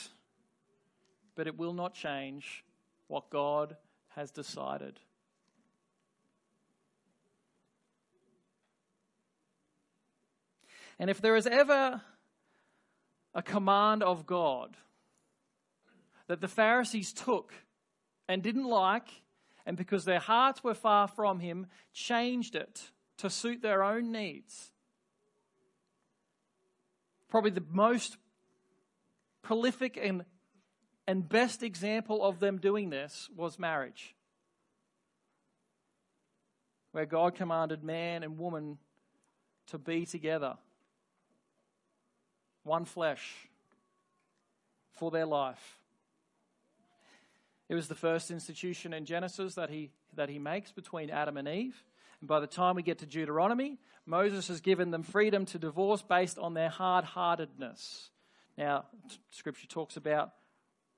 but 1.35 1.47
it 1.47 1.57
will 1.57 1.73
not 1.73 1.93
change 1.93 2.63
what 3.07 3.29
God 3.29 3.75
has 4.15 4.31
decided. 4.31 5.01
And 10.97 11.09
if 11.09 11.19
there 11.19 11.35
is 11.35 11.45
ever 11.45 12.01
a 13.35 13.43
command 13.43 14.01
of 14.01 14.25
God 14.25 14.77
that 16.27 16.39
the 16.39 16.47
Pharisees 16.47 17.11
took 17.11 17.53
and 18.29 18.41
didn't 18.41 18.63
like, 18.63 19.09
and 19.65 19.75
because 19.75 20.05
their 20.05 20.19
hearts 20.19 20.63
were 20.63 20.73
far 20.73 21.09
from 21.09 21.41
Him, 21.41 21.67
changed 21.93 22.55
it 22.55 22.91
to 23.17 23.29
suit 23.29 23.61
their 23.61 23.83
own 23.83 24.13
needs, 24.13 24.71
probably 27.29 27.51
the 27.51 27.63
most 27.71 28.17
prolific 29.41 29.97
and, 30.01 30.25
and 31.07 31.27
best 31.27 31.63
example 31.63 32.23
of 32.23 32.39
them 32.39 32.57
doing 32.57 32.89
this 32.89 33.29
was 33.35 33.57
marriage, 33.59 34.15
where 36.91 37.05
God 37.05 37.35
commanded 37.35 37.83
man 37.83 38.23
and 38.23 38.37
woman 38.37 38.77
to 39.67 39.77
be 39.77 40.05
together, 40.05 40.55
one 42.63 42.85
flesh, 42.85 43.47
for 44.91 45.11
their 45.11 45.25
life. 45.25 45.79
It 47.69 47.75
was 47.75 47.87
the 47.87 47.95
first 47.95 48.31
institution 48.31 48.93
in 48.93 49.05
Genesis 49.05 49.55
that 49.55 49.69
he, 49.69 49.91
that 50.15 50.29
he 50.29 50.39
makes 50.39 50.71
between 50.71 51.09
Adam 51.09 51.37
and 51.37 51.47
Eve. 51.47 51.83
And 52.21 52.27
by 52.27 52.39
the 52.39 52.47
time 52.47 52.75
we 52.75 52.83
get 52.83 52.99
to 52.99 53.05
Deuteronomy, 53.05 53.77
Moses 54.05 54.47
has 54.47 54.61
given 54.61 54.91
them 54.91 55.03
freedom 55.03 55.45
to 55.47 55.59
divorce 55.59 56.01
based 56.01 56.39
on 56.39 56.53
their 56.53 56.69
hard 56.69 57.05
heartedness. 57.05 58.09
Now, 58.57 58.85
Scripture 59.29 59.67
talks 59.67 59.97
about 59.97 60.31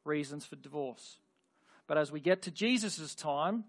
reasons 0.05 0.45
for 0.45 0.55
divorce. 0.55 1.17
But 1.87 1.97
as 1.97 2.11
we 2.11 2.19
get 2.19 2.43
to 2.43 2.51
Jesus' 2.51 3.15
time, 3.15 3.65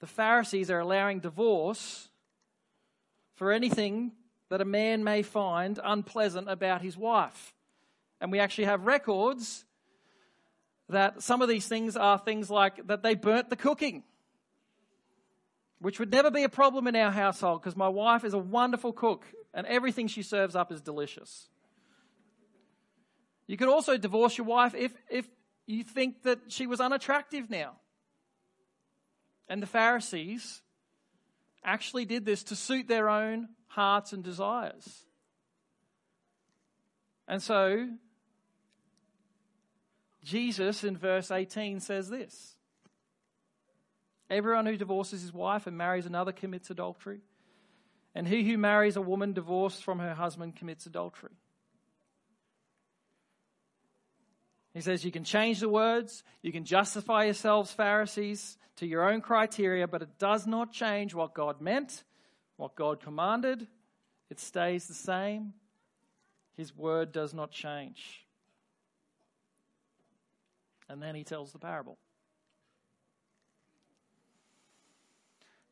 the 0.00 0.06
Pharisees 0.06 0.70
are 0.70 0.78
allowing 0.78 1.20
divorce 1.20 2.08
for 3.34 3.50
anything 3.50 4.12
that 4.48 4.60
a 4.60 4.64
man 4.64 5.02
may 5.02 5.22
find 5.22 5.80
unpleasant 5.82 6.48
about 6.48 6.82
his 6.82 6.96
wife. 6.96 7.54
And 8.20 8.30
we 8.30 8.38
actually 8.38 8.64
have 8.64 8.86
records 8.86 9.64
that 10.88 11.22
some 11.22 11.42
of 11.42 11.48
these 11.48 11.66
things 11.66 11.96
are 11.96 12.18
things 12.18 12.48
like 12.48 12.86
that 12.86 13.02
they 13.02 13.14
burnt 13.14 13.50
the 13.50 13.56
cooking 13.56 14.04
which 15.80 15.98
would 15.98 16.10
never 16.10 16.30
be 16.30 16.42
a 16.42 16.48
problem 16.48 16.86
in 16.86 16.96
our 16.96 17.10
household 17.10 17.60
because 17.60 17.76
my 17.76 17.88
wife 17.88 18.24
is 18.24 18.34
a 18.34 18.38
wonderful 18.38 18.92
cook 18.92 19.24
and 19.52 19.66
everything 19.66 20.06
she 20.06 20.22
serves 20.22 20.56
up 20.56 20.72
is 20.72 20.80
delicious. 20.80 21.48
You 23.46 23.56
could 23.56 23.68
also 23.68 23.96
divorce 23.96 24.36
your 24.38 24.46
wife 24.46 24.74
if, 24.74 24.92
if 25.10 25.26
you 25.66 25.84
think 25.84 26.22
that 26.22 26.38
she 26.48 26.66
was 26.66 26.80
unattractive 26.80 27.50
now. 27.50 27.72
And 29.48 29.62
the 29.62 29.66
Pharisees 29.66 30.62
actually 31.64 32.04
did 32.04 32.24
this 32.24 32.42
to 32.44 32.56
suit 32.56 32.88
their 32.88 33.08
own 33.08 33.48
hearts 33.68 34.12
and 34.12 34.24
desires. 34.24 35.04
And 37.28 37.42
so, 37.42 37.88
Jesus 40.24 40.84
in 40.84 40.96
verse 40.96 41.30
18 41.30 41.80
says 41.80 42.08
this 42.08 42.55
Everyone 44.28 44.66
who 44.66 44.76
divorces 44.76 45.22
his 45.22 45.32
wife 45.32 45.66
and 45.66 45.76
marries 45.76 46.06
another 46.06 46.32
commits 46.32 46.70
adultery. 46.70 47.20
And 48.14 48.26
he 48.26 48.42
who 48.44 48.58
marries 48.58 48.96
a 48.96 49.02
woman 49.02 49.32
divorced 49.32 49.84
from 49.84 49.98
her 49.98 50.14
husband 50.14 50.56
commits 50.56 50.86
adultery. 50.86 51.32
He 54.74 54.80
says 54.80 55.04
you 55.04 55.12
can 55.12 55.24
change 55.24 55.60
the 55.60 55.68
words, 55.68 56.22
you 56.42 56.52
can 56.52 56.64
justify 56.64 57.24
yourselves, 57.24 57.72
Pharisees, 57.72 58.58
to 58.76 58.86
your 58.86 59.08
own 59.08 59.22
criteria, 59.22 59.88
but 59.88 60.02
it 60.02 60.18
does 60.18 60.46
not 60.46 60.72
change 60.72 61.14
what 61.14 61.34
God 61.34 61.60
meant, 61.60 62.04
what 62.56 62.74
God 62.74 63.00
commanded. 63.00 63.66
It 64.28 64.38
stays 64.38 64.86
the 64.86 64.94
same. 64.94 65.54
His 66.56 66.76
word 66.76 67.12
does 67.12 67.32
not 67.32 67.52
change. 67.52 68.26
And 70.88 71.02
then 71.02 71.14
he 71.14 71.24
tells 71.24 71.52
the 71.52 71.58
parable. 71.58 71.98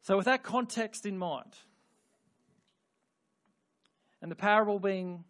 So, 0.04 0.18
with 0.18 0.26
that 0.26 0.42
context 0.42 1.06
in 1.06 1.16
mind, 1.16 1.56
and 4.20 4.30
the 4.30 4.36
parable 4.36 4.78
being 4.78 5.24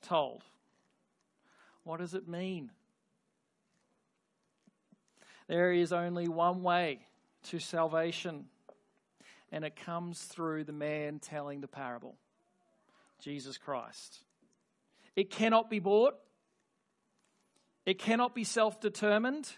told, 0.00 0.42
what 1.82 2.00
does 2.00 2.14
it 2.14 2.26
mean? 2.26 2.70
There 5.48 5.70
is 5.70 5.92
only 5.92 6.28
one 6.28 6.62
way 6.62 7.00
to 7.50 7.58
salvation, 7.58 8.46
and 9.52 9.66
it 9.66 9.76
comes 9.76 10.22
through 10.22 10.64
the 10.64 10.72
man 10.72 11.18
telling 11.18 11.60
the 11.60 11.68
parable 11.68 12.16
Jesus 13.20 13.58
Christ. 13.58 14.20
It 15.14 15.28
cannot 15.28 15.68
be 15.68 15.78
bought, 15.78 16.14
it 17.84 17.98
cannot 17.98 18.34
be 18.34 18.44
self 18.44 18.80
determined, 18.80 19.52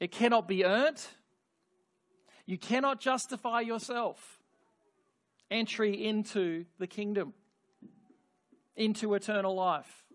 it 0.00 0.10
cannot 0.10 0.48
be 0.48 0.64
earned. 0.64 1.06
You 2.48 2.56
cannot 2.56 2.98
justify 2.98 3.60
yourself 3.60 4.40
entry 5.50 6.02
into 6.02 6.64
the 6.78 6.86
kingdom, 6.86 7.34
into 8.74 9.12
eternal 9.12 9.54
life. 9.54 10.06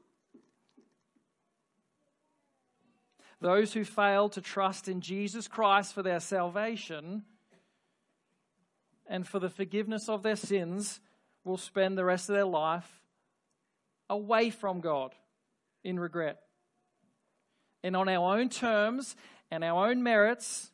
Those 3.40 3.72
who 3.72 3.84
fail 3.84 4.30
to 4.30 4.42
trust 4.42 4.88
in 4.88 5.02
Jesus 5.02 5.48
Christ 5.48 5.94
for 5.94 6.02
their 6.02 6.20
salvation 6.20 7.22
and 9.06 9.28
for 9.28 9.38
the 9.38 9.50
forgiveness 9.50 10.10
of 10.10 10.24
their 10.24 10.36
sins 10.36 11.02
will 11.44 11.58
spend 11.58 12.00
the 12.00 12.06
rest 12.06 12.30
of 12.30 12.36
their 12.36 12.46
life 12.46 13.00
away 14.10 14.50
from 14.50 14.82
God 14.82 15.14
in 15.84 16.00
regret. 16.00 16.40
And 17.84 17.96
on 17.96 18.10
our 18.10 18.40
own 18.40 18.50
terms 18.50 19.16
and 19.52 19.64
our 19.64 19.88
own 19.88 20.02
merits, 20.02 20.72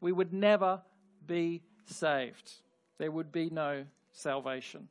we 0.00 0.12
would 0.12 0.32
never 0.32 0.82
be 1.26 1.62
saved. 1.84 2.52
There 2.98 3.10
would 3.10 3.32
be 3.32 3.50
no 3.50 3.84
salvation. 4.12 4.88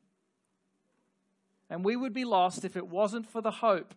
And 1.70 1.86
we 1.86 1.96
would 1.96 2.14
be 2.14 2.26
lost 2.26 2.66
if 2.66 2.76
it 2.76 2.88
wasn't 2.88 3.28
for 3.28 3.42
the 3.42 3.52
hope 3.52 3.94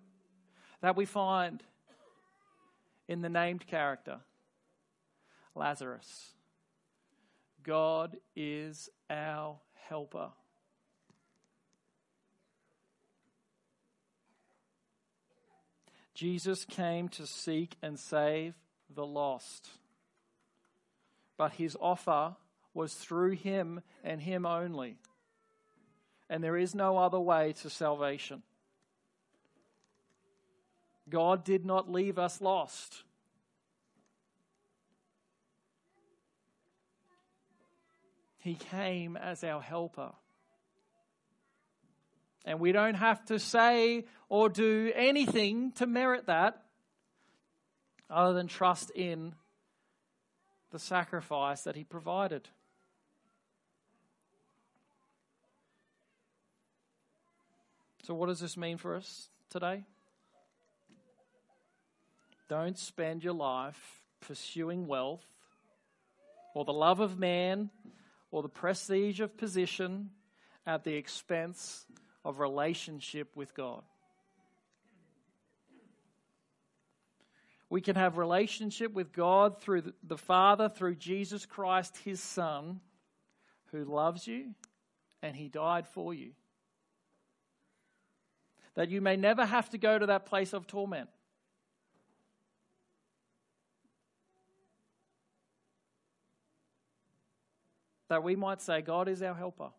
that 0.81 0.97
we 0.97 1.07
find 1.07 1.63
in 3.09 3.23
the 3.23 3.29
named 3.29 3.67
character, 3.67 4.21
Lazarus. 5.55 6.35
God 7.63 8.17
is 8.35 8.91
our 9.09 9.59
helper. 9.89 10.31
Jesus 16.15 16.65
came 16.65 17.09
to 17.11 17.27
seek 17.27 17.77
and 17.83 17.99
save 17.99 18.55
the 18.95 19.07
lost. 19.07 19.69
But 21.43 21.55
his 21.55 21.77
offer 21.81 22.37
was 22.73 22.95
through 22.95 23.33
him 23.33 23.81
and 24.05 24.21
him 24.21 24.47
only. 24.47 24.97
And 26.31 26.41
there 26.41 26.57
is 26.57 26.73
no 26.73 26.99
other 26.99 27.19
way 27.19 27.53
to 27.63 27.69
salvation. 27.69 28.45
God 31.09 31.43
did 31.43 31.65
not 31.65 31.91
leave 31.91 32.17
us 32.17 32.41
lost. 32.41 33.03
He 38.39 38.55
came 38.55 39.17
as 39.17 39.43
our 39.43 39.61
helper. 39.61 40.13
And 42.45 42.61
we 42.61 42.71
don't 42.71 42.95
have 42.95 43.25
to 43.25 43.41
say 43.41 44.05
or 44.29 44.49
do 44.49 44.93
anything 44.95 45.73
to 45.73 45.89
merit 45.89 46.27
that 46.27 46.63
other 48.09 48.33
than 48.33 48.47
trust 48.47 48.91
in 48.91 49.35
the 50.73 50.79
sacrifice 50.79 51.63
that 51.63 51.77
He 51.77 51.85
provided. 51.85 52.49
So, 58.05 58.15
what 58.15 58.27
does 58.27 58.41
this 58.41 58.57
mean 58.57 58.79
for 58.79 58.97
us 58.97 59.29
today? 59.49 59.85
Don't 62.49 62.77
spend 62.77 63.23
your 63.23 63.35
life 63.35 64.03
pursuing 64.21 64.87
wealth 64.87 65.25
or 66.55 66.65
the 66.65 66.73
love 66.73 67.01
of 67.01 67.19
man 67.19 67.71
or 68.31 68.43
the 68.43 68.49
prestige 68.49 69.21
of 69.21 69.37
position 69.37 70.11
at 70.67 70.85
the 70.85 70.95
expense 70.95 71.87
of 72.25 72.41
relationship 72.41 73.37
with 73.37 73.55
God. 73.55 73.83
We 77.73 77.81
can 77.81 77.97
have 77.97 78.19
relationship 78.19 78.93
with 78.93 79.15
God 79.15 79.63
through 79.63 79.95
the 80.07 80.19
Father, 80.19 80.69
through 80.69 80.97
Jesus 80.97 81.47
Christ, 81.47 81.97
His 82.05 82.21
Son, 82.21 82.81
who 83.71 83.87
loves 83.87 84.27
you 84.27 84.55
and 85.23 85.35
He 85.35 85.49
died 85.49 85.89
for 85.89 86.13
you. 86.13 86.33
That 88.75 88.91
you 88.91 89.01
may 89.01 89.17
never 89.17 89.47
have 89.47 89.71
to 89.71 89.79
go 89.79 89.99
to 89.99 90.05
that 90.05 90.27
place 90.27 90.53
of 90.53 90.67
torment. 90.67 91.09
That 98.11 98.23
we 98.23 98.37
might 98.37 98.61
say, 98.61 98.83
God 98.83 99.09
is 99.09 99.23
our 99.23 99.35
helper 99.35 99.71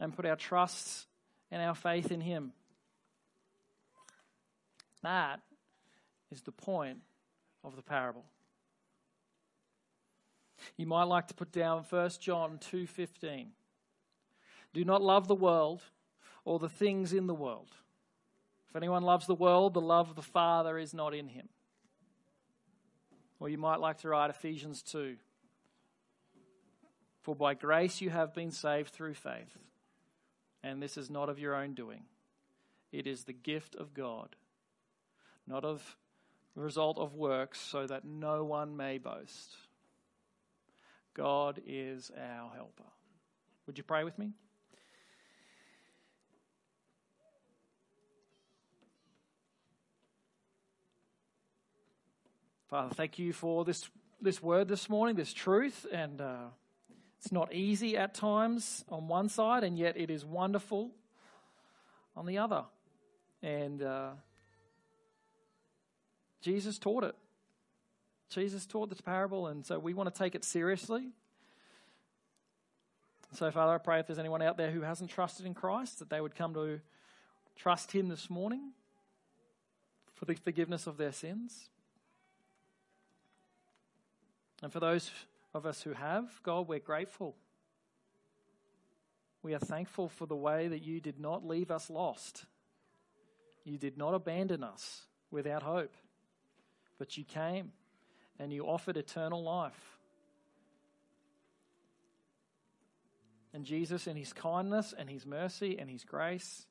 and 0.00 0.12
put 0.12 0.26
our 0.26 0.34
trust 0.34 1.06
and 1.52 1.62
our 1.62 1.76
faith 1.76 2.10
in 2.10 2.20
Him. 2.20 2.52
That 5.04 5.40
is 6.30 6.42
the 6.42 6.52
point 6.52 6.98
of 7.62 7.76
the 7.76 7.82
parable. 7.82 8.24
You 10.76 10.86
might 10.86 11.04
like 11.04 11.28
to 11.28 11.34
put 11.34 11.52
down 11.52 11.84
1 11.84 12.20
John 12.20 12.58
2:15. 12.58 13.52
Do 14.72 14.84
not 14.84 15.02
love 15.02 15.28
the 15.28 15.34
world 15.34 15.82
or 16.44 16.58
the 16.58 16.68
things 16.68 17.12
in 17.12 17.26
the 17.26 17.34
world. 17.34 17.76
If 18.68 18.76
anyone 18.76 19.02
loves 19.02 19.26
the 19.26 19.34
world, 19.34 19.74
the 19.74 19.80
love 19.80 20.10
of 20.10 20.16
the 20.16 20.22
Father 20.22 20.78
is 20.78 20.94
not 20.94 21.14
in 21.14 21.28
him. 21.28 21.48
Or 23.38 23.48
you 23.48 23.58
might 23.58 23.80
like 23.80 23.98
to 23.98 24.08
write 24.08 24.30
Ephesians 24.30 24.82
2. 24.82 25.18
For 27.20 27.36
by 27.36 27.54
grace 27.54 28.00
you 28.00 28.10
have 28.10 28.34
been 28.34 28.50
saved 28.50 28.90
through 28.90 29.14
faith 29.14 29.56
and 30.64 30.82
this 30.82 30.96
is 30.96 31.10
not 31.10 31.28
of 31.28 31.38
your 31.38 31.54
own 31.54 31.74
doing. 31.74 32.04
It 32.90 33.06
is 33.06 33.24
the 33.24 33.34
gift 33.34 33.76
of 33.76 33.92
God, 33.92 34.34
not 35.46 35.62
of 35.64 35.96
the 36.54 36.62
result 36.62 36.98
of 36.98 37.14
works, 37.14 37.60
so 37.60 37.86
that 37.86 38.04
no 38.04 38.44
one 38.44 38.76
may 38.76 38.98
boast. 38.98 39.56
God 41.14 41.60
is 41.66 42.10
our 42.16 42.50
helper. 42.54 42.84
Would 43.66 43.78
you 43.78 43.84
pray 43.84 44.04
with 44.04 44.18
me? 44.18 44.32
Father, 52.68 52.94
thank 52.94 53.18
you 53.18 53.32
for 53.32 53.64
this, 53.64 53.88
this 54.20 54.42
word 54.42 54.68
this 54.68 54.88
morning, 54.88 55.16
this 55.16 55.32
truth, 55.32 55.86
and. 55.92 56.20
Uh, 56.20 56.46
it's 57.24 57.32
not 57.32 57.54
easy 57.54 57.96
at 57.96 58.12
times 58.12 58.84
on 58.90 59.08
one 59.08 59.30
side, 59.30 59.64
and 59.64 59.78
yet 59.78 59.96
it 59.96 60.10
is 60.10 60.26
wonderful 60.26 60.90
on 62.14 62.26
the 62.26 62.36
other. 62.36 62.64
And 63.42 63.82
uh, 63.82 64.10
Jesus 66.44 66.78
taught 66.78 67.04
it. 67.04 67.14
Jesus 68.28 68.66
taught 68.66 68.90
this 68.90 69.00
parable, 69.00 69.46
and 69.46 69.64
so 69.64 69.78
we 69.78 69.94
want 69.94 70.12
to 70.12 70.18
take 70.18 70.34
it 70.34 70.44
seriously. 70.44 71.08
So, 73.32 73.50
Father, 73.50 73.72
I 73.72 73.78
pray 73.78 73.98
if 73.98 74.06
there's 74.06 74.18
anyone 74.18 74.42
out 74.42 74.58
there 74.58 74.70
who 74.70 74.82
hasn't 74.82 75.08
trusted 75.08 75.46
in 75.46 75.54
Christ, 75.54 76.00
that 76.00 76.10
they 76.10 76.20
would 76.20 76.34
come 76.34 76.52
to 76.52 76.80
trust 77.56 77.92
Him 77.92 78.08
this 78.08 78.28
morning 78.28 78.72
for 80.12 80.26
the 80.26 80.34
forgiveness 80.34 80.86
of 80.86 80.98
their 80.98 81.12
sins. 81.12 81.70
And 84.62 84.70
for 84.70 84.80
those 84.80 85.10
of 85.54 85.64
us 85.64 85.80
who 85.80 85.94
have, 85.94 86.42
God, 86.42 86.68
we're 86.68 86.78
grateful. 86.78 87.36
We 89.42 89.54
are 89.54 89.58
thankful 89.58 90.10
for 90.10 90.26
the 90.26 90.36
way 90.36 90.68
that 90.68 90.82
you 90.82 91.00
did 91.00 91.18
not 91.18 91.46
leave 91.46 91.70
us 91.70 91.88
lost. 91.88 92.44
You 93.64 93.78
did 93.78 93.96
not 93.96 94.12
abandon 94.12 94.62
us 94.62 95.04
without 95.30 95.62
hope, 95.62 95.94
but 96.98 97.16
you 97.16 97.24
came 97.24 97.72
and 98.38 98.52
you 98.52 98.64
offered 98.64 98.96
eternal 98.96 99.42
life. 99.42 99.98
And 103.52 103.64
Jesus, 103.64 104.06
in 104.06 104.16
his 104.16 104.32
kindness 104.32 104.92
and 104.96 105.08
his 105.08 105.24
mercy 105.24 105.78
and 105.78 105.88
his 105.88 106.04
grace, 106.04 106.66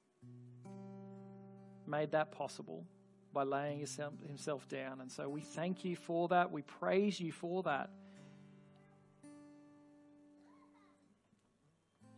made 1.87 2.11
that 2.11 2.31
possible 2.31 2.85
by 3.33 3.43
laying 3.43 3.85
himself 4.27 4.67
down. 4.67 5.01
And 5.01 5.11
so 5.11 5.29
we 5.29 5.41
thank 5.41 5.85
you 5.85 5.95
for 5.95 6.27
that. 6.27 6.51
We 6.51 6.61
praise 6.61 7.19
you 7.19 7.31
for 7.31 7.63
that. 7.63 7.89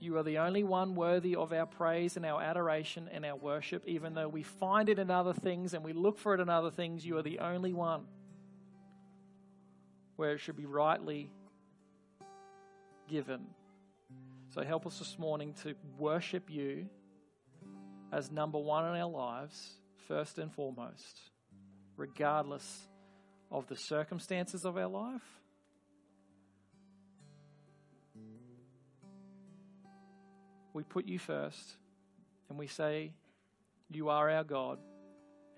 You 0.06 0.18
are 0.18 0.24
the 0.24 0.38
only 0.38 0.64
one 0.64 0.94
worthy 0.94 1.36
of 1.36 1.52
our 1.52 1.66
praise 1.66 2.16
and 2.16 2.28
our 2.28 2.40
adoration 2.40 3.10
and 3.12 3.26
our 3.26 3.36
worship, 3.36 3.82
even 3.88 4.14
though 4.14 4.28
we 4.28 4.44
find 4.44 4.88
it 4.88 5.00
in 5.00 5.10
other 5.10 5.34
things 5.34 5.74
and 5.74 5.84
we 5.84 5.94
look 5.94 6.20
for 6.20 6.36
it 6.36 6.40
in 6.40 6.48
other 6.48 6.70
things. 6.70 7.04
You 7.04 7.18
are 7.18 7.24
the 7.24 7.40
only 7.40 7.74
one 7.74 8.04
where 10.16 10.34
it 10.34 10.38
should 10.38 10.58
be 10.58 10.68
rightly 10.68 11.32
given. 13.10 13.48
So 14.54 14.62
help 14.62 14.86
us 14.86 15.00
this 15.00 15.18
morning 15.18 15.56
to 15.64 15.74
worship 15.98 16.52
you 16.52 16.86
as 18.12 18.32
number 18.32 18.60
one 18.60 18.86
in 18.86 19.02
our 19.02 19.10
lives, 19.10 19.72
first 20.08 20.38
and 20.38 20.54
foremost, 20.54 21.20
regardless 21.98 22.88
of 23.50 23.66
the 23.66 23.76
circumstances 23.76 24.66
of 24.66 24.78
our 24.78 24.88
life 24.88 25.42
we 30.76 30.84
put 30.84 31.08
you 31.08 31.18
first 31.18 31.78
and 32.50 32.60
we 32.60 32.68
say, 32.68 33.14
You 33.90 34.10
are 34.10 34.30
our 34.30 34.44
God 34.44 34.78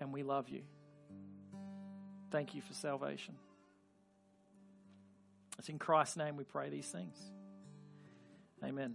and 0.00 0.12
we 0.12 0.22
love 0.22 0.48
you. 0.48 0.62
Thank 2.30 2.54
you 2.54 2.62
for 2.62 2.72
salvation. 2.72 3.34
It's 5.58 5.68
in 5.68 5.78
Christ's 5.78 6.16
name 6.16 6.36
we 6.36 6.44
pray 6.44 6.70
these 6.70 6.86
things. 6.86 7.16
Amen. 8.64 8.94